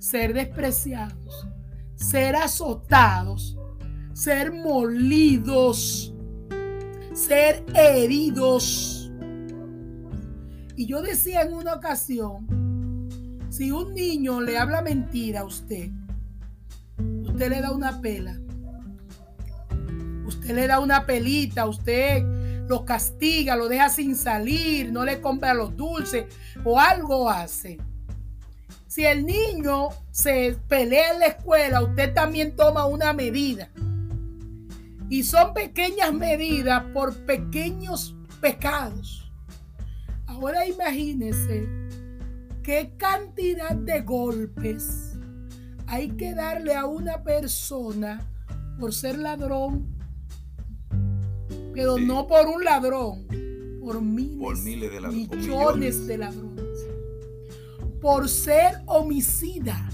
ser 0.02 0.34
despreciados, 0.34 1.46
ser 1.94 2.34
azotados, 2.34 3.56
ser 4.12 4.52
molidos, 4.52 6.12
ser 7.14 7.64
heridos 7.72 9.12
y 10.74 10.86
yo 10.86 11.02
decía 11.02 11.42
en 11.42 11.54
una 11.54 11.74
ocasión, 11.74 12.48
si 13.48 13.70
un 13.70 13.94
niño 13.94 14.40
le 14.40 14.58
habla 14.58 14.82
mentira 14.82 15.42
a 15.42 15.44
usted, 15.44 15.88
usted 16.98 17.50
le 17.50 17.60
da 17.60 17.70
una 17.70 18.00
pela, 18.00 18.40
usted 20.26 20.52
le 20.52 20.66
da 20.66 20.80
una 20.80 21.06
pelita, 21.06 21.64
usted 21.66 22.24
lo 22.66 22.84
castiga, 22.84 23.54
lo 23.54 23.68
deja 23.68 23.88
sin 23.88 24.16
salir, 24.16 24.90
no 24.90 25.04
le 25.04 25.20
compra 25.20 25.54
los 25.54 25.76
dulces 25.76 26.24
o 26.64 26.80
algo 26.80 27.30
hace. 27.30 27.78
Si 28.92 29.06
el 29.06 29.24
niño 29.24 29.88
se 30.10 30.54
pelea 30.68 31.14
en 31.14 31.20
la 31.20 31.26
escuela, 31.28 31.82
usted 31.82 32.12
también 32.12 32.54
toma 32.54 32.84
una 32.84 33.14
medida. 33.14 33.70
Y 35.08 35.22
son 35.22 35.54
pequeñas 35.54 36.12
medidas 36.12 36.84
por 36.92 37.16
pequeños 37.24 38.14
pecados. 38.42 39.32
Ahora 40.26 40.66
imagínese 40.66 41.66
qué 42.62 42.92
cantidad 42.98 43.74
de 43.74 44.02
golpes 44.02 45.14
hay 45.86 46.10
que 46.10 46.34
darle 46.34 46.74
a 46.74 46.84
una 46.84 47.22
persona 47.22 48.20
por 48.78 48.92
ser 48.92 49.16
ladrón, 49.16 49.86
pero 51.72 51.96
no 51.96 52.26
por 52.26 52.46
un 52.46 52.62
ladrón, 52.62 53.26
por 53.80 54.02
miles, 54.02 54.64
de 54.64 55.00
ladrones, 55.00 55.30
millones 55.30 56.06
de 56.06 56.18
ladrones, 56.18 56.51
por 58.02 58.28
ser 58.28 58.82
homicida, 58.86 59.88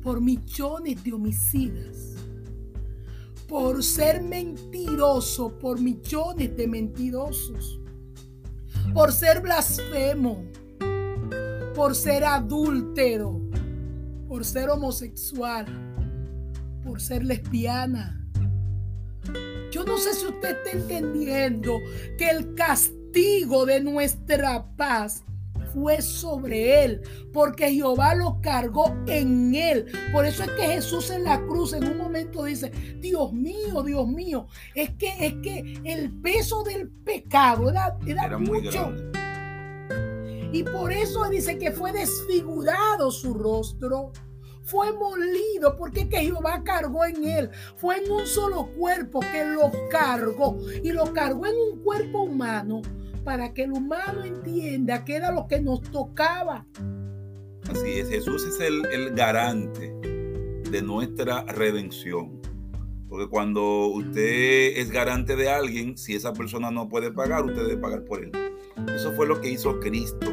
por 0.00 0.20
millones 0.20 1.02
de 1.02 1.12
homicidas, 1.12 2.14
por 3.48 3.82
ser 3.82 4.22
mentiroso, 4.22 5.58
por 5.58 5.80
millones 5.80 6.56
de 6.56 6.68
mentirosos 6.68 7.80
por 8.92 9.12
ser 9.12 9.40
blasfemo, 9.40 10.44
por 11.74 11.94
ser 11.94 12.24
adúltero, 12.24 13.40
por 14.26 14.44
ser 14.44 14.70
homosexual, 14.70 15.66
por 16.84 17.00
ser 17.00 17.24
lesbiana. 17.24 18.14
Yo 19.70 19.84
no 19.84 19.98
sé 19.98 20.14
si 20.14 20.26
usted 20.26 20.56
está 20.56 20.78
entendiendo 20.78 21.78
que 22.16 22.30
el 22.30 22.54
castigo 22.54 23.66
de 23.66 23.80
nuestra 23.80 24.74
paz 24.76 25.22
fue 25.72 26.02
sobre 26.02 26.84
él, 26.84 27.02
porque 27.32 27.70
Jehová 27.70 28.14
lo 28.14 28.40
cargó 28.40 28.94
en 29.06 29.54
él. 29.54 29.86
Por 30.12 30.26
eso 30.26 30.44
es 30.44 30.50
que 30.52 30.62
Jesús 30.62 31.10
en 31.10 31.24
la 31.24 31.40
cruz 31.46 31.72
en 31.72 31.84
un 31.84 31.98
momento 31.98 32.44
dice, 32.44 32.70
Dios 33.00 33.32
mío, 33.32 33.82
Dios 33.82 34.06
mío, 34.06 34.46
es 34.74 34.90
que 34.90 35.08
es 35.26 35.34
que 35.42 35.80
el 35.84 36.12
peso 36.20 36.62
del 36.62 36.90
pecado 36.90 37.70
era, 37.70 37.96
era, 38.06 38.38
mucho. 38.38 38.92
Y 40.52 40.62
por 40.62 40.92
eso 40.92 41.28
dice 41.28 41.58
que 41.58 41.70
fue 41.70 41.92
desfigurado 41.92 43.10
su 43.10 43.34
rostro 43.34 44.12
fue 44.68 44.92
molido 44.92 45.76
porque 45.76 46.10
que 46.10 46.18
Jehová 46.18 46.62
cargó 46.62 47.06
en 47.06 47.24
él. 47.26 47.50
Fue 47.76 47.96
en 48.04 48.10
un 48.12 48.26
solo 48.26 48.68
cuerpo 48.78 49.20
que 49.20 49.42
lo 49.46 49.72
cargó 49.90 50.58
y 50.84 50.92
lo 50.92 51.10
cargó 51.14 51.46
en 51.46 51.54
un 51.56 51.82
cuerpo 51.82 52.24
humano 52.24 52.82
para 53.28 53.52
que 53.52 53.64
el 53.64 53.72
humano 53.72 54.24
entienda 54.24 55.04
que 55.04 55.16
era 55.16 55.30
lo 55.30 55.46
que 55.48 55.60
nos 55.60 55.82
tocaba. 55.82 56.64
Así 57.70 57.98
es, 57.98 58.08
Jesús 58.08 58.42
es 58.42 58.58
el, 58.58 59.10
garante 59.14 59.92
de 60.70 60.80
nuestra 60.80 61.42
redención. 61.42 62.40
Porque 63.06 63.28
cuando 63.28 63.88
usted 63.88 64.78
es 64.78 64.90
garante 64.90 65.36
de 65.36 65.50
alguien, 65.50 65.98
si 65.98 66.14
esa 66.14 66.32
persona 66.32 66.70
no 66.70 66.88
puede 66.88 67.12
pagar, 67.12 67.44
usted 67.44 67.66
debe 67.66 67.76
pagar 67.76 68.06
por 68.06 68.24
él. 68.24 68.32
Eso 68.94 69.12
fue 69.12 69.26
lo 69.26 69.42
que 69.42 69.50
hizo 69.50 69.78
Cristo. 69.78 70.30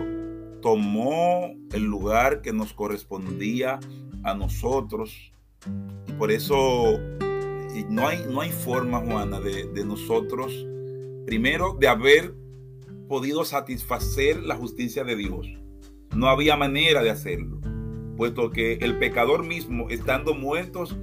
Tomó 0.61 1.53
el 1.73 1.83
lugar 1.83 2.41
que 2.41 2.53
nos 2.53 2.71
correspondía 2.71 3.77
a 4.23 4.35
nosotros. 4.35 5.33
Y 6.07 6.13
por 6.13 6.31
eso 6.31 6.97
no 7.89 8.07
hay, 8.07 8.25
no 8.29 8.39
hay 8.39 8.53
forma, 8.53 8.99
Juana, 8.99 9.41
de 9.41 9.83
nosotros, 9.83 10.65
primero, 11.25 11.75
de 11.77 11.89
haber 11.89 12.44
podido 13.07 13.45
satisfacer 13.45 14.43
la 14.43 14.55
justicia 14.55 15.03
de 15.03 15.15
Dios. 15.15 15.47
No 16.15 16.29
había 16.29 16.55
manera 16.57 17.03
de 17.03 17.09
hacerlo, 17.09 17.59
puesto 18.17 18.51
que 18.51 18.73
el 18.73 18.97
pecador 18.97 19.43
mismo, 19.43 19.89
estando 19.89 20.33
muertos, 20.33 20.95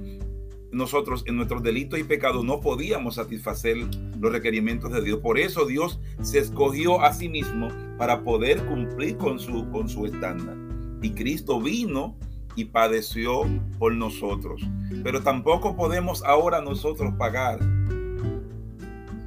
nosotros 0.71 1.23
en 1.27 1.35
nuestros 1.35 1.61
delitos 1.61 1.99
y 1.99 2.03
pecados 2.03 2.43
no 2.43 2.59
podíamos 2.59 3.15
satisfacer 3.15 3.77
los 4.19 4.31
requerimientos 4.31 4.91
de 4.91 5.01
Dios. 5.01 5.19
Por 5.19 5.37
eso 5.37 5.65
Dios 5.65 5.99
se 6.21 6.39
escogió 6.39 7.01
a 7.01 7.13
sí 7.13 7.29
mismo 7.29 7.69
para 7.97 8.23
poder 8.23 8.65
cumplir 8.65 9.17
con 9.17 9.39
su, 9.39 9.69
con 9.69 9.87
su 9.87 10.05
estándar. 10.07 10.57
Y 11.01 11.11
Cristo 11.11 11.61
vino 11.61 12.17
y 12.55 12.65
padeció 12.65 13.43
por 13.77 13.93
nosotros. 13.93 14.61
Pero 15.03 15.21
tampoco 15.21 15.75
podemos 15.75 16.23
ahora 16.23 16.61
nosotros 16.61 17.13
pagar. 17.17 17.59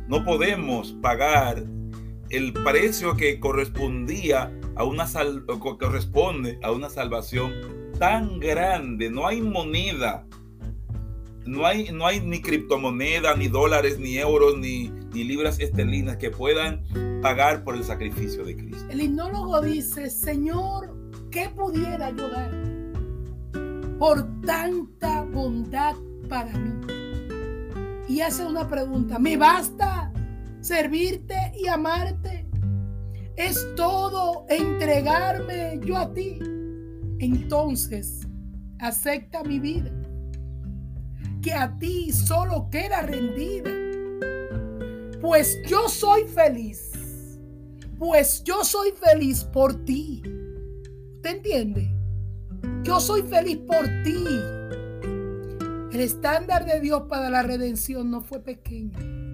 No 0.09 0.25
podemos 0.25 0.93
pagar 1.01 1.65
el 2.31 2.53
precio 2.53 3.17
que 3.17 3.39
correspondía 3.41 4.53
a 4.75 4.85
una 4.85 5.07
corresponde 5.79 6.59
a 6.63 6.73
una 6.73 6.91
salvación 6.91 7.53
tan 7.99 8.39
grande. 8.41 9.11
No 9.11 9.27
hay 9.27 9.41
moneda. 9.41 10.27
No 11.47 11.65
hay, 11.65 11.91
no 11.93 12.07
hay 12.07 12.21
ni 12.21 12.43
criptomoneda, 12.43 13.37
ni 13.37 13.47
dólares, 13.47 14.01
ni 14.01 14.19
euros, 14.19 14.59
ni, 14.59 14.89
ni 15.13 15.23
libras 15.23 15.61
esterlinas 15.61 16.17
que 16.17 16.31
puedan 16.31 16.83
pagar 17.23 17.63
por 17.63 17.77
el 17.77 17.85
sacrificio 17.85 18.45
de 18.45 18.57
Cristo. 18.57 18.85
El 18.91 19.01
hipnólogo 19.01 19.61
dice, 19.61 20.11
Señor, 20.11 20.93
¿qué 21.31 21.49
pudiera 21.51 22.11
yo 22.11 22.29
dar 22.29 22.51
por 24.01 24.27
tanta 24.41 25.23
bondad 25.23 25.95
para 26.29 26.53
mí? 26.53 26.73
Y 28.09 28.21
hace 28.23 28.45
una 28.45 28.69
pregunta, 28.69 29.21
¿me 29.21 29.37
basta 29.37 30.13
servirte 30.67 31.37
y 31.57 31.69
amarte? 31.69 32.45
¿Es 33.37 33.65
todo 33.77 34.47
entregarme 34.49 35.79
yo 35.85 35.97
a 35.97 36.13
ti? 36.13 36.41
Entonces, 37.21 38.27
acepta 38.81 39.45
mi 39.45 39.61
vida, 39.61 39.93
que 41.41 41.53
a 41.53 41.79
ti 41.79 42.11
solo 42.11 42.69
queda 42.69 43.03
rendida. 43.03 43.71
Pues 45.21 45.57
yo 45.69 45.89
soy 45.89 46.25
feliz, 46.25 47.39
pues 47.97 48.43
yo 48.43 48.65
soy 48.65 48.91
feliz 48.91 49.45
por 49.45 49.85
ti. 49.85 50.21
¿Usted 51.15 51.37
entiende? 51.37 51.95
Yo 52.83 52.99
soy 52.99 53.23
feliz 53.23 53.59
por 53.59 53.87
ti. 54.03 54.25
El 55.93 56.01
estándar 56.01 56.67
de 56.67 56.81
Dios 56.81 57.03
para 57.09 57.31
la 57.31 57.43
redención 57.45 58.11
no 58.11 58.21
fue 58.21 58.41
pequeño. 58.41 59.26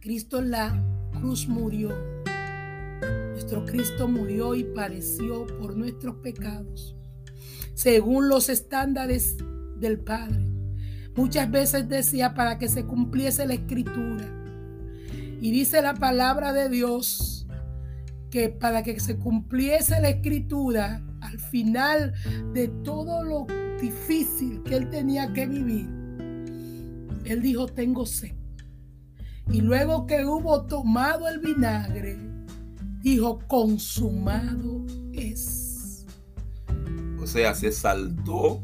Cristo 0.00 0.38
en 0.38 0.50
la 0.50 0.82
cruz 1.12 1.46
murió. 1.46 1.90
Nuestro 3.32 3.66
Cristo 3.66 4.08
murió 4.08 4.54
y 4.54 4.64
padeció 4.64 5.46
por 5.58 5.76
nuestros 5.76 6.16
pecados, 6.16 6.96
según 7.74 8.30
los 8.30 8.48
estándares 8.48 9.36
del 9.76 10.00
Padre. 10.00 10.42
Muchas 11.14 11.50
veces 11.50 11.86
decía 11.86 12.32
para 12.32 12.58
que 12.58 12.68
se 12.68 12.86
cumpliese 12.86 13.46
la 13.46 13.54
escritura. 13.54 14.24
Y 15.42 15.50
dice 15.50 15.82
la 15.82 15.94
palabra 15.94 16.54
de 16.54 16.70
Dios 16.70 17.46
que 18.30 18.48
para 18.48 18.82
que 18.82 18.98
se 19.00 19.18
cumpliese 19.18 20.00
la 20.00 20.08
escritura, 20.08 21.02
al 21.20 21.38
final 21.38 22.14
de 22.54 22.68
todo 22.68 23.22
lo 23.22 23.46
difícil 23.78 24.62
que 24.62 24.76
él 24.76 24.88
tenía 24.88 25.30
que 25.34 25.46
vivir, 25.46 25.88
él 27.26 27.42
dijo, 27.42 27.66
tengo 27.66 28.06
sed. 28.06 28.39
Y 29.48 29.60
luego 29.62 30.06
que 30.06 30.24
hubo 30.24 30.62
tomado 30.62 31.28
el 31.28 31.40
vinagre, 31.40 32.18
dijo, 33.00 33.40
consumado 33.46 34.86
es. 35.12 36.06
O 37.20 37.26
sea, 37.26 37.54
se 37.54 37.72
saltó 37.72 38.62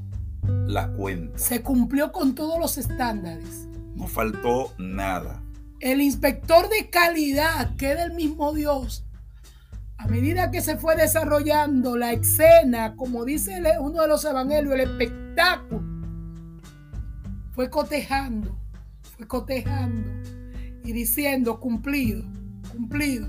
la 0.67 0.93
cuenta. 0.93 1.39
Se 1.39 1.63
cumplió 1.63 2.13
con 2.13 2.35
todos 2.35 2.59
los 2.59 2.79
estándares. 2.79 3.69
No 3.95 4.07
faltó 4.07 4.73
nada. 4.79 5.43
El 5.81 6.01
inspector 6.01 6.69
de 6.69 6.89
calidad, 6.91 7.77
que 7.77 7.89
era 7.89 8.05
el 8.05 8.13
mismo 8.13 8.53
Dios, 8.53 9.05
a 9.99 10.07
medida 10.07 10.51
que 10.51 10.61
se 10.61 10.77
fue 10.77 10.97
desarrollando 10.97 11.97
la 11.97 12.13
escena, 12.13 12.95
como 12.97 13.25
dice 13.25 13.61
uno 13.81 14.03
de 14.03 14.09
los 14.09 14.25
evangelios, 14.25 14.75
el 14.75 14.81
espectáculo, 14.81 15.83
fue 17.53 17.71
cotejando, 17.71 18.57
fue 19.17 19.27
cotejando 19.27 20.36
y 20.87 20.93
diciendo 20.93 21.59
cumplido, 21.59 22.23
cumplido, 22.71 23.29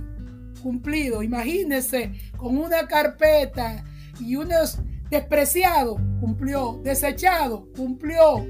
cumplido. 0.61 1.23
Imagínense 1.23 2.13
con 2.37 2.57
una 2.57 2.87
carpeta 2.87 3.83
y 4.19 4.35
unos 4.35 4.79
despreciados, 5.09 5.99
cumplió, 6.19 6.79
desechado, 6.83 7.67
cumplió, 7.75 8.45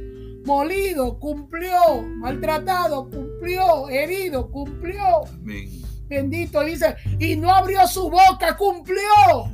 molido, 0.46 1.20
cumplió, 1.20 2.02
maltratado, 2.18 3.10
cumplió, 3.10 3.88
herido, 3.90 4.52
cumplió. 4.52 5.26
Amén. 5.26 5.70
Bendito 6.08 6.64
dice, 6.64 6.96
y 7.20 7.36
no 7.36 7.52
abrió 7.52 7.86
su 7.88 8.10
boca, 8.10 8.56
cumplió. 8.58 9.52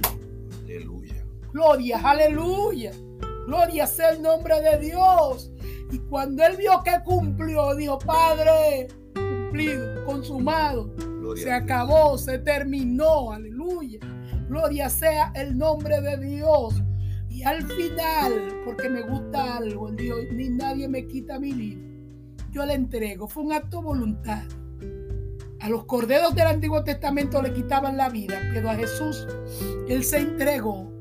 Aleluya. 0.64 1.26
Gloria, 1.52 2.00
aleluya. 2.04 2.92
Gloria 3.46 3.86
sea 3.88 4.10
el 4.10 4.22
nombre 4.22 4.62
de 4.62 4.78
Dios. 4.80 5.52
Y 5.92 6.00
cuando 6.00 6.44
él 6.44 6.58
vio 6.58 6.82
que 6.84 6.94
cumplió, 7.04 7.76
dijo, 7.76 8.00
Padre, 8.00 8.88
cumplido, 9.54 10.06
consumado. 10.06 10.92
Gloria 11.20 11.44
se 11.44 11.50
Dios. 11.50 11.62
acabó, 11.62 12.18
se 12.18 12.40
terminó. 12.40 13.32
Aleluya. 13.32 14.00
Gloria 14.50 14.90
sea 14.90 15.32
el 15.36 15.58
nombre 15.58 16.02
de 16.02 16.18
Dios. 16.18 16.82
Y 17.30 17.44
al 17.44 17.64
final, 17.64 18.62
porque 18.66 18.90
me 18.90 19.02
gusta 19.02 19.58
algo, 19.58 19.92
dijo, 19.92 20.16
ni 20.34 20.50
nadie 20.50 20.88
me 20.88 21.08
quita 21.08 21.40
mi 21.40 21.52
vida. 21.52 21.82
Yo 22.52 22.66
le 22.66 22.74
entrego. 22.74 23.28
Fue 23.28 23.44
un 23.44 23.54
acto 23.54 23.82
voluntario. 23.82 24.64
A 25.60 25.70
los 25.70 25.86
corderos 25.86 26.36
del 26.36 26.48
Antiguo 26.48 26.84
Testamento 26.84 27.42
le 27.42 27.54
quitaban 27.54 27.96
la 27.96 28.10
vida, 28.10 28.38
pero 28.54 28.70
a 28.70 28.76
Jesús 28.76 29.26
él 29.88 30.04
se 30.04 30.18
entregó 30.18 30.92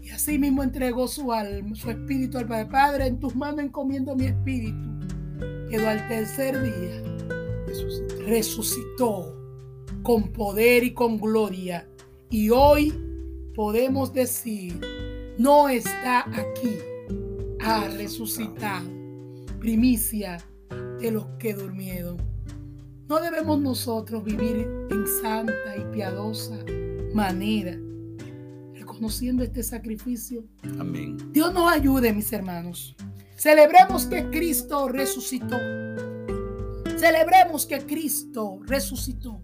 y 0.00 0.08
así 0.08 0.38
mismo 0.38 0.62
entregó 0.62 1.06
su 1.06 1.30
alma, 1.30 1.74
su 1.74 1.90
espíritu 1.90 2.38
al 2.38 2.46
Padre. 2.46 2.66
Padre, 2.70 3.06
en 3.08 3.20
tus 3.20 3.36
manos 3.36 3.60
encomiendo 3.60 4.16
mi 4.16 4.24
espíritu. 4.24 4.78
Quedó 5.68 5.88
al 5.90 6.08
tercer 6.08 6.62
día, 6.62 7.11
Resucitó. 7.72 8.26
resucitó 8.26 9.42
con 10.02 10.32
poder 10.32 10.84
y 10.84 10.92
con 10.92 11.18
gloria. 11.18 11.88
Y 12.28 12.50
hoy 12.50 12.92
podemos 13.54 14.12
decir, 14.12 14.80
no 15.38 15.68
está 15.68 16.20
aquí, 16.28 16.76
ha 17.60 17.88
resucitado, 17.88 18.88
primicia 19.60 20.38
de 21.00 21.10
los 21.10 21.26
que 21.38 21.54
durmieron. 21.54 22.16
No 23.08 23.20
debemos 23.20 23.60
nosotros 23.60 24.24
vivir 24.24 24.68
en 24.90 25.06
santa 25.22 25.76
y 25.76 25.84
piadosa 25.92 26.64
manera, 27.12 27.78
reconociendo 28.74 29.42
este 29.42 29.62
sacrificio. 29.62 30.44
Amén. 30.78 31.18
Dios 31.32 31.52
nos 31.52 31.70
ayude, 31.70 32.12
mis 32.12 32.32
hermanos. 32.32 32.96
Celebremos 33.36 34.06
que 34.06 34.30
Cristo 34.30 34.88
resucitó. 34.88 35.58
Celebremos 37.02 37.66
que 37.66 37.80
Cristo 37.80 38.60
resucitó. 38.64 39.42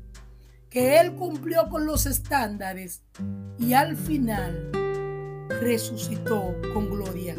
Que 0.70 1.00
Él 1.00 1.16
cumplió 1.16 1.68
con 1.68 1.86
los 1.86 2.06
estándares 2.06 3.02
y 3.58 3.72
al 3.72 3.96
final 3.96 4.70
resucitó 5.60 6.54
con 6.72 6.88
gloria. 6.88 7.34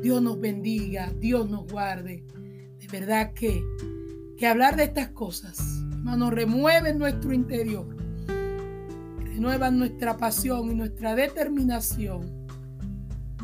Dios 0.00 0.22
nos 0.22 0.40
bendiga, 0.40 1.12
Dios 1.18 1.50
nos 1.50 1.70
guarde. 1.70 2.24
De 2.78 2.88
verdad 2.90 3.34
que 3.34 3.62
que 4.38 4.46
hablar 4.46 4.74
de 4.76 4.84
estas 4.84 5.10
cosas, 5.10 5.58
hermano, 5.90 6.30
remueven 6.30 6.96
nuestro 6.96 7.34
interior, 7.34 7.94
renuevan 9.18 9.78
nuestra 9.78 10.16
pasión 10.16 10.70
y 10.70 10.74
nuestra 10.76 11.14
determinación 11.14 12.48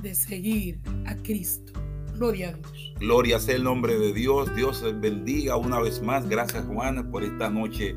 de 0.00 0.14
seguir 0.14 0.80
a 1.04 1.14
Cristo. 1.16 1.74
Gloria 2.18 2.48
a 2.48 2.52
Dios. 2.52 2.92
Gloria 2.98 3.38
sea 3.38 3.54
el 3.54 3.64
nombre 3.64 3.98
de 3.98 4.12
Dios. 4.12 4.54
Dios 4.56 4.84
bendiga 5.00 5.56
una 5.56 5.78
vez 5.80 6.02
más. 6.02 6.28
Gracias, 6.28 6.64
Juana, 6.66 7.08
por 7.10 7.22
esta 7.22 7.48
noche 7.48 7.94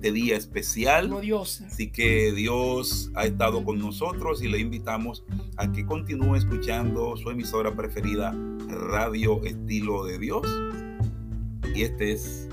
de 0.00 0.12
día 0.12 0.36
especial. 0.36 1.08
Gloriosa. 1.08 1.66
Así 1.66 1.90
que 1.90 2.32
Dios 2.32 3.10
ha 3.14 3.24
estado 3.24 3.64
con 3.64 3.78
nosotros 3.78 4.42
y 4.42 4.48
le 4.48 4.58
invitamos 4.58 5.24
a 5.56 5.72
que 5.72 5.84
continúe 5.84 6.36
escuchando 6.36 7.16
su 7.16 7.30
emisora 7.30 7.74
preferida, 7.74 8.32
Radio 8.68 9.42
Estilo 9.44 10.04
de 10.04 10.18
Dios. 10.18 10.46
Y 11.74 11.82
este 11.82 12.12
es 12.12 12.48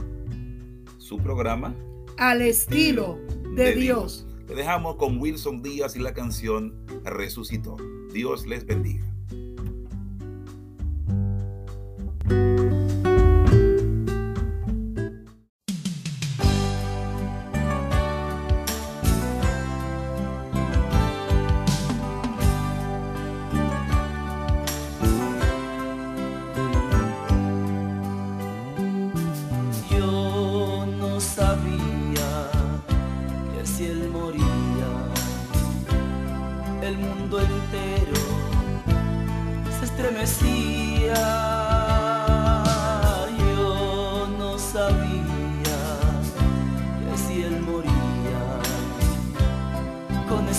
su 0.98 1.18
programa. 1.18 1.76
Al 2.18 2.42
estilo 2.42 3.20
de, 3.54 3.66
De 3.66 3.76
Dios. 3.76 4.26
Le 4.48 4.56
dejamos 4.56 4.96
con 4.96 5.20
Wilson 5.20 5.62
Díaz 5.62 5.96
y 5.96 6.00
la 6.00 6.14
canción 6.14 6.74
Resucitó. 7.04 7.78
Dios 8.14 8.48
les 8.48 8.66
bendiga. 8.66 9.06
Bye. 12.32 12.71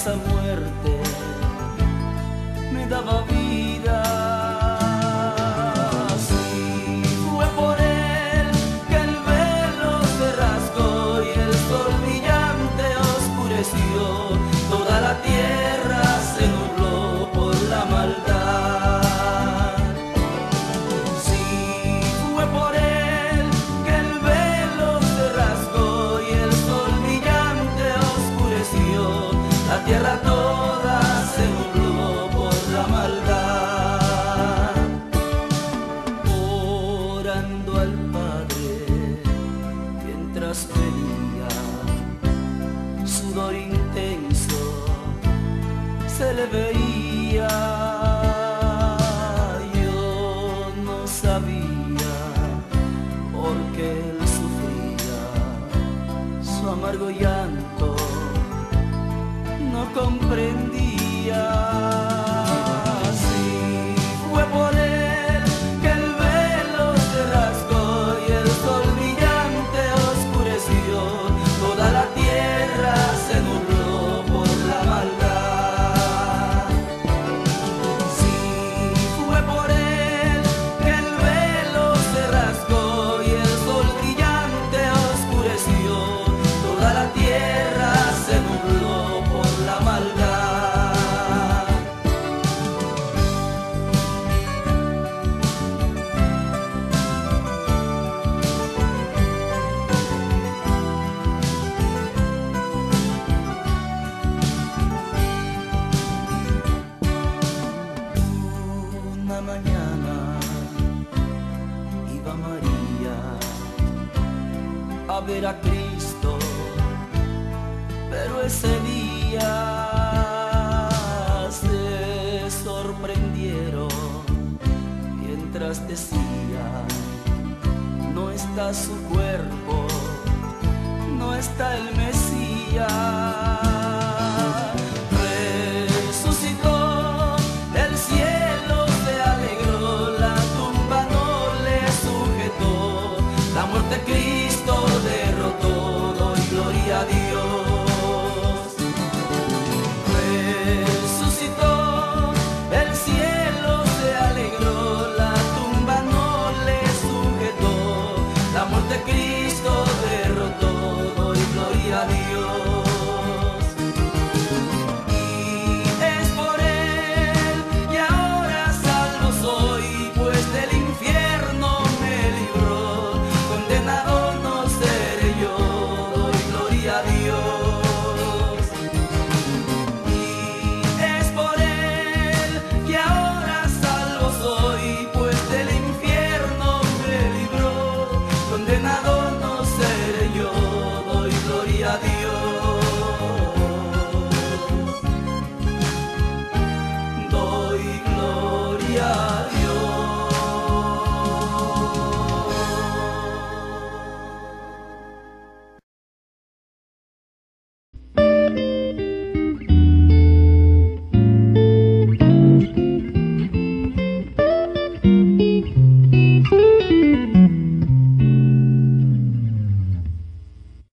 Con 0.05 0.42